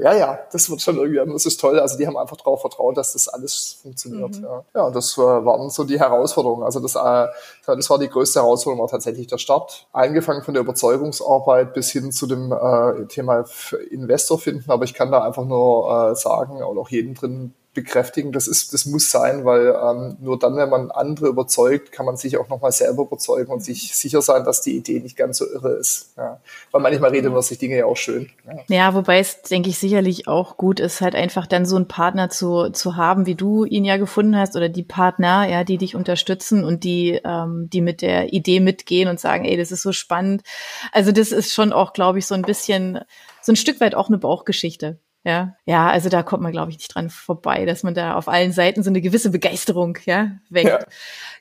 Ja, 0.00 0.14
ja, 0.14 0.38
das 0.50 0.70
wird 0.70 0.80
schon 0.80 0.96
irgendwie, 0.96 1.30
das 1.30 1.44
ist 1.44 1.60
toll. 1.60 1.78
Also 1.78 1.98
die 1.98 2.06
haben 2.06 2.16
einfach 2.16 2.38
darauf 2.38 2.62
vertraut, 2.62 2.96
dass 2.96 3.12
das 3.12 3.28
alles 3.28 3.76
funktioniert. 3.82 4.38
Mhm. 4.38 4.44
Ja. 4.44 4.64
ja, 4.74 4.90
das 4.90 5.18
waren 5.18 5.68
so 5.68 5.84
die 5.84 6.00
Herausforderungen. 6.00 6.62
Also 6.62 6.80
das, 6.80 6.94
äh, 6.94 7.26
das 7.66 7.90
war 7.90 7.98
die 7.98 8.08
größte 8.08 8.40
Herausforderung, 8.40 8.80
war 8.80 8.90
tatsächlich 8.90 9.26
der 9.26 9.36
Start. 9.36 9.88
Angefangen 9.92 10.42
von 10.42 10.54
der 10.54 10.62
Überzeugungsarbeit 10.62 11.74
bis 11.74 11.90
hin 11.90 12.12
zu 12.12 12.26
dem 12.26 12.50
äh, 12.50 13.04
Thema 13.08 13.44
Investor 13.90 14.38
finden. 14.38 14.70
Aber 14.70 14.84
ich 14.84 14.94
kann 14.94 15.12
da 15.12 15.22
einfach 15.22 15.44
nur 15.44 16.12
äh, 16.12 16.16
sagen 16.16 16.62
und 16.62 16.78
auch 16.78 16.88
jeden 16.88 17.12
drin 17.12 17.52
bekräftigen, 17.72 18.32
das 18.32 18.48
ist, 18.48 18.74
das 18.74 18.84
muss 18.84 19.10
sein, 19.10 19.44
weil 19.44 19.68
ähm, 19.68 20.16
nur 20.20 20.38
dann, 20.38 20.56
wenn 20.56 20.68
man 20.68 20.90
andere 20.90 21.28
überzeugt, 21.28 21.92
kann 21.92 22.04
man 22.04 22.16
sich 22.16 22.36
auch 22.36 22.48
nochmal 22.48 22.72
selber 22.72 23.04
überzeugen 23.04 23.52
und 23.52 23.62
sich 23.62 23.96
sicher 23.96 24.22
sein, 24.22 24.44
dass 24.44 24.60
die 24.60 24.76
Idee 24.76 24.98
nicht 24.98 25.16
ganz 25.16 25.38
so 25.38 25.46
irre 25.46 25.74
ist. 25.74 26.12
Ja. 26.16 26.40
Weil 26.72 26.80
manchmal 26.82 27.10
redet 27.10 27.32
man 27.32 27.42
sich 27.42 27.58
Dinge 27.58 27.76
ja 27.76 27.84
auch 27.84 27.96
schön. 27.96 28.28
Ja, 28.44 28.64
ja 28.68 28.94
wobei 28.94 29.20
es, 29.20 29.42
denke 29.42 29.68
ich, 29.68 29.78
sicherlich 29.78 30.26
auch 30.26 30.56
gut 30.56 30.80
ist, 30.80 31.00
halt 31.00 31.14
einfach 31.14 31.46
dann 31.46 31.64
so 31.64 31.76
einen 31.76 31.86
Partner 31.86 32.28
zu, 32.28 32.70
zu 32.70 32.96
haben, 32.96 33.26
wie 33.26 33.36
du 33.36 33.64
ihn 33.64 33.84
ja 33.84 33.98
gefunden 33.98 34.36
hast, 34.36 34.56
oder 34.56 34.68
die 34.68 34.82
Partner, 34.82 35.48
ja, 35.48 35.62
die 35.62 35.78
dich 35.78 35.94
unterstützen 35.94 36.64
und 36.64 36.82
die, 36.82 37.20
ähm, 37.24 37.68
die 37.72 37.82
mit 37.82 38.02
der 38.02 38.32
Idee 38.32 38.58
mitgehen 38.58 39.08
und 39.08 39.20
sagen, 39.20 39.44
ey, 39.44 39.56
das 39.56 39.70
ist 39.70 39.82
so 39.82 39.92
spannend. 39.92 40.42
Also 40.90 41.12
das 41.12 41.30
ist 41.30 41.54
schon 41.54 41.72
auch, 41.72 41.92
glaube 41.92 42.18
ich, 42.18 42.26
so 42.26 42.34
ein 42.34 42.42
bisschen, 42.42 42.98
so 43.40 43.52
ein 43.52 43.56
Stück 43.56 43.80
weit 43.80 43.94
auch 43.94 44.08
eine 44.08 44.18
Bauchgeschichte. 44.18 44.98
Ja, 45.22 45.54
ja, 45.66 45.90
also 45.90 46.08
da 46.08 46.22
kommt 46.22 46.42
man, 46.42 46.52
glaube 46.52 46.70
ich, 46.70 46.78
nicht 46.78 46.94
dran 46.94 47.10
vorbei, 47.10 47.66
dass 47.66 47.82
man 47.82 47.92
da 47.92 48.14
auf 48.14 48.26
allen 48.26 48.52
Seiten 48.52 48.82
so 48.82 48.88
eine 48.88 49.02
gewisse 49.02 49.28
Begeisterung 49.28 49.98
ja, 50.06 50.30
weckt. 50.48 50.68
Ja. 50.68 50.78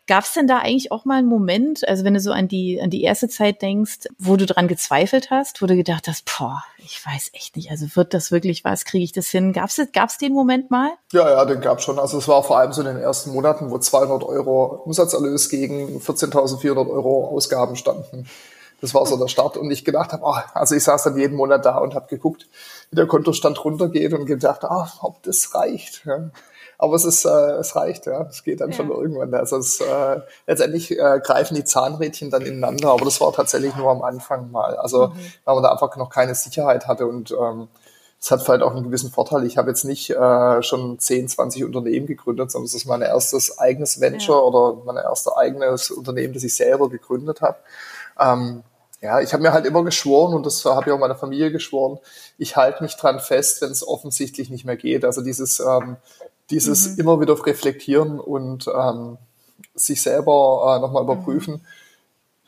Gab 0.05 0.25
es 0.25 0.33
denn 0.33 0.47
da 0.47 0.57
eigentlich 0.57 0.91
auch 0.91 1.05
mal 1.05 1.19
einen 1.19 1.29
Moment, 1.29 1.87
also 1.87 2.03
wenn 2.03 2.13
du 2.13 2.19
so 2.19 2.31
an 2.31 2.49
die, 2.49 2.81
an 2.81 2.89
die 2.89 3.03
erste 3.03 3.29
Zeit 3.29 3.61
denkst, 3.61 4.07
wo 4.17 4.35
du 4.35 4.45
dran 4.45 4.67
gezweifelt 4.67 5.29
hast, 5.29 5.61
wo 5.61 5.65
du 5.65 5.77
gedacht 5.77 6.09
hast, 6.09 6.25
boah, 6.25 6.61
ich 6.79 6.99
weiß 7.05 7.29
echt 7.33 7.55
nicht, 7.55 7.71
also 7.71 7.85
wird 7.95 8.13
das 8.13 8.31
wirklich 8.31 8.65
was, 8.65 8.83
kriege 8.83 9.03
ich 9.03 9.13
das 9.13 9.27
hin? 9.27 9.53
Gab 9.53 9.69
es 9.69 9.79
gab's 9.93 10.17
den 10.17 10.33
Moment 10.33 10.71
mal? 10.71 10.89
Ja, 11.13 11.29
ja, 11.29 11.45
den 11.45 11.61
gab 11.61 11.81
schon. 11.81 11.99
Also 11.99 12.17
es 12.17 12.27
war 12.27 12.43
vor 12.43 12.57
allem 12.57 12.73
so 12.73 12.81
in 12.81 12.87
den 12.87 12.97
ersten 12.97 13.31
Monaten, 13.31 13.71
wo 13.71 13.77
200 13.77 14.23
Euro 14.23 14.81
Umsatzerlös 14.83 15.47
gegen 15.47 15.99
14.400 15.99 16.89
Euro 16.89 17.29
Ausgaben 17.29 17.77
standen. 17.77 18.27
Das 18.81 18.93
war 18.93 19.05
so 19.05 19.17
der 19.17 19.27
Start 19.27 19.57
und 19.57 19.69
ich 19.71 19.83
gedacht 19.85 20.13
habe, 20.13 20.23
oh, 20.25 20.37
also 20.53 20.75
ich 20.75 20.83
saß 20.83 21.03
dann 21.03 21.17
jeden 21.17 21.35
Monat 21.35 21.65
da 21.65 21.77
und 21.77 21.95
habe 21.95 22.07
geguckt, 22.07 22.47
wie 22.91 22.95
der 22.95 23.07
Kontostand 23.07 23.63
runtergeht 23.63 24.13
und 24.13 24.25
gedacht, 24.25 24.63
ah, 24.63 24.91
ob 25.01 25.21
das 25.23 25.53
reicht. 25.53 26.05
Ja. 26.05 26.29
Aber 26.77 26.95
es 26.95 27.03
ist, 27.03 27.25
äh, 27.25 27.51
es 27.59 27.75
reicht, 27.75 28.05
ja. 28.05 28.21
Es 28.23 28.43
geht 28.43 28.61
dann 28.61 28.69
ja. 28.71 28.77
schon 28.77 28.89
irgendwann. 28.89 29.33
Also 29.33 29.57
es, 29.57 29.81
äh, 29.81 30.21
letztendlich 30.47 30.91
äh, 30.91 31.19
greifen 31.21 31.55
die 31.55 31.65
Zahnrädchen 31.65 32.29
dann 32.29 32.41
ineinander, 32.43 32.91
aber 32.91 33.05
das 33.05 33.19
war 33.19 33.33
tatsächlich 33.33 33.75
nur 33.75 33.91
am 33.91 34.01
Anfang 34.01 34.49
mal. 34.49 34.77
Also 34.77 35.07
mhm. 35.07 35.13
weil 35.43 35.55
man 35.55 35.63
da 35.63 35.71
einfach 35.71 35.95
noch 35.97 36.09
keine 36.09 36.35
Sicherheit 36.35 36.87
hatte 36.87 37.05
und 37.05 37.31
ähm, 37.31 37.67
es 38.21 38.31
hat 38.31 38.41
vielleicht 38.41 38.63
auch 38.63 38.75
einen 38.75 38.83
gewissen 38.83 39.11
Vorteil. 39.11 39.45
Ich 39.45 39.57
habe 39.57 39.69
jetzt 39.69 39.85
nicht 39.85 40.09
äh, 40.09 40.61
schon 40.61 40.99
10, 40.99 41.29
20 41.29 41.63
Unternehmen 41.63 42.05
gegründet, 42.05 42.51
sondern 42.51 42.65
es 42.65 42.73
ist 42.73 42.85
mein 42.85 43.01
erstes 43.01 43.59
eigenes 43.59 44.01
Venture 44.01 44.35
ja. 44.35 44.41
oder 44.41 44.81
mein 44.85 44.97
erstes 44.97 45.33
eigenes 45.33 45.89
Unternehmen, 45.91 46.33
das 46.33 46.43
ich 46.43 46.55
selber 46.55 46.89
gegründet 46.89 47.41
habe. 47.41 47.57
Ähm, 48.19 48.63
ja, 49.01 49.21
ich 49.21 49.33
habe 49.33 49.43
mir 49.43 49.53
halt 49.53 49.65
immer 49.65 49.83
geschworen 49.83 50.33
und 50.33 50.45
das 50.45 50.65
habe 50.65 50.85
ich 50.87 50.91
auch 50.91 50.99
meiner 50.99 51.15
Familie 51.15 51.51
geschworen, 51.51 51.99
ich 52.37 52.55
halte 52.55 52.83
mich 52.83 52.95
dran 52.95 53.19
fest, 53.19 53.61
wenn 53.61 53.71
es 53.71 53.87
offensichtlich 53.87 54.49
nicht 54.49 54.65
mehr 54.65 54.77
geht. 54.77 55.05
Also 55.05 55.21
dieses, 55.21 55.59
ähm, 55.59 55.97
Dieses 56.49 56.89
mhm. 56.89 56.99
immer 56.99 57.21
wieder 57.21 57.35
reflektieren 57.45 58.19
und 58.19 58.67
ähm, 58.67 59.19
sich 59.75 60.01
selber 60.01 60.75
äh, 60.75 60.81
nochmal 60.81 61.03
überprüfen, 61.03 61.53
mhm. 61.53 61.61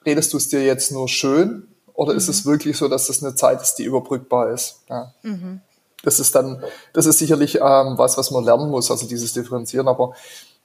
redest 0.05 0.33
du 0.33 0.37
es 0.37 0.49
dir 0.49 0.63
jetzt 0.63 0.91
nur 0.91 1.07
schön 1.07 1.67
oder 1.93 2.13
mhm. 2.13 2.17
ist 2.17 2.27
es 2.27 2.43
wirklich 2.43 2.77
so, 2.77 2.87
dass 2.87 3.07
das 3.07 3.23
eine 3.23 3.35
Zeit 3.35 3.61
ist, 3.61 3.75
die 3.75 3.83
überbrückbar 3.83 4.49
ist? 4.49 4.81
Ja. 4.89 5.13
Mhm. 5.21 5.61
Das 6.03 6.19
ist 6.19 6.33
dann, 6.33 6.63
das 6.93 7.05
ist 7.05 7.19
sicherlich 7.19 7.57
ähm, 7.57 7.95
was, 7.97 8.17
was 8.17 8.31
man 8.31 8.43
lernen 8.43 8.71
muss, 8.71 8.89
also 8.89 9.05
dieses 9.05 9.33
Differenzieren, 9.33 9.87
aber 9.87 10.15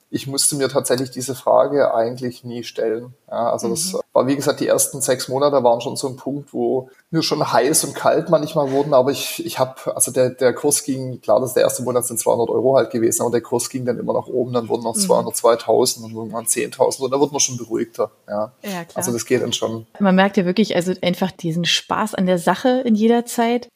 ich 0.08 0.26
musste 0.26 0.56
mir 0.56 0.68
tatsächlich 0.68 1.10
diese 1.10 1.34
Frage 1.34 1.92
eigentlich 1.92 2.44
nie 2.44 2.62
stellen. 2.62 3.14
Ja, 3.28 3.50
also 3.50 3.66
mhm. 3.66 3.72
das 3.72 3.98
war, 4.12 4.26
wie 4.26 4.36
gesagt, 4.36 4.60
die 4.60 4.68
ersten 4.68 5.00
sechs 5.00 5.28
Monate 5.28 5.64
waren 5.64 5.80
schon 5.80 5.96
so 5.96 6.06
ein 6.06 6.16
Punkt, 6.16 6.52
wo 6.52 6.90
mir 7.10 7.22
schon 7.22 7.52
heiß 7.52 7.84
und 7.84 7.94
kalt 7.94 8.30
manchmal 8.30 8.70
wurden, 8.70 8.94
aber 8.94 9.10
ich, 9.10 9.44
ich 9.44 9.58
habe, 9.58 9.94
also 9.94 10.12
der, 10.12 10.30
der 10.30 10.52
Kurs 10.54 10.84
ging, 10.84 11.20
klar, 11.20 11.40
das 11.40 11.50
ist 11.50 11.54
der 11.54 11.64
erste 11.64 11.82
Monat 11.82 12.06
sind 12.06 12.20
200 12.20 12.48
Euro 12.50 12.76
halt 12.76 12.90
gewesen, 12.90 13.22
aber 13.22 13.32
der 13.32 13.40
Kurs 13.40 13.68
ging 13.68 13.84
dann 13.84 13.98
immer 13.98 14.12
nach 14.12 14.28
oben, 14.28 14.52
dann 14.52 14.68
wurden 14.68 14.84
noch 14.84 14.96
200, 14.96 15.32
mhm. 15.32 15.34
2000 15.34 16.06
und 16.06 16.14
irgendwann 16.14 16.44
10.000 16.44 17.00
und 17.00 17.10
da 17.10 17.20
wird 17.20 17.32
man 17.32 17.40
schon 17.40 17.56
beruhigter. 17.56 18.12
Ja. 18.28 18.52
ja, 18.62 18.84
klar. 18.84 18.86
Also 18.94 19.12
das 19.12 19.26
geht 19.26 19.42
dann 19.42 19.52
schon. 19.52 19.86
Man 19.98 20.14
merkt 20.14 20.36
ja 20.36 20.44
wirklich 20.44 20.76
also 20.76 20.92
einfach 21.02 21.32
diesen 21.32 21.64
Spaß 21.64 22.14
an 22.14 22.26
der 22.26 22.38
Sache 22.38 22.82
in 22.84 22.94
jeder 22.94 23.26
Zeit. 23.26 23.68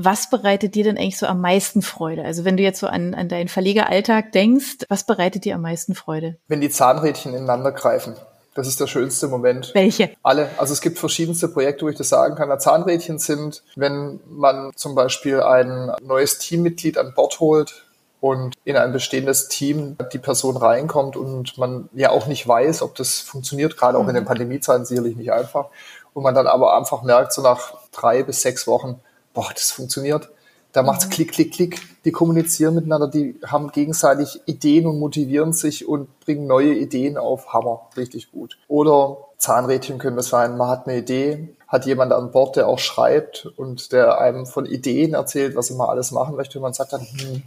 Was 0.00 0.30
bereitet 0.30 0.76
dir 0.76 0.84
denn 0.84 0.96
eigentlich 0.96 1.18
so 1.18 1.26
am 1.26 1.40
meisten 1.40 1.82
Freude? 1.82 2.24
Also 2.24 2.44
wenn 2.44 2.56
du 2.56 2.62
jetzt 2.62 2.78
so 2.78 2.86
an, 2.86 3.14
an 3.14 3.28
deinen 3.28 3.48
Verlegeralltag 3.48 4.30
denkst, 4.30 4.86
was 4.88 5.04
bereitet 5.04 5.44
dir 5.44 5.56
am 5.56 5.62
meisten 5.62 5.96
Freude? 5.96 6.36
Wenn 6.46 6.60
die 6.60 6.70
Zahnrädchen 6.70 7.34
ineinander 7.34 7.72
greifen. 7.72 8.14
Das 8.54 8.68
ist 8.68 8.80
der 8.80 8.86
schönste 8.86 9.26
Moment. 9.26 9.72
Welche? 9.74 10.10
Alle. 10.22 10.50
Also 10.56 10.72
es 10.72 10.80
gibt 10.80 11.00
verschiedenste 11.00 11.48
Projekte, 11.48 11.84
wo 11.84 11.88
ich 11.88 11.96
das 11.96 12.08
sagen 12.08 12.36
kann. 12.36 12.60
Zahnrädchen 12.60 13.18
sind, 13.18 13.64
wenn 13.74 14.20
man 14.28 14.70
zum 14.76 14.94
Beispiel 14.94 15.40
ein 15.40 15.92
neues 16.00 16.38
Teammitglied 16.38 16.96
an 16.96 17.12
Bord 17.14 17.40
holt 17.40 17.84
und 18.20 18.54
in 18.64 18.76
ein 18.76 18.92
bestehendes 18.92 19.48
Team 19.48 19.96
die 20.12 20.18
Person 20.18 20.56
reinkommt 20.56 21.16
und 21.16 21.58
man 21.58 21.88
ja 21.92 22.10
auch 22.10 22.26
nicht 22.26 22.46
weiß, 22.46 22.82
ob 22.82 22.94
das 22.94 23.20
funktioniert, 23.20 23.76
gerade 23.76 23.98
auch 23.98 24.04
mhm. 24.04 24.10
in 24.10 24.14
den 24.16 24.24
Pandemiezeiten 24.24 24.84
sicherlich 24.84 25.16
nicht 25.16 25.32
einfach. 25.32 25.66
Und 26.14 26.22
man 26.22 26.34
dann 26.34 26.46
aber 26.46 26.76
einfach 26.76 27.02
merkt, 27.02 27.32
so 27.32 27.42
nach 27.42 27.74
drei 27.92 28.22
bis 28.22 28.42
sechs 28.42 28.66
Wochen, 28.66 29.00
boah, 29.38 29.50
das 29.54 29.70
funktioniert. 29.70 30.30
Da 30.72 30.82
macht's 30.82 31.06
mhm. 31.06 31.10
Klick, 31.10 31.32
Klick, 31.32 31.52
Klick. 31.52 31.80
Die 32.04 32.10
kommunizieren 32.10 32.74
miteinander, 32.74 33.06
die 33.06 33.38
haben 33.46 33.70
gegenseitig 33.70 34.40
Ideen 34.46 34.86
und 34.86 34.98
motivieren 34.98 35.52
sich 35.52 35.86
und 35.86 36.18
bringen 36.18 36.48
neue 36.48 36.74
Ideen 36.74 37.16
auf. 37.16 37.52
Hammer, 37.52 37.82
richtig 37.96 38.32
gut. 38.32 38.58
Oder 38.66 39.16
Zahnrädchen 39.36 39.98
können 39.98 40.16
das 40.16 40.28
sein. 40.28 40.56
Man 40.56 40.68
hat 40.68 40.88
eine 40.88 40.98
Idee, 40.98 41.54
hat 41.68 41.86
jemand 41.86 42.12
an 42.12 42.32
Bord, 42.32 42.56
der 42.56 42.66
auch 42.66 42.80
schreibt 42.80 43.46
und 43.56 43.92
der 43.92 44.20
einem 44.20 44.44
von 44.44 44.66
Ideen 44.66 45.14
erzählt, 45.14 45.54
was 45.54 45.70
mal 45.70 45.86
alles 45.86 46.10
machen 46.10 46.34
möchte. 46.34 46.58
Und 46.58 46.62
man 46.62 46.72
sagt 46.72 46.92
dann, 46.92 47.02
hm, 47.02 47.44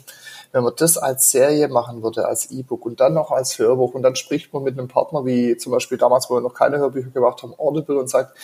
wenn 0.54 0.64
man 0.64 0.74
das 0.78 0.98
als 0.98 1.30
Serie 1.30 1.68
machen 1.68 2.04
würde, 2.04 2.26
als 2.26 2.52
E-Book 2.52 2.86
und 2.86 3.02
dann 3.02 3.14
noch 3.14 3.32
als 3.32 3.60
Hörbuch 3.60 3.94
und 3.94 4.02
dann 4.04 4.16
spricht 4.16 4.54
man 4.54 4.64
mit 4.64 4.78
einem 4.78 4.88
Partner, 4.88 5.26
wie 5.26 5.58
zum 5.58 5.74
Beispiel 5.74 5.98
damals, 5.98 6.30
wo 6.30 6.36
wir 6.36 6.42
noch 6.42 6.54
keine 6.54 6.78
Hörbücher 6.78 7.10
gemacht 7.10 7.44
haben, 7.44 7.54
Audible 7.58 8.00
und 8.00 8.10
sagt, 8.10 8.38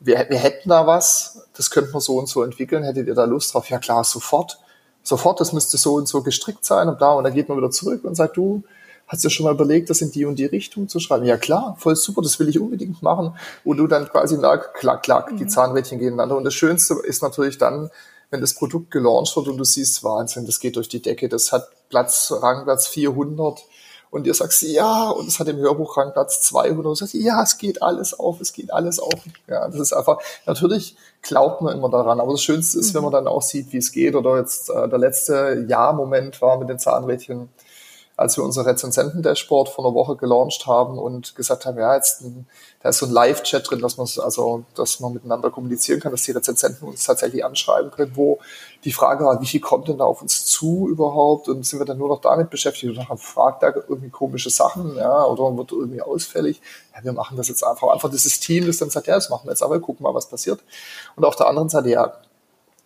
wir, 0.00 0.26
wir 0.28 0.38
hätten 0.38 0.68
da 0.68 0.86
was, 0.86 1.46
das 1.56 1.70
könnte 1.70 1.92
man 1.92 2.00
so 2.00 2.18
und 2.18 2.28
so 2.28 2.42
entwickeln, 2.42 2.84
hättet 2.84 3.06
ihr 3.06 3.14
da 3.14 3.24
Lust 3.24 3.54
drauf? 3.54 3.68
Ja 3.70 3.78
klar, 3.78 4.04
sofort. 4.04 4.58
Sofort, 5.02 5.40
das 5.40 5.52
müsste 5.52 5.76
so 5.76 5.94
und 5.94 6.08
so 6.08 6.22
gestrickt 6.22 6.64
sein 6.64 6.88
und 6.88 7.00
da 7.00 7.12
und 7.12 7.24
dann 7.24 7.34
geht 7.34 7.48
man 7.48 7.58
wieder 7.58 7.70
zurück 7.70 8.04
und 8.04 8.14
sagt, 8.14 8.36
du, 8.36 8.62
hast 9.06 9.24
du 9.24 9.28
schon 9.28 9.44
mal 9.44 9.54
überlegt, 9.54 9.90
das 9.90 10.00
in 10.00 10.10
die 10.10 10.24
und 10.24 10.38
die 10.38 10.46
Richtung 10.46 10.88
zu 10.88 10.98
schreiben? 10.98 11.24
Ja 11.24 11.36
klar, 11.36 11.76
voll 11.78 11.96
super, 11.96 12.22
das 12.22 12.38
will 12.40 12.48
ich 12.48 12.58
unbedingt 12.58 13.02
machen. 13.02 13.34
Wo 13.64 13.74
du 13.74 13.86
dann 13.86 14.08
quasi 14.08 14.38
merkst, 14.38 14.74
klack, 14.74 15.02
klack, 15.02 15.32
mhm. 15.32 15.36
die 15.36 15.46
Zahnrädchen 15.46 15.98
gehen 15.98 16.08
ineinander. 16.08 16.36
Und 16.36 16.44
das 16.44 16.54
Schönste 16.54 16.94
ist 17.04 17.22
natürlich 17.22 17.58
dann, 17.58 17.90
wenn 18.30 18.40
das 18.40 18.54
Produkt 18.54 18.90
gelauncht 18.90 19.36
wird 19.36 19.48
und 19.48 19.58
du 19.58 19.64
siehst, 19.64 20.02
Wahnsinn, 20.02 20.46
das 20.46 20.58
geht 20.58 20.76
durch 20.76 20.88
die 20.88 21.02
Decke, 21.02 21.28
das 21.28 21.52
hat 21.52 21.68
Platz, 21.88 22.32
Rangplatz 22.32 22.86
400 22.86 23.62
und 24.14 24.28
ihr 24.28 24.34
sagst, 24.34 24.62
ja, 24.62 25.10
und 25.10 25.26
es 25.26 25.40
hat 25.40 25.48
im 25.48 25.56
Hörbuch 25.56 25.96
Rangplatz 25.96 26.40
200 26.42 26.86
und 26.86 26.94
sagst, 26.94 27.14
ja, 27.14 27.42
es 27.42 27.58
geht 27.58 27.82
alles 27.82 28.16
auf, 28.16 28.40
es 28.40 28.52
geht 28.52 28.72
alles 28.72 29.00
auf. 29.00 29.12
Ja, 29.48 29.66
das 29.66 29.80
ist 29.80 29.92
einfach, 29.92 30.18
natürlich 30.46 30.96
glaubt 31.20 31.62
man 31.62 31.76
immer 31.76 31.90
daran, 31.90 32.20
aber 32.20 32.30
das 32.30 32.42
Schönste 32.42 32.78
ist, 32.78 32.92
mhm. 32.92 32.94
wenn 32.94 33.02
man 33.02 33.12
dann 33.12 33.26
auch 33.26 33.42
sieht, 33.42 33.72
wie 33.72 33.78
es 33.78 33.90
geht. 33.90 34.14
Oder 34.14 34.38
jetzt 34.38 34.70
äh, 34.70 34.88
der 34.88 35.00
letzte 35.00 35.66
Ja-Moment 35.68 36.40
war 36.40 36.58
mit 36.58 36.68
den 36.68 36.78
Zahnrädchen 36.78 37.48
als 38.16 38.36
wir 38.36 38.44
unser 38.44 38.64
Rezensenten-Dashboard 38.64 39.68
vor 39.68 39.84
einer 39.84 39.94
Woche 39.94 40.14
gelauncht 40.14 40.66
haben 40.66 40.98
und 40.98 41.34
gesagt 41.34 41.66
haben, 41.66 41.78
ja, 41.78 41.96
jetzt 41.96 42.20
ein, 42.20 42.46
da 42.80 42.90
ist 42.90 42.98
so 42.98 43.06
ein 43.06 43.12
Live-Chat 43.12 43.68
drin, 43.68 43.80
dass 43.80 43.96
man 43.96 44.06
also, 44.18 44.64
dass 44.76 45.00
man 45.00 45.14
miteinander 45.14 45.50
kommunizieren 45.50 45.98
kann, 45.98 46.12
dass 46.12 46.22
die 46.22 46.30
Rezensenten 46.30 46.86
uns 46.86 47.04
tatsächlich 47.04 47.44
anschreiben 47.44 47.90
können, 47.90 48.12
wo 48.14 48.38
die 48.84 48.92
Frage 48.92 49.24
war, 49.24 49.40
wie 49.40 49.46
viel 49.46 49.60
kommt 49.60 49.88
denn 49.88 49.98
da 49.98 50.04
auf 50.04 50.22
uns 50.22 50.46
zu 50.46 50.88
überhaupt? 50.88 51.48
Und 51.48 51.66
sind 51.66 51.80
wir 51.80 51.86
dann 51.86 51.98
nur 51.98 52.08
noch 52.08 52.20
damit 52.20 52.50
beschäftigt 52.50 52.96
und 52.96 53.08
haben 53.08 53.18
fragt 53.18 53.64
da 53.64 53.72
irgendwie 53.74 54.10
komische 54.10 54.50
Sachen, 54.50 54.96
ja, 54.96 55.24
oder 55.24 55.56
wird 55.56 55.72
irgendwie 55.72 56.02
ausfällig? 56.02 56.60
Ja, 56.94 57.02
wir 57.02 57.12
machen 57.12 57.36
das 57.36 57.48
jetzt 57.48 57.64
einfach. 57.64 57.88
Einfach 57.88 58.10
dieses 58.10 58.38
Team, 58.38 58.66
das 58.66 58.76
dann 58.76 58.90
sagt, 58.90 59.08
ja, 59.08 59.16
das 59.16 59.28
machen 59.28 59.46
wir 59.46 59.50
jetzt 59.50 59.62
aber, 59.62 59.80
gucken 59.80 60.04
mal, 60.04 60.14
was 60.14 60.28
passiert. 60.28 60.60
Und 61.16 61.24
auf 61.24 61.34
der 61.34 61.48
anderen 61.48 61.68
Seite, 61.68 61.88
ja, 61.88 62.12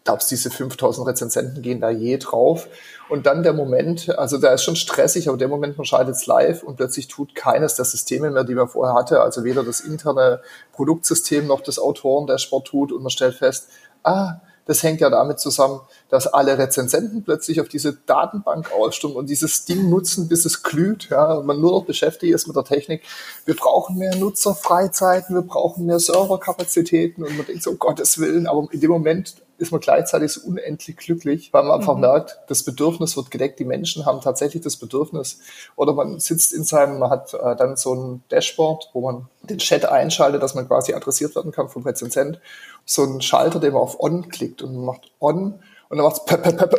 glaubst, 0.09 0.31
diese 0.31 0.51
5000 0.51 1.07
Rezensenten 1.07 1.61
gehen 1.61 1.83
da 1.83 1.90
je 1.90 2.16
drauf. 2.16 2.68
Und 3.11 3.27
dann 3.27 3.42
der 3.42 3.53
Moment, 3.53 4.09
also 4.18 4.38
da 4.38 4.55
ist 4.55 4.62
schon 4.62 4.75
stressig, 4.75 5.29
aber 5.29 5.37
der 5.37 5.49
Moment, 5.49 5.77
man 5.77 5.85
schaltet 5.85 6.14
es 6.14 6.27
live 6.27 6.62
und 6.62 6.77
plötzlich 6.77 7.09
tut 7.09 7.35
keines 7.35 7.75
der 7.75 7.85
Systeme 7.85 8.31
mehr, 8.31 8.44
die 8.44 8.55
man 8.55 8.68
vorher 8.68 8.94
hatte, 8.94 9.21
also 9.21 9.44
weder 9.44 9.62
das 9.64 9.81
interne 9.81 10.40
Produktsystem 10.73 11.47
noch 11.47 11.61
das 11.61 11.79
Autoren-Dashboard 11.79 12.66
tut 12.66 12.92
und 12.92 13.03
man 13.03 13.11
stellt 13.11 13.35
fest, 13.35 13.68
ah, 14.03 14.40
das 14.64 14.83
hängt 14.83 15.03
ja 15.03 15.11
damit 15.11 15.40
zusammen, 15.40 15.81
dass 16.09 16.27
alle 16.27 16.57
Rezensenten 16.57 17.23
plötzlich 17.23 17.61
auf 17.61 17.68
diese 17.68 17.92
Datenbank 17.92 18.73
ausstimmen 18.73 19.14
und 19.14 19.29
dieses 19.29 19.66
Ding 19.66 19.90
nutzen, 19.90 20.29
bis 20.29 20.47
es 20.47 20.62
glüht. 20.62 21.09
Ja, 21.11 21.42
man 21.42 21.61
nur 21.61 21.73
noch 21.73 21.85
beschäftigt 21.85 22.35
ist 22.35 22.47
mit 22.47 22.57
der 22.57 22.64
Technik. 22.64 23.03
Wir 23.44 23.57
brauchen 23.57 23.99
mehr 23.99 24.16
Nutzerfreizeiten, 24.16 25.35
wir 25.35 25.42
brauchen 25.42 25.85
mehr 25.85 26.01
Serverkapazitäten 26.01 27.25
und 27.25 27.37
man 27.37 27.44
denkt 27.44 27.62
so, 27.62 27.71
um 27.71 27.79
Gottes 27.79 28.18
Willen, 28.18 28.47
aber 28.47 28.68
in 28.71 28.81
dem 28.81 28.90
Moment 28.90 29.37
ist 29.59 29.73
man 29.73 29.81
gleichzeitig 29.81 30.33
so 30.33 30.47
unendlich 30.47 30.97
glücklich, 30.97 31.53
weil 31.53 31.64
man 31.64 31.81
einfach 31.81 31.94
mhm. 31.94 32.03
merkt, 32.03 32.38
das 32.47 32.62
Bedürfnis 32.62 33.16
wird 33.16 33.31
gedeckt, 33.31 33.59
die 33.59 33.64
Menschen 33.64 34.07
haben 34.07 34.21
tatsächlich 34.21 34.62
das 34.62 34.77
Bedürfnis. 34.77 35.40
Oder 35.77 35.92
man 35.92 36.21
sitzt 36.21 36.55
in 36.55 36.64
seinem, 36.64 36.99
man 36.99 37.11
hat 37.11 37.35
äh, 37.35 37.57
dann 37.57 37.77
so 37.77 37.94
ein 37.94 38.23
Dashboard, 38.31 38.90
wo 38.92 39.01
man 39.01 39.29
den 39.42 39.59
Chat 39.59 39.85
einschaltet, 39.85 40.42
dass 40.42 40.55
man 40.55 40.66
quasi 40.66 40.94
adressiert 40.94 41.35
werden 41.35 41.53
kann 41.53 41.68
vom 41.68 41.83
Rezensent. 41.83 42.40
So 42.85 43.03
ein 43.03 43.21
Schalter, 43.21 43.59
den 43.59 43.73
man 43.73 43.83
auf 43.83 44.01
On 44.01 44.29
klickt 44.29 44.62
und 44.62 44.75
man 44.75 44.85
macht 44.85 45.11
On 45.21 45.61
und 45.88 45.96
dann 45.96 46.07
macht's 46.07 46.20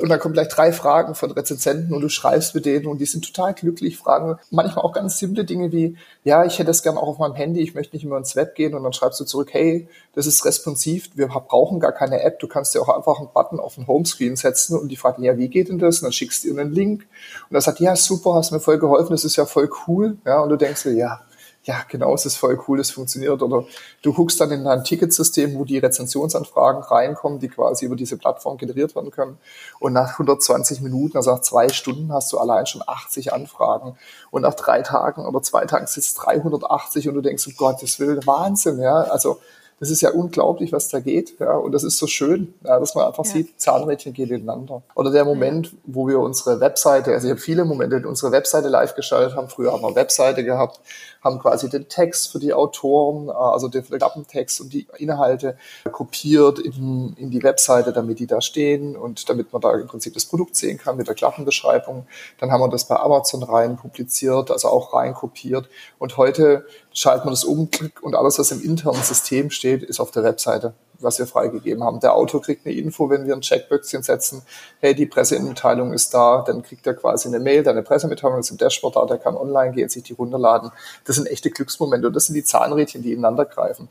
und 0.01 0.09
dann 0.09 0.19
kommen 0.19 0.33
gleich 0.33 0.49
drei 0.49 0.71
Fragen 0.71 1.15
von 1.15 1.31
Rezensenten 1.31 1.95
und 1.95 2.01
du 2.01 2.09
schreibst 2.09 2.53
mit 2.53 2.65
denen 2.65 2.85
und 2.85 2.99
die 2.99 3.05
sind 3.05 3.25
total 3.25 3.53
glücklich, 3.55 3.97
fragen 3.97 4.37
manchmal 4.51 4.85
auch 4.85 4.93
ganz 4.93 5.17
simple 5.17 5.45
Dinge 5.45 5.71
wie, 5.71 5.97
ja, 6.23 6.45
ich 6.45 6.59
hätte 6.59 6.67
das 6.67 6.83
gerne 6.83 6.99
auch 6.99 7.07
auf 7.07 7.17
meinem 7.17 7.33
Handy, 7.33 7.61
ich 7.61 7.73
möchte 7.73 7.95
nicht 7.95 8.05
immer 8.05 8.17
ins 8.17 8.35
Web 8.35 8.53
gehen. 8.53 8.75
Und 8.75 8.83
dann 8.83 8.93
schreibst 8.93 9.19
du 9.19 9.25
zurück, 9.25 9.49
hey, 9.51 9.87
das 10.13 10.27
ist 10.27 10.45
responsiv, 10.45 11.09
wir 11.15 11.27
brauchen 11.27 11.79
gar 11.79 11.91
keine 11.91 12.21
App, 12.21 12.39
du 12.39 12.47
kannst 12.47 12.75
dir 12.75 12.81
auch 12.81 12.89
einfach 12.89 13.17
einen 13.17 13.29
Button 13.33 13.59
auf 13.59 13.75
den 13.75 13.87
Homescreen 13.87 14.35
setzen 14.35 14.77
und 14.77 14.89
die 14.89 14.95
fragen, 14.95 15.23
ja, 15.23 15.37
wie 15.37 15.47
geht 15.47 15.69
denn 15.69 15.79
das? 15.79 15.99
Und 15.99 16.03
dann 16.03 16.11
schickst 16.11 16.43
du 16.43 16.49
ihnen 16.49 16.59
einen 16.59 16.73
Link. 16.73 17.07
Und 17.49 17.55
er 17.55 17.61
sagt, 17.61 17.79
ja, 17.79 17.95
super, 17.95 18.35
hast 18.35 18.51
mir 18.51 18.59
voll 18.59 18.77
geholfen, 18.77 19.11
das 19.11 19.23
ist 19.23 19.35
ja 19.35 19.45
voll 19.45 19.69
cool, 19.87 20.17
ja, 20.25 20.39
und 20.41 20.49
du 20.49 20.55
denkst 20.55 20.83
dir, 20.83 20.93
ja, 20.93 21.21
ja, 21.63 21.83
genau, 21.87 22.13
es 22.13 22.25
ist 22.25 22.37
voll 22.37 22.59
cool, 22.67 22.79
es 22.79 22.91
funktioniert. 22.91 23.41
Oder 23.41 23.65
du 24.01 24.13
guckst 24.13 24.39
dann 24.39 24.51
in 24.51 24.65
ein 24.65 24.83
Ticketsystem, 24.83 25.55
wo 25.55 25.65
die 25.65 25.77
Rezensionsanfragen 25.77 26.81
reinkommen, 26.81 27.39
die 27.39 27.49
quasi 27.49 27.85
über 27.85 27.95
diese 27.95 28.17
Plattform 28.17 28.57
generiert 28.57 28.95
werden 28.95 29.11
können. 29.11 29.37
Und 29.79 29.93
nach 29.93 30.13
120 30.13 30.81
Minuten, 30.81 31.17
also 31.17 31.31
nach 31.31 31.41
zwei 31.41 31.69
Stunden, 31.69 32.13
hast 32.13 32.31
du 32.31 32.37
allein 32.37 32.65
schon 32.65 32.81
80 32.85 33.33
Anfragen. 33.33 33.97
Und 34.31 34.43
nach 34.43 34.53
drei 34.53 34.81
Tagen 34.81 35.25
oder 35.25 35.41
zwei 35.43 35.65
Tagen 35.65 35.83
es 35.83 36.13
380 36.13 37.09
und 37.09 37.15
du 37.15 37.21
denkst, 37.21 37.45
um 37.47 37.55
Gottes 37.55 37.99
Willen, 37.99 38.25
Wahnsinn, 38.25 38.79
ja. 38.79 39.01
Also, 39.01 39.39
das 39.79 39.89
ist 39.89 40.01
ja 40.01 40.11
unglaublich, 40.11 40.71
was 40.73 40.89
da 40.89 40.99
geht. 40.99 41.39
Ja, 41.39 41.53
und 41.53 41.71
das 41.71 41.83
ist 41.83 41.97
so 41.97 42.07
schön, 42.07 42.53
ja, 42.63 42.79
dass 42.79 42.95
man 42.95 43.07
einfach 43.07 43.25
ja. 43.25 43.31
sieht, 43.31 43.59
Zahnrädchen 43.59 44.13
gehen 44.13 44.29
ineinander. 44.29 44.81
Oder 44.95 45.11
der 45.11 45.23
Moment, 45.23 45.73
wo 45.85 46.07
wir 46.07 46.19
unsere 46.19 46.59
Webseite, 46.59 47.13
also 47.13 47.27
ich 47.27 47.31
habe 47.31 47.39
viele 47.39 47.63
Momente, 47.63 48.05
unsere 48.07 48.31
Webseite 48.31 48.67
live 48.67 48.95
geschaltet 48.95 49.35
haben. 49.35 49.49
Früher 49.49 49.71
haben 49.71 49.81
wir 49.81 49.95
Webseite 49.95 50.43
gehabt, 50.43 50.81
haben 51.23 51.39
quasi 51.39 51.69
den 51.69 51.87
Text 51.87 52.31
für 52.31 52.39
die 52.39 52.53
Autoren, 52.53 53.29
äh, 53.29 53.31
also 53.31 53.69
den 53.69 53.83
Klappentext 53.83 54.59
und 54.61 54.73
die 54.73 54.87
Inhalte 54.97 55.57
kopiert 55.91 56.59
in, 56.59 57.15
in 57.17 57.29
die 57.29 57.43
Webseite, 57.43 57.93
damit 57.93 58.19
die 58.19 58.27
da 58.27 58.41
stehen 58.41 58.97
und 58.97 59.29
damit 59.29 59.53
man 59.53 59.61
da 59.61 59.73
im 59.73 59.87
Prinzip 59.87 60.13
das 60.13 60.25
Produkt 60.25 60.55
sehen 60.55 60.77
kann 60.77 60.97
mit 60.97 61.07
der 61.07 61.15
Klappenbeschreibung. 61.15 62.05
Dann 62.39 62.51
haben 62.51 62.61
wir 62.61 62.69
das 62.69 62.85
bei 62.85 62.97
Amazon 62.97 63.43
rein 63.43 63.77
publiziert, 63.77 64.51
also 64.51 64.67
auch 64.67 64.93
rein 64.93 65.13
kopiert. 65.13 65.69
Und 65.97 66.17
heute 66.17 66.65
schaltet 66.99 67.25
man 67.25 67.33
das 67.33 67.45
um 67.45 67.69
und 68.01 68.15
alles, 68.15 68.39
was 68.39 68.51
im 68.51 68.61
internen 68.61 69.01
System 69.01 69.51
steht, 69.51 69.83
ist 69.83 69.99
auf 69.99 70.11
der 70.11 70.23
Webseite, 70.23 70.73
was 70.99 71.17
wir 71.17 71.27
freigegeben 71.27 71.83
haben. 71.83 72.01
Der 72.01 72.13
Autor 72.13 72.41
kriegt 72.41 72.65
eine 72.65 72.75
Info, 72.75 73.09
wenn 73.09 73.25
wir 73.25 73.33
ein 73.33 73.41
Checkböckchen 73.41 74.03
setzen, 74.03 74.41
hey, 74.81 74.93
die 74.93 75.05
Pressemitteilung 75.05 75.93
ist 75.93 76.13
da, 76.13 76.43
dann 76.45 76.61
kriegt 76.61 76.85
er 76.87 76.93
quasi 76.95 77.29
eine 77.29 77.39
Mail, 77.39 77.63
deine 77.63 77.83
Pressemitteilung 77.83 78.39
ist 78.39 78.51
im 78.51 78.57
Dashboard 78.57 78.97
da, 78.97 79.05
der 79.05 79.17
kann 79.17 79.37
online 79.37 79.71
gehen, 79.71 79.87
sich 79.87 80.03
die 80.03 80.13
runterladen. 80.13 80.71
Das 81.05 81.15
sind 81.15 81.27
echte 81.27 81.51
Glücksmomente 81.51 82.07
und 82.07 82.15
das 82.15 82.25
sind 82.25 82.35
die 82.35 82.43
Zahnrädchen, 82.43 83.01
die 83.01 83.13
ineinander 83.13 83.45
greifen. 83.45 83.87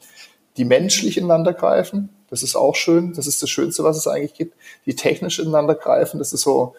Die 0.58 0.66
menschlich 0.66 1.16
ineinander 1.16 1.54
greifen, 1.54 2.10
das 2.28 2.42
ist 2.42 2.56
auch 2.56 2.74
schön, 2.74 3.14
das 3.14 3.26
ist 3.26 3.42
das 3.42 3.48
Schönste, 3.48 3.84
was 3.84 3.96
es 3.96 4.06
eigentlich 4.06 4.34
gibt. 4.34 4.54
Die 4.84 4.94
technisch 4.94 5.38
ineinander 5.38 5.76
greifen, 5.76 6.18
das 6.18 6.34
ist 6.34 6.42
so, 6.42 6.74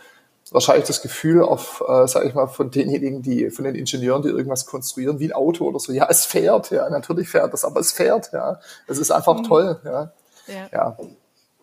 wahrscheinlich 0.52 0.88
das 0.88 1.02
Gefühl 1.02 1.43
auf, 1.43 1.84
äh, 1.88 2.08
sage 2.08 2.28
ich 2.28 2.34
mal, 2.34 2.47
von 2.47 2.72
denjenigen, 2.72 3.22
die, 3.22 3.50
von 3.50 3.66
den 3.66 3.76
Ingenieuren, 3.76 4.22
die 4.22 4.30
irgendwas 4.30 4.66
konstruieren, 4.66 5.20
wie 5.20 5.26
ein 5.26 5.34
Auto 5.34 5.66
oder 5.66 5.80
so. 5.80 5.91
Ja, 5.91 6.08
es 6.10 6.26
fährt, 6.26 6.72
ja, 6.72 6.89
natürlich 6.89 7.30
fährt 7.30 7.54
das, 7.54 7.66
aber 7.66 7.80
es 7.80 7.91
fährt, 7.91 8.32
ja. 8.34 8.60
Es 8.88 8.97
ist 8.97 9.12
einfach 9.12 9.38
mhm. 9.38 9.43
toll, 9.43 9.80
ja. 9.84 10.12
ja. 10.47 10.70
ja. 10.72 10.97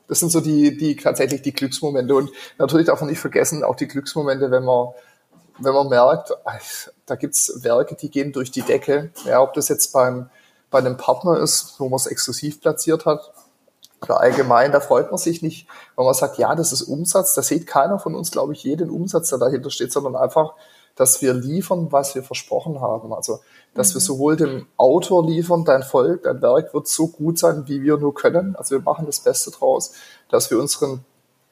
Das 0.09 0.21
sind 0.21 0.31
so 0.31 0.41
die, 0.41 0.77
die 0.77 0.97
tatsächlich 0.97 1.43
die 1.43 1.53
Glücksmomente. 1.53 2.15
Und 2.15 2.31
natürlich 2.59 2.87
darf 2.87 3.01
man 3.01 3.11
nicht 3.11 3.19
vergessen, 3.19 3.65
auch 3.65 3.75
die 3.75 3.89
Glücksmomente, 3.89 4.51
wenn 4.51 4.65
man, 4.65 4.89
wenn 5.59 5.75
man 5.75 5.89
merkt, 5.89 6.33
da 7.07 7.17
gibt's 7.17 7.65
Werke, 7.65 7.97
die 7.97 8.11
gehen 8.11 8.33
durch 8.33 8.53
die 8.53 8.63
Decke. 8.63 9.11
Ja, 9.25 9.41
ob 9.43 9.55
das 9.55 9.69
jetzt 9.69 9.93
beim, 9.93 10.31
bei 10.71 10.79
einem 10.79 10.97
Partner 10.97 11.41
ist, 11.41 11.75
wo 11.79 11.89
man 11.89 11.97
es 11.97 12.07
exklusiv 12.07 12.61
platziert 12.61 13.05
hat, 13.05 13.33
oder 14.03 14.21
allgemein, 14.21 14.73
da 14.73 14.81
freut 14.81 15.11
man 15.11 15.19
sich 15.19 15.43
nicht, 15.43 15.69
wenn 15.97 16.05
man 16.05 16.15
sagt, 16.15 16.39
ja, 16.39 16.55
das 16.55 16.73
ist 16.73 16.83
Umsatz. 16.83 17.35
Da 17.35 17.43
sieht 17.43 17.67
keiner 17.67 17.99
von 17.99 18.15
uns, 18.15 18.31
glaube 18.31 18.53
ich, 18.53 18.63
jeden 18.63 18.91
Umsatz, 18.91 19.31
der 19.31 19.39
dahinter 19.39 19.71
steht, 19.71 19.93
sondern 19.93 20.17
einfach, 20.17 20.55
dass 20.97 21.23
wir 21.23 21.35
liefern, 21.35 21.93
was 21.93 22.15
wir 22.15 22.23
versprochen 22.23 22.81
haben. 22.81 23.13
Also, 23.13 23.41
dass 23.75 23.91
mhm. 23.91 23.95
wir 23.95 24.01
sowohl 24.01 24.37
dem 24.37 24.67
Autor 24.77 25.27
liefern, 25.27 25.65
dein 25.65 25.83
Volk, 25.83 26.25
dein 26.25 26.43
Werk 26.43 26.75
wird 26.75 26.89
so 26.89 27.09
gut 27.09 27.39
sein, 27.39 27.65
wie 27.67 27.83
wir 27.83 27.97
nur 27.99 28.15
können. 28.15 28.57
Also 28.57 28.77
wir 28.77 28.83
machen 28.83 29.07
das 29.07 29.21
Beste 29.21 29.51
draus, 29.51 29.93
dass 30.31 30.51
wir 30.51 30.59
unseren 30.59 31.05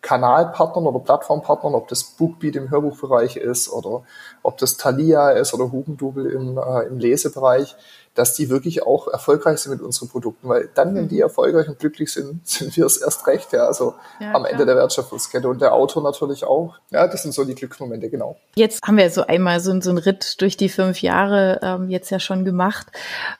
Kanalpartnern 0.04 0.86
oder 0.86 0.98
Plattformpartnern, 0.98 1.74
ob 1.74 1.88
das 1.88 2.04
Bookbeat 2.04 2.56
im 2.56 2.70
Hörbuchbereich 2.70 3.36
ist 3.36 3.70
oder 3.70 4.02
ob 4.42 4.58
das 4.58 4.76
Thalia 4.76 5.30
ist 5.30 5.54
oder 5.54 5.72
Hugendubel 5.72 6.26
im, 6.26 6.58
äh, 6.58 6.82
im 6.82 6.98
Lesebereich, 6.98 7.74
dass 8.14 8.34
die 8.34 8.48
wirklich 8.48 8.84
auch 8.84 9.08
erfolgreich 9.08 9.58
sind 9.58 9.72
mit 9.72 9.82
unseren 9.82 10.08
Produkten, 10.08 10.48
weil 10.48 10.68
dann, 10.74 10.94
wenn 10.94 11.08
die 11.08 11.16
mhm. 11.16 11.22
erfolgreich 11.22 11.68
und 11.68 11.78
glücklich 11.78 12.12
sind, 12.12 12.46
sind 12.46 12.76
wir 12.76 12.86
es 12.86 12.98
erst 12.98 13.26
recht, 13.26 13.52
ja, 13.52 13.66
also 13.66 13.94
ja, 14.20 14.32
am 14.32 14.42
klar. 14.42 14.50
Ende 14.52 14.66
der 14.66 14.76
Wertschöpfungskette 14.76 15.48
und 15.48 15.60
der 15.60 15.74
Autor 15.74 16.02
natürlich 16.02 16.44
auch. 16.44 16.74
Ja, 16.90 17.08
das 17.08 17.22
sind 17.22 17.32
so 17.32 17.44
die 17.44 17.54
Glücksmomente, 17.54 18.08
genau. 18.08 18.36
Jetzt 18.54 18.82
haben 18.86 18.96
wir 18.96 19.10
so 19.10 19.26
einmal 19.26 19.60
so, 19.60 19.78
so 19.80 19.90
einen 19.90 19.98
Ritt 19.98 20.40
durch 20.40 20.56
die 20.56 20.68
fünf 20.68 21.02
Jahre 21.02 21.60
ähm, 21.62 21.90
jetzt 21.90 22.10
ja 22.10 22.20
schon 22.20 22.44
gemacht. 22.44 22.86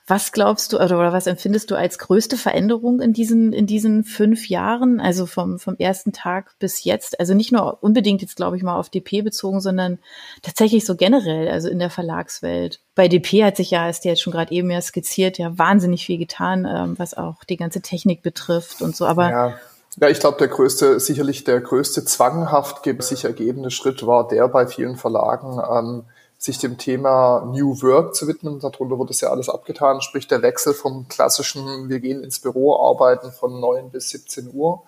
Was 0.07 0.31
glaubst 0.31 0.73
du 0.73 0.77
oder, 0.77 0.99
oder 0.99 1.13
was 1.13 1.27
empfindest 1.27 1.71
du 1.71 1.75
als 1.75 1.97
größte 1.97 2.37
Veränderung 2.37 3.01
in 3.01 3.13
diesen, 3.13 3.53
in 3.53 3.67
diesen 3.67 4.03
fünf 4.03 4.49
Jahren, 4.49 4.99
also 4.99 5.25
vom, 5.25 5.57
vom 5.59 5.75
ersten 5.77 6.11
Tag 6.11 6.55
bis 6.59 6.83
jetzt? 6.83 7.19
Also 7.19 7.33
nicht 7.33 7.51
nur 7.51 7.81
unbedingt 7.81 8.21
jetzt, 8.21 8.35
glaube 8.35 8.57
ich, 8.57 8.63
mal 8.63 8.77
auf 8.77 8.89
DP 8.89 9.23
bezogen, 9.23 9.61
sondern 9.61 9.99
tatsächlich 10.41 10.85
so 10.85 10.95
generell, 10.95 11.47
also 11.47 11.69
in 11.69 11.79
der 11.79 11.89
Verlagswelt. 11.89 12.81
Bei 12.95 13.07
DP 13.07 13.43
hat 13.43 13.57
sich 13.57 13.71
ja, 13.71 13.89
ist 13.89 14.05
ja 14.05 14.11
jetzt 14.11 14.21
schon 14.21 14.33
gerade 14.33 14.53
eben 14.53 14.64
ja 14.71 14.81
skizziert, 14.81 15.37
ja 15.37 15.57
wahnsinnig 15.57 16.05
viel 16.05 16.17
getan, 16.17 16.65
ähm, 16.65 16.99
was 16.99 17.13
auch 17.13 17.43
die 17.43 17.57
ganze 17.57 17.81
Technik 17.81 18.21
betrifft 18.21 18.81
und 18.81 18.95
so. 18.95 19.05
Aber 19.05 19.29
ja. 19.29 19.53
Ja, 19.97 20.09
ich 20.09 20.19
glaube, 20.19 20.37
der 20.37 20.49
größte, 20.49 20.99
sicherlich 20.99 21.45
der 21.45 21.61
größte 21.61 22.03
zwanghaft 22.03 22.83
sich 22.99 23.23
ergebende 23.23 23.71
Schritt 23.71 24.05
war 24.05 24.27
der 24.27 24.49
bei 24.49 24.67
vielen 24.67 24.97
Verlagen, 24.97 25.61
ähm, 25.71 26.03
sich 26.37 26.57
dem 26.57 26.77
Thema 26.77 27.45
New 27.45 27.81
Work 27.81 28.13
zu 28.13 28.27
widmen. 28.27 28.59
Darunter 28.59 28.99
wird 28.99 29.11
es 29.11 29.21
ja 29.21 29.29
alles 29.29 29.47
abgetan, 29.47 30.01
sprich 30.01 30.27
der 30.27 30.41
Wechsel 30.41 30.73
vom 30.73 31.07
klassischen, 31.07 31.87
wir 31.87 32.01
gehen 32.01 32.23
ins 32.23 32.39
Büro, 32.39 32.75
arbeiten 32.75 33.31
von 33.31 33.61
9 33.61 33.89
bis 33.89 34.09
17 34.09 34.53
Uhr, 34.53 34.83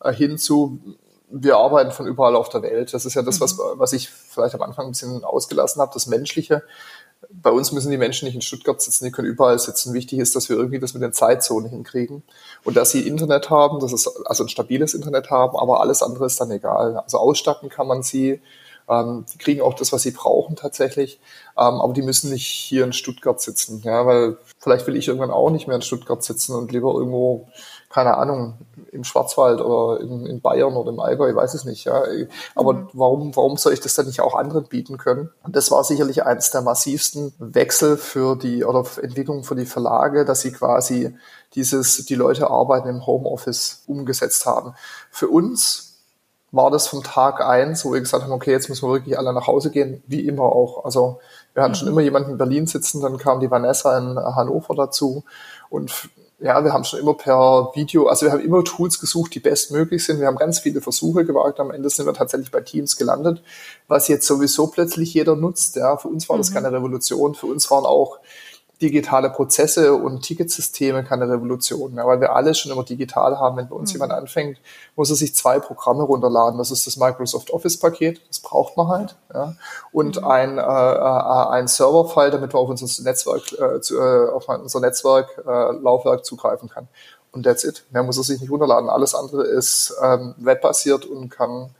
äh, 0.00 0.12
hin 0.12 0.38
zu, 0.38 0.78
wir 1.28 1.56
arbeiten 1.56 1.90
von 1.90 2.06
überall 2.06 2.36
auf 2.36 2.48
der 2.48 2.62
Welt. 2.62 2.94
Das 2.94 3.04
ist 3.04 3.14
ja 3.14 3.22
das, 3.22 3.40
mhm. 3.40 3.44
was, 3.44 3.58
was 3.58 3.92
ich 3.92 4.10
vielleicht 4.10 4.54
am 4.54 4.62
Anfang 4.62 4.86
ein 4.86 4.92
bisschen 4.92 5.24
ausgelassen 5.24 5.82
habe, 5.82 5.92
das 5.92 6.06
Menschliche 6.06 6.62
bei 7.30 7.50
uns 7.50 7.72
müssen 7.72 7.90
die 7.90 7.98
Menschen 7.98 8.26
nicht 8.26 8.34
in 8.34 8.42
Stuttgart 8.42 8.80
sitzen, 8.80 9.04
die 9.04 9.10
können 9.10 9.28
überall 9.28 9.58
sitzen. 9.58 9.94
Wichtig 9.94 10.18
ist, 10.18 10.36
dass 10.36 10.48
wir 10.48 10.56
irgendwie 10.56 10.78
das 10.78 10.94
mit 10.94 11.02
den 11.02 11.12
Zeitzonen 11.12 11.70
hinkriegen 11.70 12.22
und 12.64 12.76
dass 12.76 12.90
sie 12.90 13.06
Internet 13.06 13.50
haben, 13.50 13.80
dass 13.80 13.92
es 13.92 14.08
also 14.26 14.44
ein 14.44 14.48
stabiles 14.48 14.94
Internet 14.94 15.30
haben, 15.30 15.56
aber 15.56 15.80
alles 15.80 16.02
andere 16.02 16.26
ist 16.26 16.40
dann 16.40 16.50
egal. 16.50 16.96
Also 16.96 17.18
ausstatten 17.18 17.68
kann 17.68 17.86
man 17.86 18.02
sie, 18.02 18.40
ähm, 18.88 19.24
die 19.32 19.38
kriegen 19.38 19.60
auch 19.60 19.74
das, 19.74 19.92
was 19.92 20.02
sie 20.02 20.10
brauchen 20.10 20.56
tatsächlich, 20.56 21.20
ähm, 21.56 21.80
aber 21.80 21.92
die 21.92 22.02
müssen 22.02 22.30
nicht 22.30 22.46
hier 22.46 22.84
in 22.84 22.92
Stuttgart 22.92 23.40
sitzen, 23.40 23.82
ja, 23.84 24.06
weil 24.06 24.36
vielleicht 24.58 24.86
will 24.86 24.96
ich 24.96 25.08
irgendwann 25.08 25.30
auch 25.30 25.50
nicht 25.50 25.66
mehr 25.66 25.76
in 25.76 25.82
Stuttgart 25.82 26.22
sitzen 26.22 26.54
und 26.54 26.72
lieber 26.72 26.92
irgendwo 26.92 27.48
keine 27.92 28.16
Ahnung, 28.16 28.54
im 28.90 29.04
Schwarzwald 29.04 29.60
oder 29.60 30.00
in, 30.00 30.24
in 30.24 30.40
Bayern 30.40 30.74
oder 30.74 30.90
im 30.90 31.00
Allgäu, 31.00 31.28
ich 31.28 31.36
weiß 31.36 31.52
es 31.54 31.64
nicht. 31.64 31.84
Ja. 31.84 32.02
Aber 32.54 32.72
mhm. 32.72 32.88
warum, 32.94 33.36
warum 33.36 33.56
soll 33.58 33.74
ich 33.74 33.80
das 33.80 33.94
dann 33.94 34.06
nicht 34.06 34.20
auch 34.20 34.34
anderen 34.34 34.64
bieten 34.64 34.96
können? 34.96 35.30
Und 35.42 35.56
das 35.56 35.70
war 35.70 35.84
sicherlich 35.84 36.24
eines 36.24 36.50
der 36.50 36.62
massivsten 36.62 37.34
Wechsel 37.38 37.98
für 37.98 38.36
die 38.36 38.64
oder 38.64 38.84
Entwicklungen 39.02 39.44
für 39.44 39.56
die 39.56 39.66
Verlage, 39.66 40.24
dass 40.24 40.40
sie 40.40 40.52
quasi 40.52 41.14
dieses, 41.54 42.06
die 42.06 42.14
Leute 42.14 42.48
arbeiten 42.48 42.88
im 42.88 43.06
Homeoffice 43.06 43.82
umgesetzt 43.86 44.46
haben. 44.46 44.74
Für 45.10 45.28
uns 45.28 45.98
war 46.50 46.70
das 46.70 46.86
vom 46.86 47.02
Tag 47.02 47.40
eins, 47.40 47.84
wo 47.84 47.92
wir 47.92 48.00
gesagt 48.00 48.24
haben, 48.24 48.32
okay, 48.32 48.52
jetzt 48.52 48.70
müssen 48.70 48.88
wir 48.88 48.92
wirklich 48.92 49.18
alle 49.18 49.34
nach 49.34 49.46
Hause 49.46 49.70
gehen, 49.70 50.02
wie 50.06 50.26
immer 50.26 50.44
auch. 50.44 50.84
Also 50.84 51.20
wir 51.52 51.62
hatten 51.62 51.72
mhm. 51.72 51.76
schon 51.76 51.88
immer 51.88 52.00
jemanden 52.00 52.32
in 52.32 52.38
Berlin 52.38 52.66
sitzen, 52.66 53.02
dann 53.02 53.18
kam 53.18 53.40
die 53.40 53.50
Vanessa 53.50 53.98
in 53.98 54.18
Hannover 54.18 54.74
dazu 54.74 55.24
und 55.68 56.10
ja, 56.42 56.64
wir 56.64 56.72
haben 56.72 56.84
schon 56.84 56.98
immer 56.98 57.14
per 57.14 57.70
Video, 57.74 58.08
also 58.08 58.26
wir 58.26 58.32
haben 58.32 58.40
immer 58.40 58.64
Tools 58.64 58.98
gesucht, 58.98 59.34
die 59.34 59.40
bestmöglich 59.40 60.04
sind. 60.04 60.18
Wir 60.18 60.26
haben 60.26 60.36
ganz 60.36 60.58
viele 60.58 60.80
Versuche 60.80 61.24
gewagt. 61.24 61.60
Am 61.60 61.70
Ende 61.70 61.88
sind 61.88 62.06
wir 62.06 62.14
tatsächlich 62.14 62.50
bei 62.50 62.60
Teams 62.60 62.96
gelandet, 62.96 63.42
was 63.86 64.08
jetzt 64.08 64.26
sowieso 64.26 64.66
plötzlich 64.66 65.14
jeder 65.14 65.36
nutzt. 65.36 65.76
Ja, 65.76 65.96
für 65.96 66.08
uns 66.08 66.28
war 66.28 66.36
das 66.38 66.50
mhm. 66.50 66.54
keine 66.54 66.72
Revolution. 66.72 67.34
Für 67.34 67.46
uns 67.46 67.70
waren 67.70 67.84
auch 67.84 68.18
digitale 68.82 69.30
Prozesse 69.30 69.94
und 69.94 70.22
Ticketsysteme 70.22 71.04
keine 71.04 71.28
Revolution 71.28 71.94
mehr, 71.94 72.06
weil 72.06 72.20
wir 72.20 72.34
alles 72.34 72.58
schon 72.58 72.72
immer 72.72 72.82
digital 72.82 73.38
haben. 73.38 73.56
Wenn 73.56 73.68
bei 73.68 73.76
uns 73.76 73.90
mhm. 73.90 73.94
jemand 73.94 74.12
anfängt, 74.12 74.58
muss 74.96 75.08
er 75.08 75.16
sich 75.16 75.34
zwei 75.34 75.60
Programme 75.60 76.02
runterladen. 76.02 76.58
Das 76.58 76.70
ist 76.70 76.86
das 76.86 76.96
Microsoft 76.96 77.50
Office 77.50 77.78
Paket, 77.78 78.20
das 78.28 78.40
braucht 78.40 78.76
man 78.76 78.88
halt, 78.88 79.16
ja, 79.32 79.54
und 79.92 80.20
mhm. 80.20 80.26
ein, 80.26 80.58
äh, 80.58 80.62
äh, 80.62 81.48
ein 81.50 81.68
Serverfile, 81.68 82.32
damit 82.32 82.52
man 82.52 82.62
auf 82.62 82.68
unser 82.68 83.02
Netzwerk, 83.02 83.52
äh, 83.52 83.80
zu, 83.80 83.98
äh, 83.98 84.28
auf 84.30 84.48
unser 84.48 84.80
Netzwerk 84.80 85.42
äh, 85.46 85.72
Laufwerk 85.72 86.24
zugreifen 86.24 86.68
kann. 86.68 86.88
Und 87.30 87.44
that's 87.44 87.64
it. 87.64 87.84
Mehr 87.90 88.02
muss 88.02 88.18
er 88.18 88.24
sich 88.24 88.40
nicht 88.40 88.50
runterladen. 88.50 88.90
Alles 88.90 89.14
andere 89.14 89.44
ist 89.44 89.94
ähm, 90.02 90.34
webbasiert 90.36 91.06
und 91.06 91.30
kann 91.30 91.70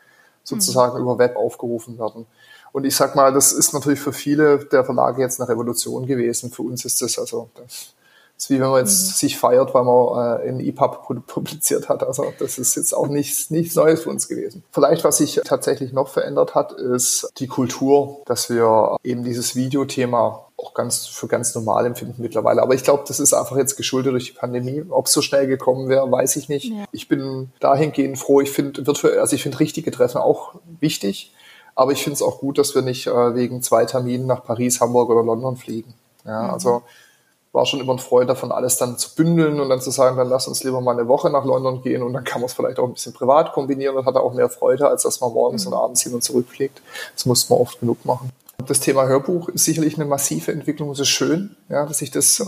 sozusagen 0.44 0.96
mhm. 0.96 1.02
über 1.02 1.18
Web 1.18 1.36
aufgerufen 1.36 1.98
werden. 1.98 2.26
Und 2.72 2.84
ich 2.84 2.96
sag 2.96 3.14
mal, 3.14 3.32
das 3.32 3.52
ist 3.52 3.72
natürlich 3.72 4.00
für 4.00 4.12
viele 4.12 4.58
der 4.64 4.84
Verlage 4.84 5.22
jetzt 5.22 5.40
eine 5.40 5.48
Revolution 5.48 6.06
gewesen. 6.06 6.50
Für 6.50 6.62
uns 6.62 6.84
ist 6.84 7.02
das 7.02 7.18
also 7.18 7.50
das 7.54 7.94
ist 8.42 8.50
wie 8.50 8.60
wenn 8.60 8.70
man 8.70 8.80
jetzt 8.80 9.06
mhm. 9.06 9.12
sich 9.14 9.38
feiert, 9.38 9.72
weil 9.74 9.84
man 9.84 10.40
äh, 10.40 10.48
in 10.48 10.60
EPUB 10.60 11.26
publiziert 11.26 11.88
hat. 11.88 12.02
Also 12.02 12.32
das 12.38 12.58
ist 12.58 12.74
jetzt 12.76 12.92
auch 12.92 13.06
nichts, 13.06 13.50
nichts 13.50 13.74
Neues 13.74 14.02
für 14.02 14.10
uns 14.10 14.28
gewesen. 14.28 14.64
Vielleicht, 14.72 15.04
was 15.04 15.18
sich 15.18 15.40
tatsächlich 15.44 15.92
noch 15.92 16.08
verändert 16.08 16.54
hat, 16.54 16.72
ist 16.72 17.30
die 17.38 17.46
Kultur, 17.46 18.22
dass 18.26 18.50
wir 18.50 18.96
eben 19.04 19.22
dieses 19.22 19.54
Videothema 19.54 20.46
auch 20.56 20.74
ganz 20.74 21.06
für 21.06 21.26
ganz 21.26 21.54
normal 21.54 21.86
empfinden 21.86 22.22
mittlerweile. 22.22 22.62
Aber 22.62 22.74
ich 22.74 22.84
glaube, 22.84 23.04
das 23.06 23.20
ist 23.20 23.32
einfach 23.32 23.56
jetzt 23.56 23.76
geschuldet 23.76 24.12
durch 24.12 24.26
die 24.26 24.38
Pandemie. 24.38 24.84
Ob 24.90 25.06
es 25.06 25.12
so 25.12 25.22
schnell 25.22 25.46
gekommen 25.46 25.88
wäre, 25.88 26.10
weiß 26.10 26.36
ich 26.36 26.48
nicht. 26.48 26.66
Ja. 26.66 26.84
Ich 26.92 27.08
bin 27.08 27.50
dahingehend 27.60 28.18
froh. 28.18 28.40
Ich 28.40 28.50
finde, 28.50 28.82
also 28.86 29.36
ich 29.36 29.42
finde 29.42 29.60
richtige 29.60 29.90
Treffen 29.90 30.18
auch 30.18 30.54
wichtig. 30.80 31.32
Aber 31.74 31.92
ich 31.92 32.02
finde 32.02 32.14
es 32.14 32.22
auch 32.22 32.38
gut, 32.38 32.58
dass 32.58 32.74
wir 32.74 32.82
nicht 32.82 33.06
äh, 33.06 33.34
wegen 33.34 33.62
zwei 33.62 33.84
Terminen 33.84 34.26
nach 34.26 34.44
Paris, 34.44 34.80
Hamburg 34.80 35.10
oder 35.10 35.22
London 35.22 35.56
fliegen. 35.56 35.94
Ja, 36.24 36.42
mhm. 36.42 36.50
also 36.50 36.82
war 37.52 37.66
schon 37.66 37.80
immer 37.80 37.92
ein 37.92 37.98
Freude 37.98 38.28
davon, 38.28 38.50
alles 38.50 38.78
dann 38.78 38.96
zu 38.96 39.14
bündeln 39.14 39.60
und 39.60 39.68
dann 39.68 39.80
zu 39.80 39.90
sagen, 39.90 40.16
dann 40.16 40.28
lass 40.28 40.48
uns 40.48 40.64
lieber 40.64 40.80
mal 40.80 40.92
eine 40.92 41.06
Woche 41.06 41.28
nach 41.28 41.44
London 41.44 41.82
gehen 41.82 42.02
und 42.02 42.14
dann 42.14 42.24
kann 42.24 42.40
man 42.40 42.46
es 42.46 42.54
vielleicht 42.54 42.78
auch 42.78 42.86
ein 42.86 42.94
bisschen 42.94 43.12
privat 43.12 43.52
kombinieren 43.52 43.94
und 43.94 44.06
hat 44.06 44.16
auch 44.16 44.32
mehr 44.32 44.48
Freude, 44.48 44.88
als 44.88 45.02
dass 45.02 45.20
man 45.20 45.32
morgens 45.32 45.66
mhm. 45.66 45.72
und 45.72 45.78
abends 45.78 46.00
hin 46.02 46.14
und 46.14 46.22
zurück 46.22 46.48
fliegt. 46.48 46.80
Das 47.14 47.26
muss 47.26 47.48
man 47.50 47.58
oft 47.58 47.78
genug 47.80 48.04
machen. 48.06 48.30
Das 48.66 48.80
Thema 48.80 49.06
Hörbuch 49.06 49.48
ist 49.48 49.64
sicherlich 49.64 49.96
eine 49.96 50.04
massive 50.04 50.52
Entwicklung. 50.52 50.90
Es 50.90 51.00
ist 51.00 51.08
schön, 51.08 51.56
ja, 51.68 51.86
dass 51.86 51.98
sich 51.98 52.10
das 52.10 52.40
äh, 52.40 52.44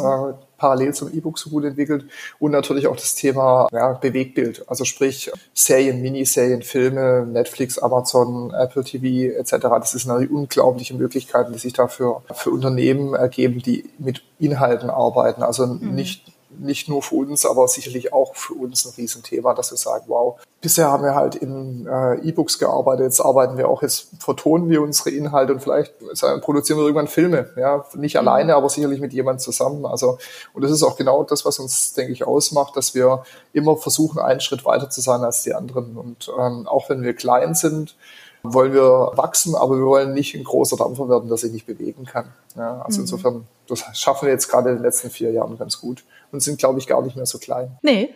parallel 0.57 0.95
zum 0.95 1.12
E-Book 1.12 1.39
so 1.39 1.51
gut 1.51 1.65
entwickelt. 1.65 2.07
Und 2.39 2.53
natürlich 2.53 2.87
auch 2.87 2.97
das 2.97 3.15
Thema 3.15 3.69
ja, 3.73 3.93
Bewegtbild. 3.93 4.69
Also 4.69 4.85
sprich 4.85 5.31
Serien, 5.53 6.03
Miniserien, 6.03 6.62
Filme, 6.62 7.27
Netflix, 7.27 7.79
Amazon, 7.79 8.53
Apple 8.53 8.85
TV 8.85 9.37
etc. 9.39 9.67
Das 9.79 9.95
ist 9.95 10.09
eine 10.09 10.29
unglaubliche 10.29 10.95
Möglichkeiten, 10.95 11.53
die 11.53 11.59
sich 11.59 11.73
dafür 11.73 12.23
für 12.35 12.51
Unternehmen 12.51 13.15
ergeben, 13.15 13.61
die 13.61 13.91
mit 13.99 14.23
Inhalten 14.39 14.91
arbeiten. 14.91 15.43
Also 15.43 15.67
mhm. 15.67 15.95
nicht 15.95 16.34
nicht 16.59 16.89
nur 16.89 17.03
für 17.03 17.17
uns, 17.17 17.47
aber 17.47 17.69
sicherlich 17.69 18.13
auch 18.13 18.35
für 18.35 18.55
uns 18.55 18.85
ein 18.85 18.93
Riesenthema, 18.97 19.55
dass 19.55 19.71
wir 19.71 19.79
sagen, 19.79 20.05
wow, 20.09 20.39
bisher 20.61 20.91
haben 20.91 21.03
wir 21.03 21.15
halt 21.15 21.35
in 21.35 21.87
äh, 21.87 22.15
E-Books 22.27 22.59
gearbeitet, 22.59 23.05
jetzt 23.05 23.21
arbeiten 23.21 23.57
wir 23.59 23.69
auch, 23.69 23.83
jetzt 23.83 24.09
vertonen 24.19 24.69
wir 24.71 24.83
unsere 24.83 25.11
Inhalte 25.11 25.53
und 25.53 25.61
vielleicht 25.61 25.95
produzieren 26.41 26.79
wir 26.79 26.85
irgendwann 26.85 27.09
Filme, 27.09 27.51
ja, 27.57 27.85
nicht 27.95 28.15
mhm. 28.15 28.21
alleine, 28.21 28.57
aber 28.57 28.69
sicherlich 28.69 29.01
mit 29.01 29.13
jemandem 29.13 29.41
zusammen. 29.41 29.85
Also, 29.87 30.19
und 30.53 30.63
das 30.63 30.71
ist 30.71 30.83
auch 30.83 30.97
genau 30.97 31.23
das, 31.25 31.45
was 31.45 31.59
uns, 31.59 31.93
denke 31.93 32.13
ich, 32.13 32.27
ausmacht, 32.27 32.77
dass 32.77 32.95
wir 32.95 33.25
immer 33.53 33.77
versuchen, 33.77 34.19
einen 34.19 34.41
Schritt 34.41 34.65
weiter 34.65 34.91
zu 34.91 35.01
sein 35.01 35.23
als 35.23 35.43
die 35.43 35.55
anderen. 35.55 35.97
Und 35.97 36.31
ähm, 36.39 36.67
auch 36.67 36.89
wenn 36.89 37.03
wir 37.03 37.15
klein 37.15 37.55
sind, 37.55 37.97
wollen 38.43 38.75
wir 38.75 39.13
wachsen, 39.15 39.55
aber 39.55 39.77
wir 39.77 39.87
wollen 39.87 40.13
nicht 40.13 40.35
ein 40.35 40.45
großer 40.45 40.77
Dampfer 40.77 41.09
werden, 41.09 41.29
der 41.29 41.39
sich 41.39 41.51
nicht 41.53 41.67
bewegen 41.67 42.05
kann. 42.05 42.33
Ja, 42.57 42.83
also 42.83 42.99
mhm. 42.99 43.05
insofern, 43.05 43.47
das 43.69 43.85
schaffen 43.95 44.27
wir 44.27 44.33
jetzt 44.33 44.49
gerade 44.49 44.71
in 44.71 44.77
den 44.77 44.83
letzten 44.83 45.11
vier 45.11 45.33
Jahren 45.33 45.59
ganz 45.59 45.81
gut 45.81 46.05
und 46.35 46.41
sind, 46.41 46.59
glaube 46.59 46.78
ich, 46.78 46.87
gar 46.87 47.01
nicht 47.03 47.16
mehr 47.16 47.26
so 47.26 47.39
klein. 47.39 47.78
Nee. 47.82 48.11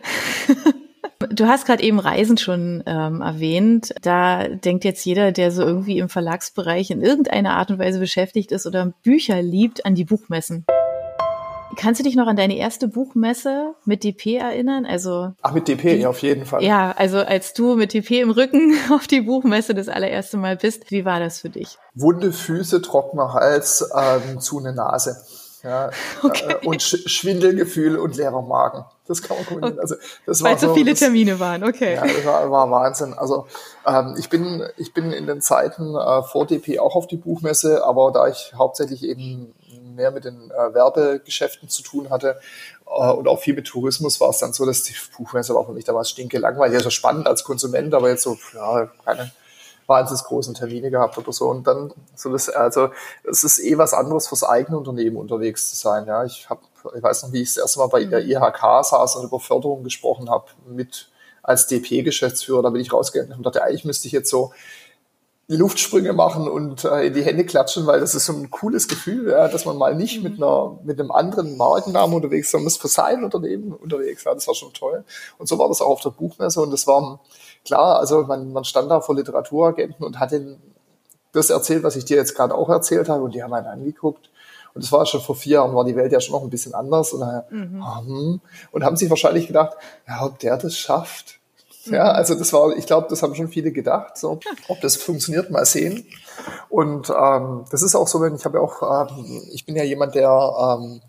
Du 1.30 1.46
hast 1.46 1.66
gerade 1.66 1.82
eben 1.82 1.98
Reisen 1.98 2.38
schon 2.38 2.82
ähm, 2.86 3.22
erwähnt. 3.22 3.92
Da 4.02 4.46
denkt 4.46 4.84
jetzt 4.84 5.04
jeder, 5.04 5.32
der 5.32 5.50
so 5.50 5.62
irgendwie 5.62 5.98
im 5.98 6.08
Verlagsbereich 6.08 6.92
in 6.92 7.02
irgendeiner 7.02 7.54
Art 7.56 7.70
und 7.70 7.78
Weise 7.80 7.98
beschäftigt 7.98 8.52
ist 8.52 8.66
oder 8.66 8.92
Bücher 9.02 9.42
liebt, 9.42 9.84
an 9.84 9.96
die 9.96 10.04
Buchmessen. 10.04 10.64
Kannst 11.76 12.00
du 12.00 12.04
dich 12.04 12.16
noch 12.16 12.26
an 12.28 12.36
deine 12.36 12.56
erste 12.56 12.88
Buchmesse 12.88 13.74
mit 13.84 14.04
DP 14.04 14.36
erinnern? 14.36 14.86
Also 14.86 15.32
Ach, 15.42 15.52
mit 15.52 15.68
DP, 15.68 15.82
die, 15.82 16.02
ja, 16.02 16.08
auf 16.08 16.22
jeden 16.22 16.46
Fall. 16.46 16.62
Ja, 16.62 16.92
also 16.96 17.18
als 17.18 17.52
du 17.52 17.74
mit 17.74 17.94
DP 17.94 18.20
im 18.20 18.30
Rücken 18.30 18.76
auf 18.92 19.06
die 19.06 19.20
Buchmesse 19.20 19.74
das 19.74 19.88
allererste 19.88 20.36
Mal 20.36 20.56
bist, 20.56 20.90
wie 20.90 21.04
war 21.04 21.20
das 21.20 21.40
für 21.40 21.50
dich? 21.50 21.78
Wunde 21.94 22.32
Füße, 22.32 22.80
trockener 22.80 23.32
Hals, 23.32 23.88
ähm, 23.96 24.40
zu 24.40 24.58
eine 24.58 24.72
Nase. 24.72 25.16
Ja, 25.62 25.90
okay. 26.22 26.56
äh, 26.62 26.66
und 26.66 26.82
Sch 26.82 27.09
Schwindelgefühl 27.09 27.96
und 27.96 28.16
leerer 28.16 28.42
Magen. 28.42 28.84
Das 29.06 29.22
kann 29.22 29.38
man 29.38 29.46
kombinieren. 29.46 29.80
Also, 29.80 29.96
das 30.26 30.42
Weil 30.42 30.52
war 30.52 30.59
so 30.59 30.74
viele 30.74 30.90
das, 30.90 31.00
Termine 31.00 31.40
waren, 31.40 31.64
okay. 31.64 31.94
Ja, 31.94 32.06
das 32.06 32.24
war, 32.24 32.50
war 32.50 32.70
Wahnsinn. 32.70 33.14
Also 33.14 33.46
ähm, 33.86 34.14
ich, 34.18 34.28
bin, 34.28 34.62
ich 34.76 34.92
bin 34.92 35.12
in 35.12 35.26
den 35.26 35.40
Zeiten 35.40 35.96
äh, 35.96 36.22
vor 36.22 36.46
DP 36.46 36.78
auch 36.78 36.94
auf 36.94 37.06
die 37.06 37.16
Buchmesse, 37.16 37.84
aber 37.84 38.12
da 38.12 38.28
ich 38.28 38.52
hauptsächlich 38.56 39.02
eben 39.04 39.54
mehr 39.94 40.11
mit 40.11 40.24
den 40.24 40.50
äh, 40.50 40.74
Werbegeschäften 40.74 41.68
zu 41.68 41.82
tun 41.82 42.11
hatte 42.11 42.38
äh, 42.86 43.11
und 43.11 43.26
auch 43.28 43.40
viel 43.40 43.54
mit 43.54 43.66
Tourismus, 43.66 44.20
war 44.20 44.30
es 44.30 44.38
dann 44.38 44.52
so, 44.52 44.64
dass 44.64 44.82
die 44.82 44.94
Buchmesse 45.16 45.54
war 45.54 45.64
für 45.64 45.72
mich 45.72 45.84
damals 45.84 46.11
stinke 46.11 46.38
langweilig. 46.38 46.74
Ja, 46.74 46.80
so 46.80 46.90
spannend 46.90 47.26
als 47.26 47.44
Konsument, 47.44 47.94
aber 47.94 48.11
jetzt 48.11 48.22
so, 48.22 48.36
ja, 48.54 48.90
keine 49.04 49.32
wahnsinnig 49.89 50.22
großen 50.24 50.55
Termine 50.55 50.91
gehabt 50.91 51.18
oder 51.18 51.32
so. 51.32 51.49
Und 51.49 51.66
dann 51.66 51.93
so 52.14 52.30
das, 52.30 52.49
also 52.49 52.91
es 53.24 53.43
ist 53.43 53.59
eh 53.59 53.76
was 53.78 53.95
anderes 53.95 54.28
fürs 54.28 54.45
eigene 54.45 54.78
Unternehmen 54.78 55.16
unterwegs 55.16 55.70
zu 55.70 55.76
sein. 55.76 56.07
Ja, 56.07 56.24
ich 56.24 56.49
habe, 56.49 56.61
ich 56.95 57.03
weiß 57.03 57.24
noch, 57.24 57.32
wie 57.32 57.43
ich 57.43 57.55
das 57.55 57.62
erste 57.62 57.80
Mal 57.80 57.89
bei 57.89 58.05
der 58.05 58.24
IHK 58.24 58.84
saß 58.84 59.16
und 59.16 59.24
über 59.24 59.41
Förderung 59.41 59.82
gesprochen 59.82 60.30
habe 60.30 60.47
mit 60.66 61.11
als 61.43 61.66
DP-Geschäftsführer. 61.66 62.62
Da 62.62 62.70
bin 62.70 62.82
ich 62.82 62.93
rausgegangen 62.93 63.39
und 63.39 63.47
dachte, 63.47 63.62
eigentlich 63.62 63.86
müsste 63.86 64.07
ich 64.07 64.12
jetzt 64.12 64.30
so 64.30 64.53
Luftsprünge 65.51 66.12
machen 66.12 66.47
und 66.47 66.84
äh, 66.84 67.07
in 67.07 67.14
die 67.14 67.22
Hände 67.22 67.47
klatschen, 67.47 67.86
weil 67.86 68.01
das 68.01 68.14
ist 68.14 68.26
so 68.26 68.34
ein 68.34 68.51
cooles 68.51 68.86
Gefühl, 68.86 69.30
ja, 69.30 69.49
dass 69.49 69.64
man 69.64 69.78
mal 69.78 69.95
nicht 69.95 70.22
mit 70.22 70.34
einer 70.36 70.78
mit 70.84 71.01
einem 71.01 71.11
anderen 71.11 71.57
Markennamen 71.57 72.14
unterwegs 72.14 72.49
ist, 72.49 72.51
sondern 72.53 72.66
ist 72.66 72.82
für 72.82 72.89
sein 72.89 73.24
Unternehmen 73.24 73.72
unterwegs. 73.72 74.24
Ja, 74.24 74.34
das 74.34 74.47
war 74.47 74.55
schon 74.55 74.74
toll. 74.74 75.05
Und 75.39 75.49
so 75.49 75.59
war 75.59 75.68
das 75.68 75.80
auch 75.80 75.89
auf 75.89 76.03
der 76.03 76.11
Buchmesse 76.11 76.61
und 76.61 76.70
das 76.70 76.86
war 76.86 77.20
klar, 77.68 77.98
also 77.98 78.24
man, 78.24 78.52
man 78.52 78.64
stand 78.64 78.90
da 78.90 79.00
vor 79.00 79.14
Literaturagenten 79.14 80.04
und 80.04 80.18
hat 80.18 80.32
den 80.32 80.60
das 81.32 81.50
erzählt, 81.50 81.84
was 81.84 81.96
ich 81.96 82.04
dir 82.04 82.16
jetzt 82.16 82.34
gerade 82.34 82.54
auch 82.54 82.68
erzählt 82.68 83.08
habe 83.08 83.22
und 83.22 83.34
die 83.34 83.42
haben 83.42 83.52
einen 83.54 83.66
angeguckt. 83.66 84.30
Und 84.74 84.84
das 84.84 84.92
war 84.92 85.06
schon 85.06 85.20
vor 85.20 85.34
vier 85.34 85.54
Jahren, 85.54 85.74
war 85.74 85.84
die 85.84 85.96
Welt 85.96 86.12
ja 86.12 86.20
schon 86.20 86.34
noch 86.34 86.42
ein 86.42 86.50
bisschen 86.50 86.74
anders 86.74 87.12
und, 87.12 87.20
mhm. 87.50 87.84
hm, 88.06 88.40
und 88.72 88.84
haben 88.84 88.96
sich 88.96 89.10
wahrscheinlich 89.10 89.46
gedacht, 89.46 89.76
ja, 90.06 90.24
ob 90.24 90.38
der 90.38 90.56
das 90.56 90.76
schafft, 90.76 91.38
ja, 91.90 92.04
mhm. 92.04 92.16
also 92.16 92.34
das 92.34 92.52
war, 92.52 92.76
ich 92.76 92.86
glaube, 92.86 93.06
das 93.10 93.22
haben 93.22 93.34
schon 93.34 93.48
viele 93.48 93.72
gedacht. 93.72 94.16
So, 94.16 94.40
ob 94.68 94.80
das 94.80 94.96
funktioniert, 94.96 95.50
mal 95.50 95.64
sehen. 95.64 96.06
Und 96.68 97.10
ähm, 97.10 97.64
das 97.70 97.82
ist 97.82 97.94
auch 97.94 98.08
so, 98.08 98.20
wenn 98.20 98.34
ich 98.34 98.44
habe 98.44 98.58
ja 98.58 98.64
auch, 98.64 99.08
ähm, 99.10 99.42
ich 99.52 99.64
bin 99.66 99.76
ja 99.76 99.84
jemand, 99.84 100.14
der 100.14 100.30
ähm, 100.30 101.00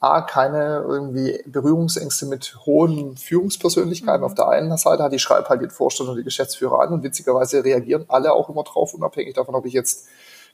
A, 0.00 0.20
keine 0.22 0.84
irgendwie 0.86 1.42
Berührungsängste 1.46 2.26
mit 2.26 2.56
hohen 2.66 3.16
Führungspersönlichkeiten 3.16 4.20
mhm. 4.20 4.26
auf 4.26 4.34
der 4.34 4.48
einen 4.48 4.76
Seite 4.76 5.02
hat. 5.02 5.12
Ich 5.12 5.22
schreibe 5.22 5.48
halt 5.48 5.60
den 5.60 5.70
Vorstand 5.70 6.08
und 6.08 6.16
die 6.16 6.24
Geschäftsführer 6.24 6.80
an 6.80 6.92
und 6.92 7.02
witzigerweise 7.02 7.64
reagieren 7.64 8.04
alle 8.08 8.32
auch 8.32 8.48
immer 8.48 8.62
drauf, 8.62 8.94
unabhängig 8.94 9.34
davon, 9.34 9.54
ob 9.54 9.66
ich 9.66 9.72
jetzt 9.72 10.06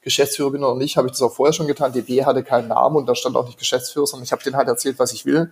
Geschäftsführer 0.05 0.51
bin 0.51 0.63
oder 0.63 0.77
nicht, 0.77 0.97
habe 0.97 1.09
ich 1.09 1.13
das 1.13 1.23
auch 1.23 1.33
vorher 1.33 1.53
schon 1.53 1.67
getan. 1.67 1.93
DB 1.93 2.25
hatte 2.25 2.45
keinen 2.45 2.69
Namen 2.69 2.97
und 2.97 3.07
da 3.07 3.15
stand 3.15 3.37
auch 3.37 3.47
nicht 3.47 3.59
Geschäftsführer, 3.59 4.07
sondern 4.07 4.25
ich 4.25 4.33
habe 4.33 4.43
denen 4.43 4.57
halt 4.57 4.69
erzählt, 4.69 4.99
was 4.99 5.13
ich 5.13 5.25
will. 5.25 5.51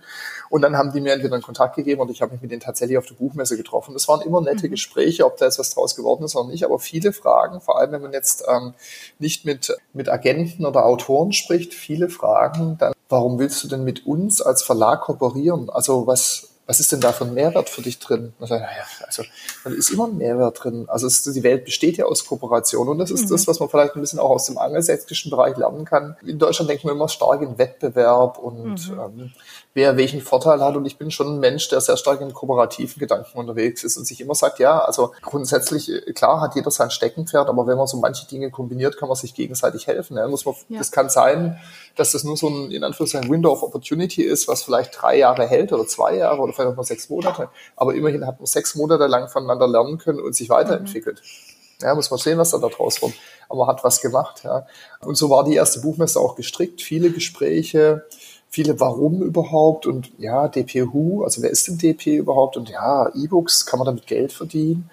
Und 0.49 0.61
dann 0.61 0.77
haben 0.77 0.93
die 0.93 1.01
mir 1.01 1.13
entweder 1.13 1.33
einen 1.33 1.43
Kontakt 1.43 1.75
gegeben 1.75 2.01
und 2.01 2.11
ich 2.11 2.21
habe 2.21 2.33
mich 2.33 2.41
mit 2.41 2.51
denen 2.51 2.61
tatsächlich 2.61 2.97
auf 2.97 3.05
der 3.05 3.15
Buchmesse 3.15 3.57
getroffen. 3.57 3.93
Das 3.93 4.07
waren 4.07 4.21
immer 4.21 4.41
nette 4.41 4.67
mhm. 4.67 4.71
Gespräche, 4.71 5.25
ob 5.25 5.37
da 5.37 5.45
jetzt 5.45 5.59
was 5.59 5.73
draus 5.73 5.95
geworden 5.95 6.23
ist 6.23 6.35
oder 6.35 6.47
nicht, 6.47 6.63
aber 6.63 6.79
viele 6.79 7.13
Fragen, 7.13 7.61
vor 7.61 7.79
allem 7.79 7.91
wenn 7.91 8.01
man 8.01 8.13
jetzt 8.13 8.43
ähm, 8.47 8.73
nicht 9.19 9.43
mit, 9.43 9.75
mit 9.93 10.09
Agenten 10.09 10.65
oder 10.65 10.85
Autoren 10.85 11.33
spricht, 11.33 11.73
viele 11.73 12.09
Fragen, 12.09 12.77
dann, 12.77 12.93
warum 13.09 13.39
willst 13.39 13.63
du 13.63 13.67
denn 13.67 13.83
mit 13.83 14.05
uns 14.05 14.41
als 14.41 14.61
Verlag 14.61 15.01
kooperieren? 15.01 15.69
Also 15.69 16.05
was, 16.05 16.52
was 16.65 16.79
ist 16.79 16.91
denn 16.91 17.01
da 17.01 17.11
für 17.11 17.25
ein 17.25 17.33
Mehrwert 17.33 17.69
für 17.69 17.81
dich 17.81 17.99
drin? 17.99 18.33
Und 18.39 18.49
naja, 18.49 18.67
also 19.05 19.23
da 19.63 19.69
ist 19.69 19.89
immer 19.89 20.07
ein 20.07 20.17
Mehrwert 20.17 20.63
drin. 20.63 20.85
Also 20.87 21.07
es, 21.07 21.23
die 21.23 21.43
Welt 21.43 21.65
besteht 21.65 21.97
ja 21.97 22.05
aus 22.05 22.25
Kooperation 22.25 22.87
und 22.87 22.99
das 22.99 23.11
ist 23.11 23.25
mhm. 23.25 23.29
das, 23.29 23.47
was 23.47 23.59
man 23.59 23.67
vielleicht 23.67 23.95
ein 23.95 24.01
bisschen 24.01 24.19
auch 24.19 24.29
aus 24.29 24.45
dem 24.45 24.57
angelsächsischen 24.57 25.29
Bereich 25.29 25.57
lernen 25.57 25.83
kann. 25.83 26.15
In 26.25 26.39
Deutschland 26.39 26.69
denken 26.69 26.87
wir 26.87 26.93
immer 26.93 27.09
stark 27.09 27.41
in 27.41 27.57
Wettbewerb 27.57 28.37
und 28.37 28.89
mhm. 28.89 28.99
ähm, 28.99 29.31
wer 29.73 29.97
welchen 29.97 30.21
Vorteil 30.21 30.61
hat. 30.61 30.75
Und 30.75 30.85
ich 30.85 30.97
bin 30.97 31.11
schon 31.11 31.35
ein 31.35 31.39
Mensch, 31.39 31.67
der 31.69 31.81
sehr 31.81 31.97
stark 31.97 32.21
in 32.21 32.33
kooperativen 32.33 32.99
Gedanken 32.99 33.37
unterwegs 33.37 33.83
ist 33.83 33.97
und 33.97 34.05
sich 34.05 34.21
immer 34.21 34.35
sagt, 34.35 34.59
ja, 34.59 34.79
also 34.79 35.13
grundsätzlich, 35.21 35.91
äh, 35.91 36.13
klar 36.13 36.41
hat 36.41 36.55
jeder 36.55 36.71
sein 36.71 36.91
Steckenpferd, 36.91 37.49
aber 37.49 37.65
wenn 37.67 37.77
man 37.77 37.87
so 37.87 37.97
manche 37.97 38.27
Dinge 38.27 38.51
kombiniert, 38.51 38.97
kann 38.97 39.09
man 39.09 39.15
sich 39.15 39.33
gegenseitig 39.33 39.87
helfen. 39.87 40.17
Ja. 40.17 40.27
Muss 40.27 40.45
man, 40.45 40.55
ja. 40.69 40.77
Das 40.77 40.91
kann 40.91 41.09
sein, 41.09 41.59
dass 41.95 42.11
das 42.11 42.23
nur 42.23 42.37
so 42.37 42.49
ein, 42.49 42.71
in 42.71 42.83
Anführungszeichen, 42.83 43.29
Window 43.29 43.51
of 43.51 43.63
Opportunity 43.63 44.21
ist, 44.21 44.47
was 44.47 44.63
vielleicht 44.63 45.01
drei 45.01 45.17
Jahre 45.17 45.47
hält 45.47 45.73
oder 45.73 45.87
zwei 45.87 46.15
Jahre 46.15 46.41
oder 46.41 46.53
vielleicht 46.53 46.71
auch 46.71 46.75
nur 46.75 46.85
sechs 46.85 47.09
Monate. 47.09 47.49
Aber 47.75 47.95
immerhin 47.95 48.25
hat 48.27 48.39
man 48.39 48.45
sechs 48.45 48.75
Monate 48.75 49.07
lang 49.07 49.27
voneinander 49.27 49.67
lernen 49.67 49.97
können 49.97 50.19
und 50.19 50.35
sich 50.35 50.49
weiterentwickelt. 50.49 51.21
Mhm. 51.21 51.53
Ja, 51.81 51.95
muss 51.95 52.09
man 52.09 52.19
sehen, 52.19 52.37
was 52.37 52.51
da 52.51 52.59
draus 52.59 52.99
kommt. 52.99 53.15
Aber 53.49 53.65
man 53.65 53.67
hat 53.67 53.83
was 53.83 53.99
gemacht, 53.99 54.43
ja. 54.43 54.65
Und 55.01 55.15
so 55.15 55.29
war 55.29 55.43
die 55.43 55.55
erste 55.55 55.81
Buchmesse 55.81 56.19
auch 56.19 56.35
gestrickt. 56.35 56.81
Viele 56.81 57.11
Gespräche, 57.11 58.05
viele 58.53 58.79
Warum 58.79 59.23
überhaupt 59.23 59.87
und 59.87 60.11
ja, 60.19 60.47
DPU, 60.47 61.23
also 61.23 61.41
wer 61.41 61.49
ist 61.49 61.67
denn 61.67 61.79
DP 61.79 62.17
überhaupt 62.17 62.55
und 62.55 62.69
ja, 62.69 63.09
E-Books, 63.15 63.65
kann 63.65 63.79
man 63.79 63.87
damit 63.87 64.05
Geld 64.05 64.31
verdienen? 64.31 64.91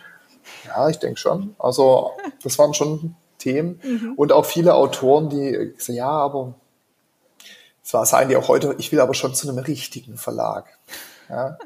Ja, 0.67 0.89
ich 0.89 0.99
denke 0.99 1.21
schon. 1.21 1.55
Also 1.59 2.13
das 2.43 2.59
waren 2.59 2.73
schon 2.73 3.17
Themen 3.37 3.79
mhm. 3.83 4.15
und 4.17 4.33
auch 4.33 4.47
viele 4.47 4.75
Autoren, 4.75 5.29
die 5.29 5.75
gesagt, 5.77 5.91
ja, 5.91 6.09
aber 6.09 6.55
zwar 7.83 8.07
sagen 8.07 8.31
die 8.31 8.37
auch 8.37 8.49
heute, 8.49 8.75
ich 8.79 8.91
will 8.93 9.01
aber 9.01 9.13
schon 9.13 9.35
zu 9.35 9.47
einem 9.47 9.59
richtigen 9.59 10.17
Verlag. 10.17 10.65
Ja. 11.29 11.59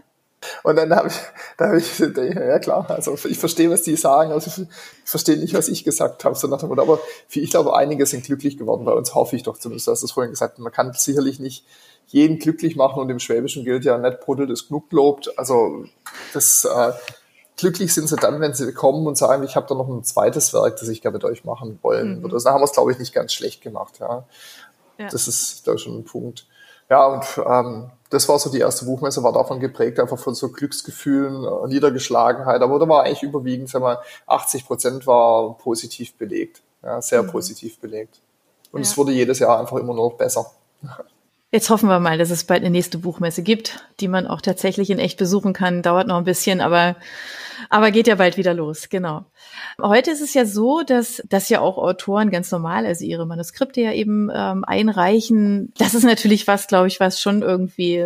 Und 0.63 0.77
dann 0.77 0.95
habe 0.95 1.09
ich, 1.09 1.15
da 1.57 1.67
habe 1.67 1.79
ich, 1.79 1.99
ja 1.99 2.59
klar, 2.59 2.91
also 2.91 3.17
ich 3.25 3.39
verstehe, 3.39 3.71
was 3.71 3.83
die 3.83 3.97
sagen, 3.97 4.33
also 4.33 4.51
ich 4.63 4.69
verstehe 5.05 5.37
nicht, 5.37 5.55
was 5.55 5.69
ich 5.69 5.85
gesagt 5.85 6.25
habe, 6.25 6.35
so 6.35 6.47
nach 6.47 6.59
dem 6.59 6.69
Motto, 6.69 6.83
aber 6.83 7.01
ich 7.31 7.51
glaube, 7.51 7.77
einige 7.77 8.07
sind 8.07 8.25
glücklich 8.25 8.57
geworden, 8.57 8.85
bei 8.85 8.93
uns 8.93 9.15
hoffe 9.15 9.37
ich 9.37 9.43
doch 9.43 9.59
zumindest, 9.59 9.87
du 9.87 9.93
hast 9.93 10.03
es 10.03 10.13
vorhin 10.13 10.31
gesagt, 10.31 10.59
man 10.59 10.73
kann 10.73 10.93
sicherlich 10.93 11.41
nicht 11.41 11.65
jeden 12.07 12.39
glücklich 12.39 12.77
machen 12.77 13.01
und 13.01 13.11
im 13.11 13.19
Schwäbischen 13.19 13.65
gilt 13.65 13.85
ja, 13.85 13.99
nicht 13.99 14.21
Brudel 14.21 14.51
ist 14.51 14.69
genug 14.69 14.91
gelobt, 14.91 15.39
also 15.39 15.85
das, 16.33 16.65
äh, 16.65 16.93
glücklich 17.57 17.95
sind 17.95 18.09
sie 18.09 18.17
dann, 18.17 18.41
wenn 18.41 18.55
sie 18.55 18.73
kommen 18.73 19.07
und 19.07 19.17
sagen, 19.17 19.43
ich 19.45 19.57
habe 19.57 19.67
da 19.69 19.75
noch 19.75 19.89
ein 19.89 20.05
zweites 20.05 20.53
Werk, 20.53 20.77
das 20.77 20.89
ich 20.89 21.03
gerne 21.03 21.17
mit 21.17 21.25
euch 21.25 21.45
machen 21.45 21.79
wollen 21.83 22.19
mhm. 22.19 22.23
würde. 22.23 22.35
Also, 22.35 22.49
da 22.49 22.55
haben 22.55 22.61
wir 22.61 22.67
es, 22.67 22.73
glaube 22.73 22.93
ich, 22.93 22.99
nicht 22.99 23.15
ganz 23.15 23.33
schlecht 23.33 23.63
gemacht, 23.63 23.99
ja. 24.01 24.25
ja. 24.99 25.09
Das 25.09 25.29
ist 25.29 25.67
da 25.67 25.79
schon 25.79 25.99
ein 25.99 26.05
Punkt. 26.05 26.47
Ja, 26.91 27.07
und 27.07 27.25
ähm, 27.39 27.91
das 28.15 28.29
war 28.29 28.39
so 28.39 28.51
die 28.51 28.61
erste 28.61 28.85
Buchmesse, 28.85 29.23
war 29.23 29.33
davon 29.33 29.61
geprägt, 29.61 29.99
einfach 29.99 30.19
von 30.19 30.35
so 30.35 30.51
Glücksgefühlen, 30.51 31.45
äh, 31.45 31.69
Niedergeschlagenheit. 31.69 32.63
Aber 32.63 32.79
da 32.79 32.89
war 32.89 33.03
eigentlich 33.03 33.23
überwiegend, 33.23 33.69
sagen 33.69 33.85
wir, 33.85 34.03
80 34.27 34.67
Prozent 34.67 35.07
war 35.07 35.59
positiv 35.59 36.15
belegt. 36.15 36.63
Ja, 36.83 37.03
sehr 37.03 37.23
mhm. 37.23 37.29
positiv 37.29 37.79
belegt. 37.81 38.21
Und 38.71 38.83
ja. 38.83 38.89
es 38.89 38.97
wurde 38.97 39.13
jedes 39.13 39.39
Jahr 39.39 39.59
einfach 39.59 39.77
immer 39.77 39.95
noch 39.95 40.15
besser. 40.15 40.51
Jetzt 41.55 41.71
hoffen 41.71 41.89
wir 41.89 42.01
mal, 42.01 42.19
dass 42.19 42.31
es 42.31 42.43
bald 42.43 42.63
eine 42.63 42.71
nächste 42.71 42.99
Buchmesse 42.99 43.45
gibt, 43.45 43.87
die 44.01 44.09
man 44.09 44.27
auch 44.27 44.41
tatsächlich 44.41 44.91
in 44.91 44.99
echt 44.99 45.17
besuchen 45.17 45.53
kann. 45.53 45.83
Dauert 45.83 46.09
noch 46.09 46.17
ein 46.17 46.25
bisschen, 46.25 46.61
aber, 46.61 46.97
aber 47.71 47.93
geht 47.93 48.09
ja 48.09 48.17
bald 48.17 48.37
wieder 48.37 48.55
los, 48.55 48.89
genau. 48.89 49.27
Heute 49.81 50.11
ist 50.11 50.21
es 50.21 50.35
ja 50.35 50.47
so, 50.47 50.83
dass, 50.83 51.23
dass 51.29 51.49
ja 51.51 51.61
auch 51.61 51.79
Autoren 51.79 52.33
ganz 52.33 52.51
normal, 52.51 52.87
also 52.87 53.05
ihre 53.05 53.25
Manuskripte 53.25 53.83
ja 53.83 53.93
eben 53.93 54.33
ähm, 54.35 54.65
einreichen. 54.65 55.73
Das 55.79 55.95
ist 55.95 56.03
natürlich 56.03 56.49
was, 56.49 56.67
glaube 56.67 56.89
ich, 56.89 56.99
was 56.99 57.21
schon 57.21 57.43
irgendwie 57.43 58.05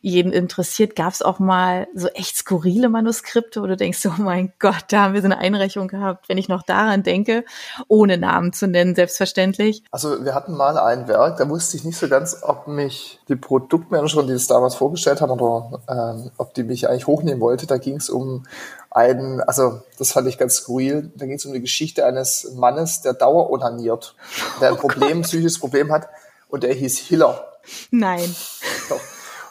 jeden 0.00 0.32
interessiert, 0.32 0.96
gab 0.96 1.12
es 1.12 1.22
auch 1.22 1.38
mal 1.38 1.86
so 1.94 2.08
echt 2.08 2.36
skurrile 2.36 2.88
Manuskripte, 2.88 3.60
wo 3.62 3.66
du 3.66 3.76
denkst, 3.76 4.06
oh 4.06 4.20
mein 4.20 4.52
Gott, 4.58 4.84
da 4.88 5.02
haben 5.02 5.14
wir 5.14 5.20
so 5.20 5.26
eine 5.26 5.38
Einreichung 5.38 5.88
gehabt, 5.88 6.28
wenn 6.28 6.38
ich 6.38 6.48
noch 6.48 6.62
daran 6.62 7.02
denke, 7.02 7.44
ohne 7.88 8.16
Namen 8.16 8.52
zu 8.52 8.66
nennen, 8.66 8.94
selbstverständlich. 8.94 9.84
Also 9.90 10.24
wir 10.24 10.34
hatten 10.34 10.56
mal 10.56 10.78
ein 10.78 11.06
Werk, 11.06 11.36
da 11.36 11.48
wusste 11.48 11.76
ich 11.76 11.84
nicht 11.84 11.98
so 11.98 12.08
ganz, 12.08 12.38
ob 12.42 12.66
mich 12.66 13.20
die 13.28 13.36
Produktmanagerin, 13.36 14.26
die 14.26 14.32
das 14.32 14.46
damals 14.46 14.74
vorgestellt 14.74 15.20
hat, 15.20 15.30
oder 15.30 15.80
ähm, 15.88 16.30
ob 16.38 16.54
die 16.54 16.62
mich 16.62 16.88
eigentlich 16.88 17.06
hochnehmen 17.06 17.40
wollte. 17.40 17.66
Da 17.66 17.76
ging 17.76 17.96
es 17.96 18.08
um 18.08 18.44
einen, 18.90 19.40
also 19.40 19.82
das 19.98 20.12
fand 20.12 20.28
ich 20.28 20.38
ganz 20.38 20.56
skurril, 20.56 21.12
da 21.14 21.26
ging 21.26 21.36
es 21.36 21.44
um 21.44 21.52
die 21.52 21.60
Geschichte 21.60 22.04
eines 22.04 22.52
Mannes, 22.56 23.02
der 23.02 23.12
daueronaniert, 23.12 24.14
der 24.60 24.70
ein 24.70 24.76
Problem, 24.78 25.18
ein 25.18 25.22
psychisches 25.22 25.58
Problem 25.58 25.92
hat 25.92 26.08
und 26.48 26.62
der 26.62 26.72
hieß 26.74 26.98
Hiller. 26.98 27.44
Nein. 27.90 28.34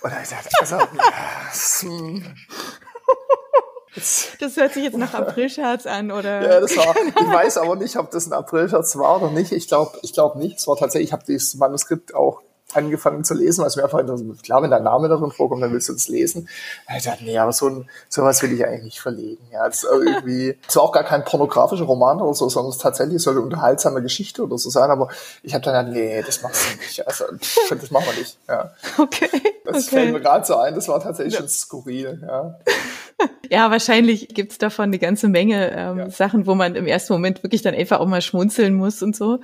Und 0.01 0.13
dann 0.13 0.23
ich, 0.23 0.29
also, 0.59 0.77
das 4.39 4.55
hört 4.55 4.73
sich 4.73 4.83
jetzt 4.83 4.97
nach 4.97 5.13
Aprilscherz 5.13 5.85
an, 5.85 6.11
oder? 6.11 6.41
Ja, 6.41 6.61
das 6.61 6.77
war, 6.77 6.95
ich 7.05 7.27
weiß 7.27 7.57
aber 7.57 7.75
nicht, 7.75 7.97
ob 7.97 8.09
das 8.11 8.27
ein 8.27 8.33
Aprilscherz 8.33 8.95
war 8.95 9.21
oder 9.21 9.31
nicht. 9.31 9.51
Ich 9.51 9.67
glaube 9.67 9.99
ich 10.01 10.13
glaube 10.13 10.39
nicht. 10.39 10.59
Es 10.59 10.67
war 10.67 10.77
tatsächlich, 10.77 11.09
ich 11.09 11.13
habe 11.13 11.25
dieses 11.25 11.55
Manuskript 11.55 12.15
auch 12.15 12.41
angefangen 12.73 13.23
zu 13.23 13.33
lesen, 13.33 13.65
was 13.65 13.75
mir 13.75 13.83
einfach 13.83 13.99
interessiert. 13.99 14.43
Klar, 14.43 14.61
wenn 14.61 14.71
dein 14.71 14.83
Name 14.83 15.07
darin 15.07 15.31
vorkommt, 15.31 15.63
dann 15.63 15.71
willst 15.71 15.89
du 15.89 15.93
das 15.93 16.07
lesen. 16.07 16.47
Ich 16.95 17.03
dachte, 17.03 17.23
nee, 17.23 17.37
aber 17.37 17.51
so 17.51 17.67
ein, 17.67 17.89
sowas 18.09 18.41
will 18.43 18.53
ich 18.53 18.65
eigentlich 18.65 18.83
nicht 18.83 18.99
verlegen. 19.01 19.43
Ja, 19.51 19.67
das 19.67 19.83
ist 19.83 19.89
irgendwie, 19.91 20.57
es 20.67 20.75
war 20.75 20.83
auch 20.83 20.91
gar 20.91 21.03
kein 21.03 21.23
pornografischer 21.23 21.85
Roman 21.85 22.21
oder 22.21 22.33
so, 22.33 22.49
sondern 22.49 22.71
es 22.71 22.77
tatsächlich 22.77 23.21
soll 23.21 23.33
eine 23.35 23.41
unterhaltsame 23.41 24.01
Geschichte 24.01 24.43
oder 24.43 24.57
so 24.57 24.69
sein, 24.69 24.91
aber 24.91 25.09
ich 25.43 25.53
habe 25.53 25.63
dann 25.63 25.85
gedacht, 25.85 25.93
nee, 25.93 26.21
das 26.21 26.41
machst 26.41 26.71
du 26.71 26.77
nicht. 26.77 27.07
Also, 27.07 27.25
das 27.69 27.91
machen 27.91 28.05
wir 28.11 28.19
nicht. 28.19 28.37
Ja. 28.47 28.71
Okay. 28.99 29.29
Das 29.65 29.87
okay. 29.87 29.95
fällt 29.95 30.13
mir 30.13 30.21
gerade 30.21 30.45
so 30.45 30.57
ein, 30.57 30.75
das 30.75 30.87
war 30.87 30.99
tatsächlich 30.99 31.33
ja. 31.33 31.39
schon 31.39 31.49
skurril, 31.49 32.21
ja. 32.21 32.59
Ja, 33.51 33.71
wahrscheinlich 33.71 34.27
gibt's 34.27 34.59
davon 34.59 34.85
eine 34.85 34.99
ganze 34.99 35.27
Menge 35.27 35.71
ähm, 35.71 35.97
ja. 35.97 36.09
Sachen, 36.11 36.45
wo 36.45 36.53
man 36.53 36.75
im 36.75 36.85
ersten 36.85 37.13
Moment 37.13 37.41
wirklich 37.41 37.63
dann 37.63 37.73
einfach 37.73 37.99
auch 37.99 38.05
mal 38.05 38.21
schmunzeln 38.21 38.75
muss 38.75 39.01
und 39.01 39.15
so. 39.15 39.39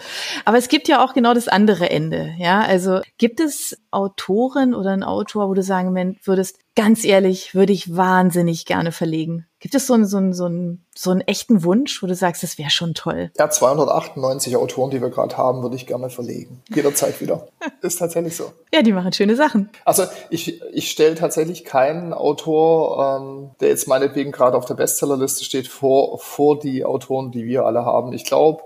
Aber 0.46 0.60
es 0.60 0.68
gibt 0.68 0.88
ja 0.88 1.04
auch 1.04 1.14
genau 1.14 1.34
das 1.34 1.48
andere 1.48 1.90
Ende. 1.90 2.36
Ja, 2.38 2.62
also 2.62 3.02
gibt 3.18 3.40
es 3.40 3.82
Autoren 3.90 4.76
oder 4.76 4.92
einen 4.92 5.04
Autor, 5.04 5.50
wo 5.50 5.56
du 5.56 5.64
sagen 5.64 6.20
würdest, 6.24 6.60
ganz 6.76 7.04
ehrlich, 7.04 7.56
würde 7.56 7.74
ich 7.74 7.96
wahnsinnig 7.96 8.66
gerne 8.66 8.92
verlegen. 8.92 9.48
Gibt 9.66 9.74
es 9.74 9.88
so 9.88 9.96
einen, 9.96 10.06
so 10.06 10.18
einen, 10.18 10.32
so 10.32 10.46
einen, 10.46 10.86
so 10.96 11.10
einen 11.10 11.22
echten 11.22 11.64
Wunsch, 11.64 12.04
wo 12.04 12.06
du 12.06 12.14
sagst, 12.14 12.44
das 12.44 12.60
wäre 12.60 12.70
schon 12.70 12.94
toll? 12.94 13.32
Ja, 13.36 13.50
298 13.50 14.58
Autoren, 14.58 14.92
die 14.92 15.02
wir 15.02 15.10
gerade 15.10 15.36
haben, 15.38 15.64
würde 15.64 15.76
ich 15.76 15.88
gerne 15.88 16.12
verlegen. 16.12 16.62
Jederzeit 16.70 17.20
wieder. 17.20 17.48
Ist 17.82 17.98
tatsächlich 17.98 18.36
so. 18.36 18.52
Ja, 18.72 18.84
die 18.84 18.94
machen 18.94 19.12
schöne 19.12 19.36
Sachen. 19.36 19.72
Also 19.84 20.04
ich, 20.30 20.62
ich 20.72 20.92
stelle 20.92 21.16
tatsächlich 21.16 21.66
keinen 21.66 22.14
Autor, 22.14 23.20
ähm, 23.20 23.50
der 23.60 23.70
jetzt 23.70 23.88
meinetwegen 23.88 24.32
gerade 24.32 24.56
auf 24.56 24.66
der 24.66 24.76
Bestsellerliste 24.76 25.44
steht, 25.44 25.68
vor, 25.68 26.20
vor 26.20 26.60
die 26.60 26.86
Autoren, 26.86 27.32
die 27.32 27.46
wir 27.46 27.66
alle 27.66 27.86
haben. 27.86 28.14
Ich 28.14 28.26
glaube, 28.26 28.62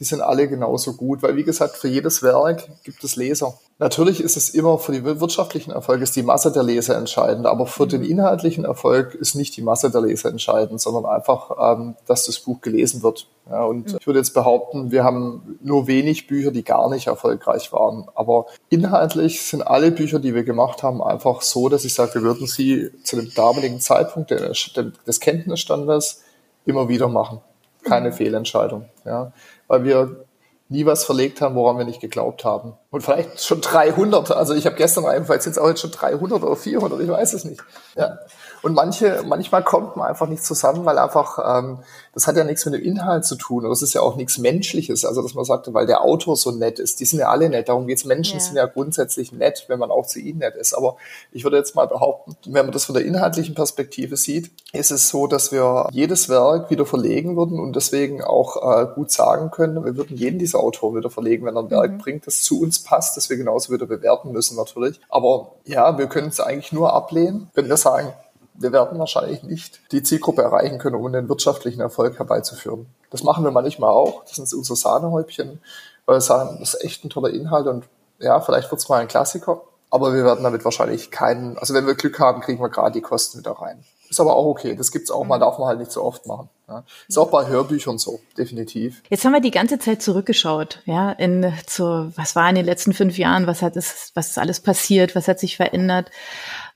die 0.00 0.04
sind 0.04 0.20
alle 0.20 0.48
genauso 0.48 0.92
gut, 0.96 1.22
weil 1.22 1.36
wie 1.36 1.44
gesagt, 1.44 1.76
für 1.76 1.88
jedes 1.88 2.22
Werk 2.22 2.68
gibt 2.84 3.02
es 3.04 3.16
Leser. 3.16 3.58
Natürlich 3.82 4.20
ist 4.20 4.36
es 4.36 4.50
immer 4.50 4.78
für 4.78 4.92
die 4.92 5.04
wirtschaftlichen 5.04 5.72
Erfolge 5.72 6.04
ist 6.04 6.14
die 6.14 6.22
Masse 6.22 6.52
der 6.52 6.62
Leser 6.62 6.96
entscheidend, 6.96 7.46
aber 7.46 7.66
für 7.66 7.88
den 7.88 8.04
inhaltlichen 8.04 8.64
Erfolg 8.64 9.16
ist 9.16 9.34
nicht 9.34 9.56
die 9.56 9.62
Masse 9.62 9.90
der 9.90 10.02
Leser 10.02 10.28
entscheidend, 10.28 10.80
sondern 10.80 11.04
einfach, 11.04 11.50
ähm, 11.58 11.96
dass 12.06 12.26
das 12.26 12.38
Buch 12.38 12.60
gelesen 12.60 13.02
wird. 13.02 13.26
Ja, 13.50 13.64
und 13.64 13.96
ich 13.98 14.06
würde 14.06 14.20
jetzt 14.20 14.34
behaupten, 14.34 14.92
wir 14.92 15.02
haben 15.02 15.58
nur 15.64 15.88
wenig 15.88 16.28
Bücher, 16.28 16.52
die 16.52 16.62
gar 16.62 16.88
nicht 16.90 17.08
erfolgreich 17.08 17.72
waren. 17.72 18.06
Aber 18.14 18.46
inhaltlich 18.68 19.42
sind 19.42 19.62
alle 19.62 19.90
Bücher, 19.90 20.20
die 20.20 20.32
wir 20.32 20.44
gemacht 20.44 20.84
haben, 20.84 21.02
einfach 21.02 21.42
so, 21.42 21.68
dass 21.68 21.84
ich 21.84 21.92
sage, 21.92 22.14
wir 22.14 22.22
würden 22.22 22.46
sie 22.46 22.90
zu 23.02 23.16
dem 23.16 23.34
damaligen 23.34 23.80
Zeitpunkt 23.80 24.30
des 24.30 25.18
Kenntnisstandes 25.18 26.22
immer 26.66 26.88
wieder 26.88 27.08
machen. 27.08 27.40
Keine 27.82 28.10
mhm. 28.10 28.14
Fehlentscheidung. 28.14 28.84
Ja 29.04 29.32
weil 29.72 29.84
wir 29.84 30.24
nie 30.72 30.86
was 30.86 31.04
verlegt 31.04 31.40
haben, 31.40 31.54
woran 31.54 31.78
wir 31.78 31.84
nicht 31.84 32.00
geglaubt 32.00 32.44
haben. 32.44 32.74
Und 32.90 33.02
vielleicht 33.02 33.42
schon 33.44 33.60
300. 33.60 34.32
Also 34.32 34.54
ich 34.54 34.66
habe 34.66 34.76
gestern 34.76 35.04
rein, 35.04 35.24
vielleicht 35.24 35.42
sind 35.42 35.52
es 35.52 35.58
auch 35.58 35.68
jetzt 35.68 35.80
schon 35.80 35.92
300 35.92 36.42
oder 36.42 36.56
400, 36.56 37.00
ich 37.00 37.08
weiß 37.08 37.34
es 37.34 37.44
nicht. 37.44 37.62
Ja. 37.94 38.18
Und 38.62 38.74
manche, 38.74 39.24
manchmal 39.26 39.64
kommt 39.64 39.96
man 39.96 40.08
einfach 40.08 40.28
nicht 40.28 40.44
zusammen, 40.44 40.84
weil 40.84 40.96
einfach, 40.96 41.58
ähm, 41.58 41.78
das 42.14 42.26
hat 42.28 42.36
ja 42.36 42.44
nichts 42.44 42.64
mit 42.64 42.74
dem 42.74 42.82
Inhalt 42.82 43.24
zu 43.24 43.34
tun. 43.34 43.64
Das 43.64 43.82
ist 43.82 43.92
ja 43.92 44.02
auch 44.02 44.14
nichts 44.14 44.38
Menschliches. 44.38 45.04
Also, 45.04 45.20
dass 45.20 45.34
man 45.34 45.44
sagt, 45.44 45.72
weil 45.74 45.86
der 45.86 46.02
Autor 46.02 46.36
so 46.36 46.52
nett 46.52 46.78
ist. 46.78 47.00
Die 47.00 47.04
sind 47.04 47.18
ja 47.18 47.28
alle 47.28 47.48
nett. 47.48 47.68
Darum 47.68 47.86
geht's. 47.86 48.04
Menschen 48.04 48.38
ja. 48.38 48.44
sind 48.44 48.56
ja 48.56 48.66
grundsätzlich 48.66 49.32
nett, 49.32 49.64
wenn 49.66 49.80
man 49.80 49.90
auch 49.90 50.06
zu 50.06 50.20
ihnen 50.20 50.38
nett 50.38 50.54
ist. 50.54 50.74
Aber 50.74 50.96
ich 51.32 51.42
würde 51.42 51.56
jetzt 51.56 51.74
mal 51.74 51.88
behaupten, 51.88 52.36
wenn 52.46 52.66
man 52.66 52.72
das 52.72 52.84
von 52.84 52.94
der 52.94 53.04
inhaltlichen 53.04 53.54
Perspektive 53.54 54.16
sieht, 54.16 54.52
ist 54.72 54.92
es 54.92 55.08
so, 55.08 55.26
dass 55.26 55.50
wir 55.50 55.88
jedes 55.90 56.28
Werk 56.28 56.70
wieder 56.70 56.86
verlegen 56.86 57.36
würden 57.36 57.58
und 57.58 57.74
deswegen 57.74 58.22
auch 58.22 58.56
äh, 58.56 58.86
gut 58.94 59.10
sagen 59.10 59.50
können, 59.50 59.84
wir 59.84 59.96
würden 59.96 60.16
jeden 60.16 60.38
dieser 60.38 60.60
Autoren 60.60 60.96
wieder 60.96 61.10
verlegen, 61.10 61.44
wenn 61.46 61.56
er 61.56 61.62
ein 61.62 61.70
Werk 61.70 61.92
mhm. 61.92 61.98
bringt, 61.98 62.26
das 62.26 62.42
zu 62.42 62.60
uns 62.60 62.82
passt, 62.82 63.16
das 63.16 63.28
wir 63.28 63.36
genauso 63.36 63.72
wieder 63.72 63.86
bewerten 63.86 64.32
müssen 64.32 64.56
natürlich. 64.56 65.00
Aber 65.08 65.52
ja, 65.64 65.98
wir 65.98 66.06
können 66.06 66.28
es 66.28 66.40
eigentlich 66.40 66.72
nur 66.72 66.92
ablehnen, 66.92 67.50
wenn 67.54 67.68
wir 67.68 67.76
sagen, 67.76 68.12
wir 68.54 68.72
werden 68.72 68.98
wahrscheinlich 68.98 69.42
nicht 69.42 69.80
die 69.92 70.02
Zielgruppe 70.02 70.42
erreichen 70.42 70.78
können, 70.78 70.96
um 70.96 71.12
den 71.12 71.28
wirtschaftlichen 71.28 71.80
Erfolg 71.80 72.18
herbeizuführen. 72.18 72.86
Das 73.10 73.22
machen 73.22 73.44
wir 73.44 73.50
manchmal 73.50 73.90
auch. 73.90 74.24
Das 74.24 74.36
sind 74.36 74.52
unsere 74.54 74.76
Sahnehäubchen, 74.76 75.60
weil 76.06 76.16
wir 76.16 76.20
sagen, 76.20 76.56
das 76.60 76.74
ist 76.74 76.84
echt 76.84 77.04
ein 77.04 77.10
toller 77.10 77.30
Inhalt 77.30 77.66
und 77.66 77.84
ja, 78.18 78.40
vielleicht 78.40 78.70
wird 78.70 78.80
es 78.80 78.88
mal 78.88 79.00
ein 79.00 79.08
Klassiker. 79.08 79.62
Aber 79.90 80.14
wir 80.14 80.24
werden 80.24 80.42
damit 80.42 80.64
wahrscheinlich 80.64 81.10
keinen, 81.10 81.58
also 81.58 81.74
wenn 81.74 81.86
wir 81.86 81.94
Glück 81.94 82.18
haben, 82.18 82.40
kriegen 82.40 82.62
wir 82.62 82.70
gerade 82.70 82.92
die 82.92 83.02
Kosten 83.02 83.38
wieder 83.38 83.52
rein. 83.52 83.84
Ist 84.08 84.20
aber 84.20 84.36
auch 84.36 84.46
okay. 84.46 84.74
Das 84.76 84.90
gibt's 84.90 85.10
auch 85.10 85.24
mal, 85.24 85.38
darf 85.38 85.58
man 85.58 85.68
halt 85.68 85.78
nicht 85.78 85.90
so 85.90 86.02
oft 86.02 86.26
machen. 86.26 86.50
Ja. 86.68 86.84
Ist 87.08 87.18
auch 87.18 87.30
bei 87.30 87.46
Hörbüchern 87.46 87.96
so, 87.96 88.20
definitiv. 88.36 89.02
Jetzt 89.08 89.24
haben 89.24 89.32
wir 89.32 89.40
die 89.40 89.50
ganze 89.50 89.78
Zeit 89.78 90.02
zurückgeschaut, 90.02 90.80
ja, 90.84 91.12
in 91.12 91.52
zu, 91.66 92.12
was 92.16 92.36
war 92.36 92.48
in 92.48 92.54
den 92.54 92.64
letzten 92.64 92.92
fünf 92.92 93.16
Jahren, 93.18 93.46
was 93.46 93.62
hat 93.62 93.76
es, 93.76 94.12
was 94.14 94.28
ist 94.28 94.38
alles 94.38 94.60
passiert, 94.60 95.14
was 95.14 95.28
hat 95.28 95.40
sich 95.40 95.56
verändert. 95.56 96.10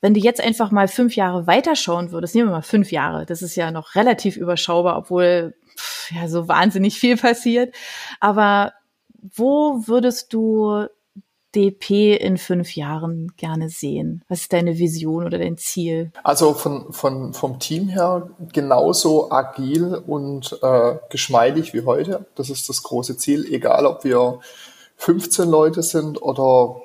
Wenn 0.00 0.14
du 0.14 0.20
jetzt 0.20 0.40
einfach 0.40 0.70
mal 0.70 0.88
fünf 0.88 1.16
Jahre 1.16 1.46
weiterschauen 1.46 2.12
würdest, 2.12 2.34
nehmen 2.34 2.48
wir 2.48 2.56
mal 2.56 2.62
fünf 2.62 2.92
Jahre, 2.92 3.26
das 3.26 3.42
ist 3.42 3.56
ja 3.56 3.70
noch 3.70 3.94
relativ 3.94 4.36
überschaubar, 4.36 4.96
obwohl 4.96 5.54
pff, 5.76 6.12
ja 6.12 6.28
so 6.28 6.48
wahnsinnig 6.48 6.98
viel 6.98 7.16
passiert. 7.16 7.74
Aber 8.20 8.72
wo 9.34 9.86
würdest 9.86 10.32
du 10.32 10.86
DP 11.54 12.16
in 12.16 12.36
fünf 12.36 12.76
Jahren 12.76 13.32
gerne 13.36 13.70
sehen? 13.70 14.22
Was 14.28 14.42
ist 14.42 14.52
deine 14.52 14.78
Vision 14.78 15.24
oder 15.24 15.38
dein 15.38 15.56
Ziel? 15.56 16.12
Also 16.22 16.52
von, 16.52 16.92
von, 16.92 17.32
vom 17.32 17.58
Team 17.58 17.88
her 17.88 18.30
genauso 18.52 19.30
agil 19.30 19.94
und 20.06 20.58
äh, 20.62 20.96
geschmeidig 21.08 21.72
wie 21.72 21.84
heute. 21.86 22.26
Das 22.34 22.50
ist 22.50 22.68
das 22.68 22.82
große 22.82 23.16
Ziel, 23.16 23.46
egal 23.50 23.86
ob 23.86 24.04
wir 24.04 24.40
15 24.96 25.48
Leute 25.48 25.82
sind 25.82 26.20
oder 26.20 26.76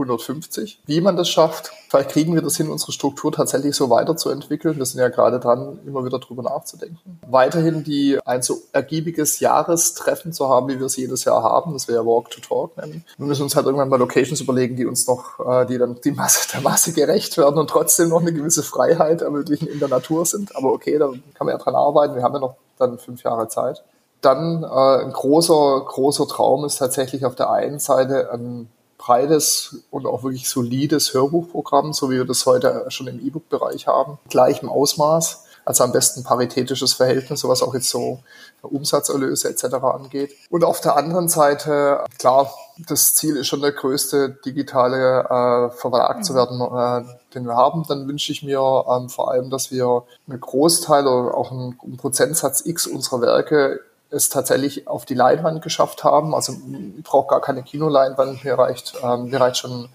150. 0.00 0.80
Wie 0.86 1.00
man 1.00 1.16
das 1.16 1.28
schafft, 1.28 1.72
vielleicht 1.88 2.10
kriegen 2.10 2.34
wir 2.34 2.42
das 2.42 2.56
hin, 2.56 2.68
unsere 2.68 2.92
Struktur 2.92 3.32
tatsächlich 3.32 3.74
so 3.74 3.90
weiterzuentwickeln. 3.90 4.76
Wir 4.76 4.84
sind 4.86 5.00
ja 5.00 5.08
gerade 5.08 5.40
dran, 5.40 5.78
immer 5.86 6.04
wieder 6.04 6.18
drüber 6.18 6.42
nachzudenken. 6.42 7.20
Weiterhin 7.28 7.84
die 7.84 8.18
ein 8.24 8.42
so 8.42 8.58
ergiebiges 8.72 9.40
Jahrestreffen 9.40 10.32
zu 10.32 10.48
haben, 10.48 10.68
wie 10.68 10.78
wir 10.78 10.86
es 10.86 10.96
jedes 10.96 11.24
Jahr 11.24 11.42
haben. 11.42 11.72
Das 11.72 11.88
wäre 11.88 12.00
ja 12.00 12.06
Walk 12.06 12.30
to 12.30 12.40
Talk 12.40 12.76
nennen. 12.76 13.04
Wir 13.16 13.26
müssen 13.26 13.42
uns 13.42 13.56
halt 13.56 13.66
irgendwann 13.66 13.88
mal 13.88 13.98
Locations 13.98 14.40
überlegen, 14.40 14.76
die 14.76 14.86
uns 14.86 15.06
noch, 15.06 15.38
äh, 15.40 15.66
die 15.66 15.78
dann 15.78 16.00
die 16.02 16.12
Masse, 16.12 16.48
der 16.52 16.60
Masse 16.60 16.92
gerecht 16.92 17.36
werden 17.38 17.58
und 17.58 17.70
trotzdem 17.70 18.08
noch 18.08 18.20
eine 18.20 18.32
gewisse 18.32 18.62
Freiheit 18.62 19.22
ermöglichen 19.22 19.68
in 19.68 19.78
der 19.78 19.88
Natur 19.88 20.26
sind. 20.26 20.56
Aber 20.56 20.72
okay, 20.72 20.98
da 20.98 21.10
kann 21.34 21.46
man 21.46 21.56
ja 21.56 21.58
dran 21.58 21.74
arbeiten. 21.74 22.14
Wir 22.14 22.22
haben 22.22 22.34
ja 22.34 22.40
noch 22.40 22.56
dann 22.78 22.98
fünf 22.98 23.22
Jahre 23.22 23.48
Zeit. 23.48 23.84
Dann 24.20 24.62
äh, 24.64 25.04
ein 25.04 25.12
großer, 25.12 25.84
großer 25.86 26.28
Traum 26.28 26.64
ist 26.64 26.76
tatsächlich 26.76 27.24
auf 27.24 27.34
der 27.34 27.50
einen 27.50 27.78
Seite 27.78 28.30
ein 28.32 28.68
breites 29.00 29.76
und 29.90 30.06
auch 30.06 30.22
wirklich 30.22 30.48
solides 30.48 31.14
Hörbuchprogramm, 31.14 31.92
so 31.92 32.10
wie 32.10 32.16
wir 32.16 32.26
das 32.26 32.44
heute 32.44 32.84
schon 32.88 33.06
im 33.06 33.18
E-Book-Bereich 33.18 33.86
haben, 33.86 34.18
gleichem 34.28 34.68
Ausmaß, 34.68 35.44
also 35.64 35.84
am 35.84 35.92
besten 35.92 36.22
paritätisches 36.22 36.92
Verhältnis, 36.92 37.44
was 37.44 37.62
auch 37.62 37.74
jetzt 37.74 37.88
so 37.88 38.20
Umsatzerlöse 38.62 39.48
etc. 39.48 39.64
angeht. 39.82 40.32
Und 40.50 40.64
auf 40.64 40.80
der 40.80 40.96
anderen 40.96 41.28
Seite, 41.28 42.04
klar, 42.18 42.52
das 42.88 43.14
Ziel 43.14 43.36
ist 43.36 43.46
schon 43.46 43.62
der 43.62 43.72
größte 43.72 44.38
digitale 44.44 45.20
äh, 45.24 45.70
Verlag 45.76 46.24
zu 46.24 46.34
werden, 46.34 46.60
äh, 46.60 47.34
den 47.34 47.46
wir 47.46 47.56
haben. 47.56 47.84
Dann 47.88 48.06
wünsche 48.06 48.32
ich 48.32 48.42
mir 48.42 48.84
ähm, 48.88 49.08
vor 49.08 49.30
allem, 49.30 49.48
dass 49.50 49.70
wir 49.70 50.04
einen 50.28 50.40
Großteil 50.40 51.06
oder 51.06 51.34
auch 51.34 51.50
einen, 51.50 51.78
einen 51.82 51.96
Prozentsatz 51.96 52.64
X 52.66 52.86
unserer 52.86 53.22
Werke 53.22 53.80
es 54.10 54.28
tatsächlich 54.28 54.88
auf 54.88 55.04
die 55.04 55.14
Leinwand 55.14 55.62
geschafft 55.62 56.04
haben. 56.04 56.34
Also 56.34 56.54
ich 56.96 57.04
brauche 57.04 57.28
gar 57.28 57.40
keine 57.40 57.62
Kinoleinwand, 57.62 58.44
mir 58.44 58.58
reicht, 58.58 58.94
ähm, 59.02 59.26
mir 59.30 59.40
reicht 59.40 59.58
schon, 59.58 59.88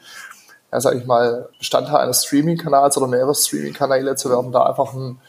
ja, 0.71 0.79
sag 0.79 0.95
ich 0.95 1.05
mal, 1.05 1.49
Bestandteil 1.57 1.97
eines 1.97 2.25
Streaming-Kanals 2.25 2.97
oder 2.97 3.07
mehrere 3.07 3.35
Streaming-Kanäle 3.35 4.15
zu 4.15 4.29
werden, 4.29 4.51
da 4.51 4.63
einfach 4.63 4.93
ein, 4.93 5.19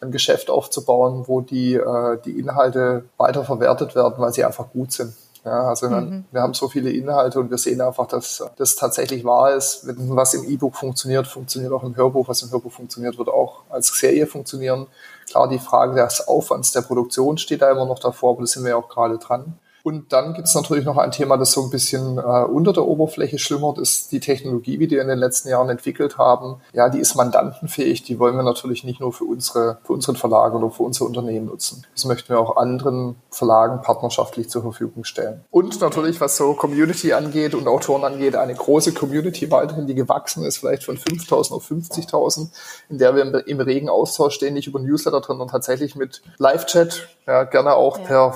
ein 0.00 0.10
Geschäft 0.10 0.50
aufzubauen, 0.50 1.24
wo 1.26 1.40
die, 1.40 1.74
äh, 1.74 2.18
die 2.24 2.38
Inhalte 2.38 3.04
weiter 3.16 3.44
verwertet 3.44 3.94
werden, 3.94 4.14
weil 4.18 4.32
sie 4.32 4.44
einfach 4.44 4.70
gut 4.70 4.92
sind. 4.92 5.14
Ja, 5.44 5.68
also 5.68 5.90
mhm. 5.90 6.24
wir 6.32 6.40
haben 6.40 6.54
so 6.54 6.68
viele 6.68 6.90
Inhalte 6.90 7.38
und 7.38 7.50
wir 7.50 7.58
sehen 7.58 7.82
einfach, 7.82 8.06
dass 8.06 8.42
das 8.56 8.76
tatsächlich 8.76 9.24
wahr 9.24 9.54
ist. 9.54 9.86
Was 9.86 10.32
im 10.32 10.44
E-Book 10.44 10.74
funktioniert, 10.74 11.26
funktioniert 11.26 11.70
auch 11.72 11.82
im 11.82 11.96
Hörbuch. 11.96 12.28
Was 12.28 12.42
im 12.42 12.50
Hörbuch 12.50 12.72
funktioniert, 12.72 13.18
wird 13.18 13.28
auch 13.28 13.60
als 13.68 13.88
Serie 13.88 14.26
funktionieren. 14.26 14.86
Klar, 15.26 15.48
die 15.48 15.58
Frage 15.58 15.94
des 16.00 16.26
Aufwands 16.26 16.72
der 16.72 16.82
Produktion 16.82 17.38
steht 17.38 17.62
da 17.62 17.70
immer 17.70 17.86
noch 17.86 17.98
davor, 17.98 18.32
aber 18.32 18.42
da 18.42 18.46
sind 18.46 18.64
wir 18.64 18.70
ja 18.70 18.76
auch 18.76 18.88
gerade 18.88 19.18
dran. 19.18 19.58
Und 19.84 20.14
dann 20.14 20.32
gibt 20.32 20.48
es 20.48 20.54
natürlich 20.54 20.86
noch 20.86 20.96
ein 20.96 21.10
Thema, 21.10 21.36
das 21.36 21.52
so 21.52 21.62
ein 21.62 21.68
bisschen 21.68 22.16
äh, 22.16 22.20
unter 22.20 22.72
der 22.72 22.86
Oberfläche 22.86 23.38
schlummert, 23.38 23.76
ist 23.76 24.12
die 24.12 24.18
Technologie, 24.18 24.78
die 24.78 24.88
wir 24.88 25.02
in 25.02 25.08
den 25.08 25.18
letzten 25.18 25.50
Jahren 25.50 25.68
entwickelt 25.68 26.16
haben. 26.16 26.56
Ja, 26.72 26.88
die 26.88 26.98
ist 26.98 27.14
mandantenfähig, 27.16 28.02
die 28.02 28.18
wollen 28.18 28.34
wir 28.34 28.44
natürlich 28.44 28.84
nicht 28.84 29.00
nur 29.00 29.12
für 29.12 29.24
unsere, 29.24 29.76
für 29.84 29.92
unseren 29.92 30.16
Verlag 30.16 30.54
oder 30.54 30.70
für 30.70 30.84
unser 30.84 31.04
Unternehmen 31.04 31.48
nutzen. 31.48 31.84
Das 31.94 32.06
möchten 32.06 32.30
wir 32.30 32.40
auch 32.40 32.56
anderen 32.56 33.16
Verlagen 33.28 33.82
partnerschaftlich 33.82 34.48
zur 34.48 34.62
Verfügung 34.62 35.04
stellen. 35.04 35.44
Und 35.50 35.78
natürlich, 35.82 36.18
was 36.18 36.38
so 36.38 36.54
Community 36.54 37.12
angeht 37.12 37.54
und 37.54 37.68
Autoren 37.68 38.04
angeht, 38.04 38.36
eine 38.36 38.54
große 38.54 38.94
Community 38.94 39.50
weiterhin, 39.50 39.86
die 39.86 39.94
gewachsen 39.94 40.46
ist, 40.46 40.56
vielleicht 40.56 40.84
von 40.84 40.96
5.000 40.96 41.52
auf 41.52 41.70
50.000, 41.70 42.48
in 42.88 42.96
der 42.96 43.14
wir 43.14 43.46
im 43.46 43.60
regen 43.60 43.90
Austausch 43.90 44.36
stehen, 44.36 44.54
nicht 44.54 44.66
über 44.66 44.80
Newsletter 44.80 45.20
drin, 45.20 45.34
sondern 45.34 45.48
tatsächlich 45.48 45.94
mit 45.94 46.22
Live-Chat, 46.38 47.06
ja, 47.26 47.44
gerne 47.44 47.74
auch 47.74 47.98
ja. 47.98 48.04
per 48.04 48.34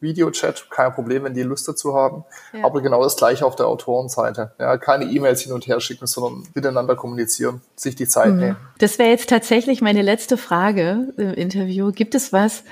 Videochat, 0.00 0.70
kein 0.70 0.92
Problem, 0.92 1.24
wenn 1.24 1.34
die 1.34 1.42
Lust 1.42 1.66
dazu 1.66 1.94
haben. 1.94 2.24
Ja. 2.52 2.64
Aber 2.64 2.82
genau 2.82 3.02
das 3.02 3.16
gleiche 3.16 3.46
auf 3.46 3.56
der 3.56 3.66
Autorenseite. 3.66 4.52
Ja, 4.58 4.76
keine 4.76 5.04
E-Mails 5.06 5.42
hin 5.42 5.52
und 5.52 5.66
her 5.66 5.80
schicken, 5.80 6.06
sondern 6.06 6.46
miteinander 6.54 6.96
kommunizieren, 6.96 7.60
sich 7.76 7.96
die 7.96 8.06
Zeit 8.06 8.32
mhm. 8.32 8.38
nehmen. 8.38 8.56
Das 8.78 8.98
wäre 8.98 9.10
jetzt 9.10 9.30
tatsächlich 9.30 9.80
meine 9.80 10.02
letzte 10.02 10.36
Frage 10.36 11.12
im 11.16 11.34
Interview. 11.34 11.90
Gibt 11.92 12.14
es 12.14 12.32
was, 12.32 12.64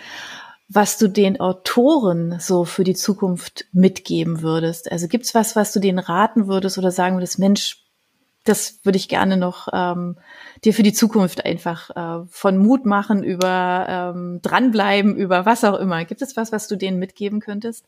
was 0.68 0.98
du 0.98 1.08
den 1.08 1.40
Autoren 1.40 2.38
so 2.38 2.64
für 2.64 2.84
die 2.84 2.94
Zukunft 2.94 3.66
mitgeben 3.72 4.42
würdest? 4.42 4.90
Also 4.90 5.08
gibt 5.08 5.26
es 5.26 5.34
was, 5.34 5.56
was 5.56 5.72
du 5.72 5.80
denen 5.80 5.98
raten 5.98 6.46
würdest 6.48 6.78
oder 6.78 6.90
sagen 6.90 7.16
würdest, 7.16 7.38
Mensch, 7.38 7.82
das 8.44 8.78
würde 8.82 8.98
ich 8.98 9.08
gerne 9.08 9.36
noch 9.36 9.68
ähm, 9.72 10.16
dir 10.64 10.74
für 10.74 10.82
die 10.82 10.92
Zukunft 10.92 11.44
einfach 11.44 11.90
äh, 11.90 12.26
von 12.28 12.58
Mut 12.58 12.86
machen, 12.86 13.22
über 13.22 13.86
ähm, 13.88 14.40
dranbleiben, 14.42 15.16
über 15.16 15.46
was 15.46 15.64
auch 15.64 15.78
immer. 15.78 16.04
Gibt 16.04 16.22
es 16.22 16.36
was, 16.36 16.52
was 16.52 16.68
du 16.68 16.76
denen 16.76 16.98
mitgeben 16.98 17.40
könntest? 17.40 17.84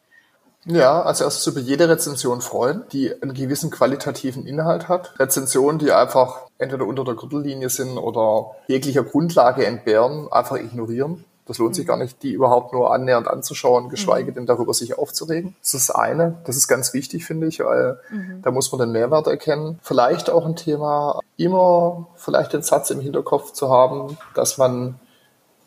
Ja, 0.67 1.03
als 1.03 1.21
erstes 1.21 1.47
über 1.47 1.61
jede 1.61 1.89
Rezension 1.91 2.41
freuen, 2.41 2.85
die 2.91 3.13
einen 3.23 3.35
gewissen 3.35 3.71
qualitativen 3.71 4.47
Inhalt 4.47 4.89
hat. 4.89 5.19
Rezensionen, 5.19 5.79
die 5.79 5.93
einfach 5.93 6.47
entweder 6.57 6.87
unter 6.87 7.05
der 7.05 7.15
Gürtellinie 7.15 7.69
sind 7.69 7.99
oder 7.99 8.53
jeglicher 8.67 9.03
Grundlage 9.03 9.67
entbehren, 9.67 10.33
einfach 10.33 10.57
ignorieren. 10.57 11.25
Das 11.47 11.59
lohnt 11.59 11.75
sich 11.75 11.87
gar 11.87 11.99
nicht, 11.99 12.23
die 12.23 12.33
überhaupt 12.33 12.73
nur 12.73 12.93
annähernd 12.93 13.29
anzuschauen, 13.29 13.91
geschweige 13.91 14.31
mhm. 14.31 14.35
denn 14.35 14.47
darüber 14.47 14.73
sich 14.73 14.99
aufzuregen. 14.99 15.55
Das 15.61 15.75
ist 15.75 15.91
das 15.91 15.97
eine. 15.97 16.39
Das 16.45 16.57
ist 16.57 16.69
ganz 16.69 16.95
wichtig, 16.95 17.27
finde 17.27 17.47
ich, 17.47 17.61
weil 17.61 17.99
mhm. 18.11 18.41
da 18.43 18.51
muss 18.51 18.73
man 18.73 18.81
den 18.81 18.93
Mehrwert 18.93 19.27
erkennen. 19.27 19.79
Vielleicht 19.83 20.31
auch 20.31 20.47
ein 20.47 20.57
Thema, 20.57 21.21
immer 21.37 22.09
vielleicht 22.17 22.55
den 22.55 22.63
Satz 22.63 22.91
im 22.91 23.01
Hinterkopf 23.01 23.53
zu 23.53 23.71
haben, 23.71 24.17
dass 24.35 24.57
man 24.57 24.99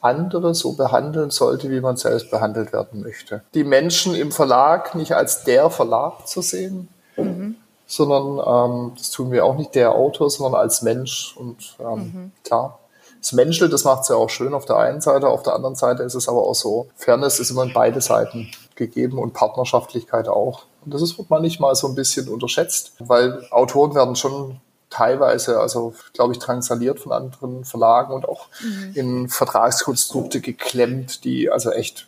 andere 0.02 0.56
so 0.56 0.74
behandeln 0.74 1.30
sollte, 1.30 1.70
wie 1.70 1.82
man 1.82 1.98
selbst 1.98 2.32
behandelt 2.32 2.74
werden 2.74 3.02
möchte. 3.02 3.44
Die 3.54 3.64
Menschen 3.64 4.16
im 4.16 4.32
Verlag 4.32 4.96
nicht 4.96 5.14
als 5.14 5.44
der 5.44 5.70
Verlag 5.70 6.28
zu 6.28 6.42
sehen, 6.42 6.88
mhm. 7.18 7.56
sondern 7.86 8.40
ähm, 8.40 8.92
das 8.98 9.12
tun 9.12 9.32
wir 9.32 9.46
auch 9.46 9.58
nicht 9.58 9.76
der 9.76 9.94
Autor, 9.94 10.30
sondern 10.30 10.60
als 10.60 10.82
Mensch. 10.82 11.36
Und 11.38 11.78
ähm, 11.80 12.00
mhm. 12.00 12.32
klar, 12.44 12.80
das 13.28 13.34
Menschel, 13.34 13.68
das 13.68 13.84
macht 13.84 14.04
es 14.04 14.08
ja 14.08 14.16
auch 14.16 14.30
schön 14.30 14.54
auf 14.54 14.64
der 14.64 14.78
einen 14.78 15.02
Seite, 15.02 15.28
auf 15.28 15.44
der 15.44 15.54
anderen 15.54 15.76
Seite 15.76 16.04
ist 16.04 16.16
es 16.16 16.30
aber 16.30 16.44
auch 16.44 16.56
so. 16.56 16.88
Fairness 16.96 17.42
ist 17.42 17.52
immer 17.52 17.64
in 17.64 17.74
beide 17.74 18.00
Seiten 18.00 18.50
gegeben 18.76 19.20
und 19.20 19.34
Partnerschaftlichkeit 19.34 20.30
auch. 20.30 20.64
Und 20.86 20.94
das 20.94 21.02
ist, 21.02 21.18
wird 21.18 21.30
manchmal 21.30 21.76
so 21.76 21.88
ein 21.90 21.96
bisschen 21.96 22.30
unterschätzt, 22.30 22.94
weil 23.00 23.46
Autoren 23.52 23.96
werden 23.96 24.16
schon 24.16 24.62
teilweise, 24.90 25.60
also 25.60 25.94
glaube 26.14 26.34
ich, 26.34 26.40
drangsaliert 26.40 27.00
von 27.00 27.12
anderen 27.12 27.66
Verlagen 27.66 28.14
und 28.14 28.28
auch 28.28 28.48
mhm. 28.62 28.92
in 28.96 29.30
Vertragskonstrukte 29.30 30.40
geklemmt, 30.40 31.24
die 31.24 31.50
also 31.50 31.72
echt, 31.72 32.08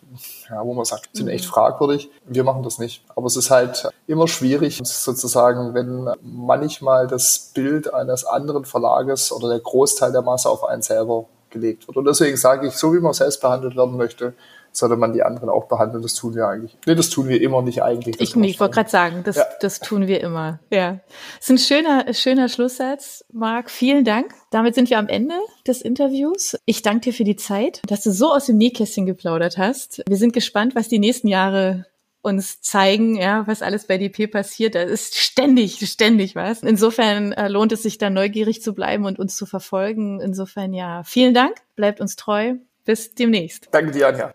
ja, 0.50 0.64
wo 0.64 0.74
man 0.74 0.86
sagt, 0.86 1.10
sind 1.14 1.28
echt 1.28 1.46
mhm. 1.46 1.50
fragwürdig. 1.50 2.10
Wir 2.26 2.44
machen 2.44 2.64
das 2.64 2.80
nicht. 2.80 3.04
Aber 3.16 3.28
es 3.28 3.36
ist 3.36 3.50
halt 3.50 3.90
immer 4.08 4.28
schwierig, 4.28 4.80
sozusagen, 4.84 5.74
wenn 5.74 6.10
manchmal 6.22 7.08
das 7.08 7.52
Bild 7.54 7.94
eines 7.94 8.26
anderen 8.26 8.66
Verlages 8.66 9.32
oder 9.32 9.50
der 9.50 9.60
Großteil 9.60 10.12
der 10.12 10.22
Masse 10.22 10.50
auf 10.50 10.64
einen 10.64 10.82
selber 10.82 11.26
gelegt 11.52 11.88
wird. 11.88 11.98
Und 11.98 12.06
deswegen 12.06 12.38
sage 12.38 12.68
ich, 12.68 12.74
so 12.74 12.94
wie 12.94 13.00
man 13.00 13.14
selbst 13.14 13.42
behandelt 13.42 13.76
werden 13.76 13.98
möchte, 13.98 14.34
sollte 14.72 14.96
man 14.96 15.14
die 15.14 15.24
anderen 15.24 15.50
auch 15.50 15.68
behandeln. 15.68 16.02
Das 16.02 16.14
tun 16.14 16.36
wir 16.36 16.48
eigentlich. 16.48 16.78
Nee, 16.86 16.96
das 16.96 17.10
tun 17.10 17.28
wir 17.28 17.42
immer 17.42 17.62
nicht 17.62 17.84
eigentlich. 17.84 18.20
Ich, 18.20 18.36
ich 18.36 18.60
wollte 18.60 18.76
gerade 18.76 18.90
sagen, 18.90 19.24
das, 19.24 19.38
ja. 19.38 19.46
das 19.62 19.80
tun 19.80 20.08
wir 20.08 20.22
immer. 20.22 20.60
Ja. 20.70 21.00
Das 21.38 21.50
ist 21.50 21.50
ein 21.50 21.58
schöner, 21.58 22.14
schöner 22.14 22.50
Schlusssatz, 22.50 23.26
Marc. 23.32 23.70
Vielen 23.70 24.06
Dank. 24.06 24.34
Damit 24.52 24.76
sind 24.76 24.90
wir 24.90 25.00
am 25.00 25.08
Ende 25.08 25.36
des 25.68 25.82
Interviews. 25.82 26.58
Ich 26.66 26.82
danke 26.82 27.02
dir 27.02 27.14
für 27.14 27.24
die 27.24 27.36
Zeit, 27.36 27.82
dass 27.88 28.04
du 28.04 28.12
so 28.12 28.32
aus 28.32 28.46
dem 28.46 28.58
Nähkästchen 28.58 29.06
geplaudert 29.06 29.58
hast. 29.58 30.04
Wir 30.08 30.18
sind 30.18 30.34
gespannt, 30.34 30.76
was 30.76 30.88
die 30.88 31.00
nächsten 31.00 31.28
Jahre 31.28 31.86
uns 32.22 32.62
zeigen, 32.62 33.16
ja, 33.16 33.48
was 33.48 33.62
alles 33.62 33.88
bei 33.88 33.98
DP 33.98 34.28
passiert. 34.28 34.76
Da 34.76 34.82
ist 34.82 35.16
ständig, 35.16 35.80
ständig 35.90 36.36
was. 36.36 36.64
Insofern 36.64 37.32
äh, 37.32 37.48
lohnt 37.48 37.72
es 37.72 37.84
sich 37.84 37.98
da 37.98 38.10
neugierig 38.10 38.62
zu 38.62 38.74
bleiben 38.74 39.06
und 39.06 39.20
uns 39.20 39.36
zu 39.36 39.46
verfolgen. 39.46 40.20
Insofern 40.20 40.74
ja, 40.74 41.04
vielen 41.04 41.34
Dank, 41.34 41.56
bleibt 41.76 42.02
uns 42.02 42.16
treu. 42.16 42.56
Bis 42.86 43.14
demnächst. 43.14 43.70
Danke 43.72 43.92
dir, 43.92 44.08
Anja. 44.08 44.34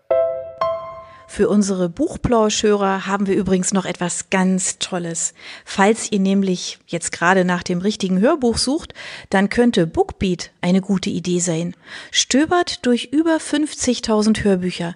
Für 1.27 1.49
unsere 1.49 1.89
Buchplauschhörer 1.89 3.07
haben 3.07 3.27
wir 3.27 3.35
übrigens 3.35 3.73
noch 3.73 3.85
etwas 3.85 4.29
ganz 4.29 4.79
Tolles. 4.79 5.33
Falls 5.65 6.11
ihr 6.11 6.19
nämlich 6.19 6.79
jetzt 6.87 7.11
gerade 7.11 7.43
nach 7.43 7.63
dem 7.63 7.79
richtigen 7.79 8.21
Hörbuch 8.21 8.57
sucht, 8.57 8.93
dann 9.29 9.49
könnte 9.49 9.87
Bookbeat 9.87 10.51
eine 10.61 10.81
gute 10.81 11.09
Idee 11.09 11.39
sein. 11.39 11.75
Stöbert 12.11 12.85
durch 12.85 13.09
über 13.11 13.37
50.000 13.37 14.43
Hörbücher. 14.43 14.95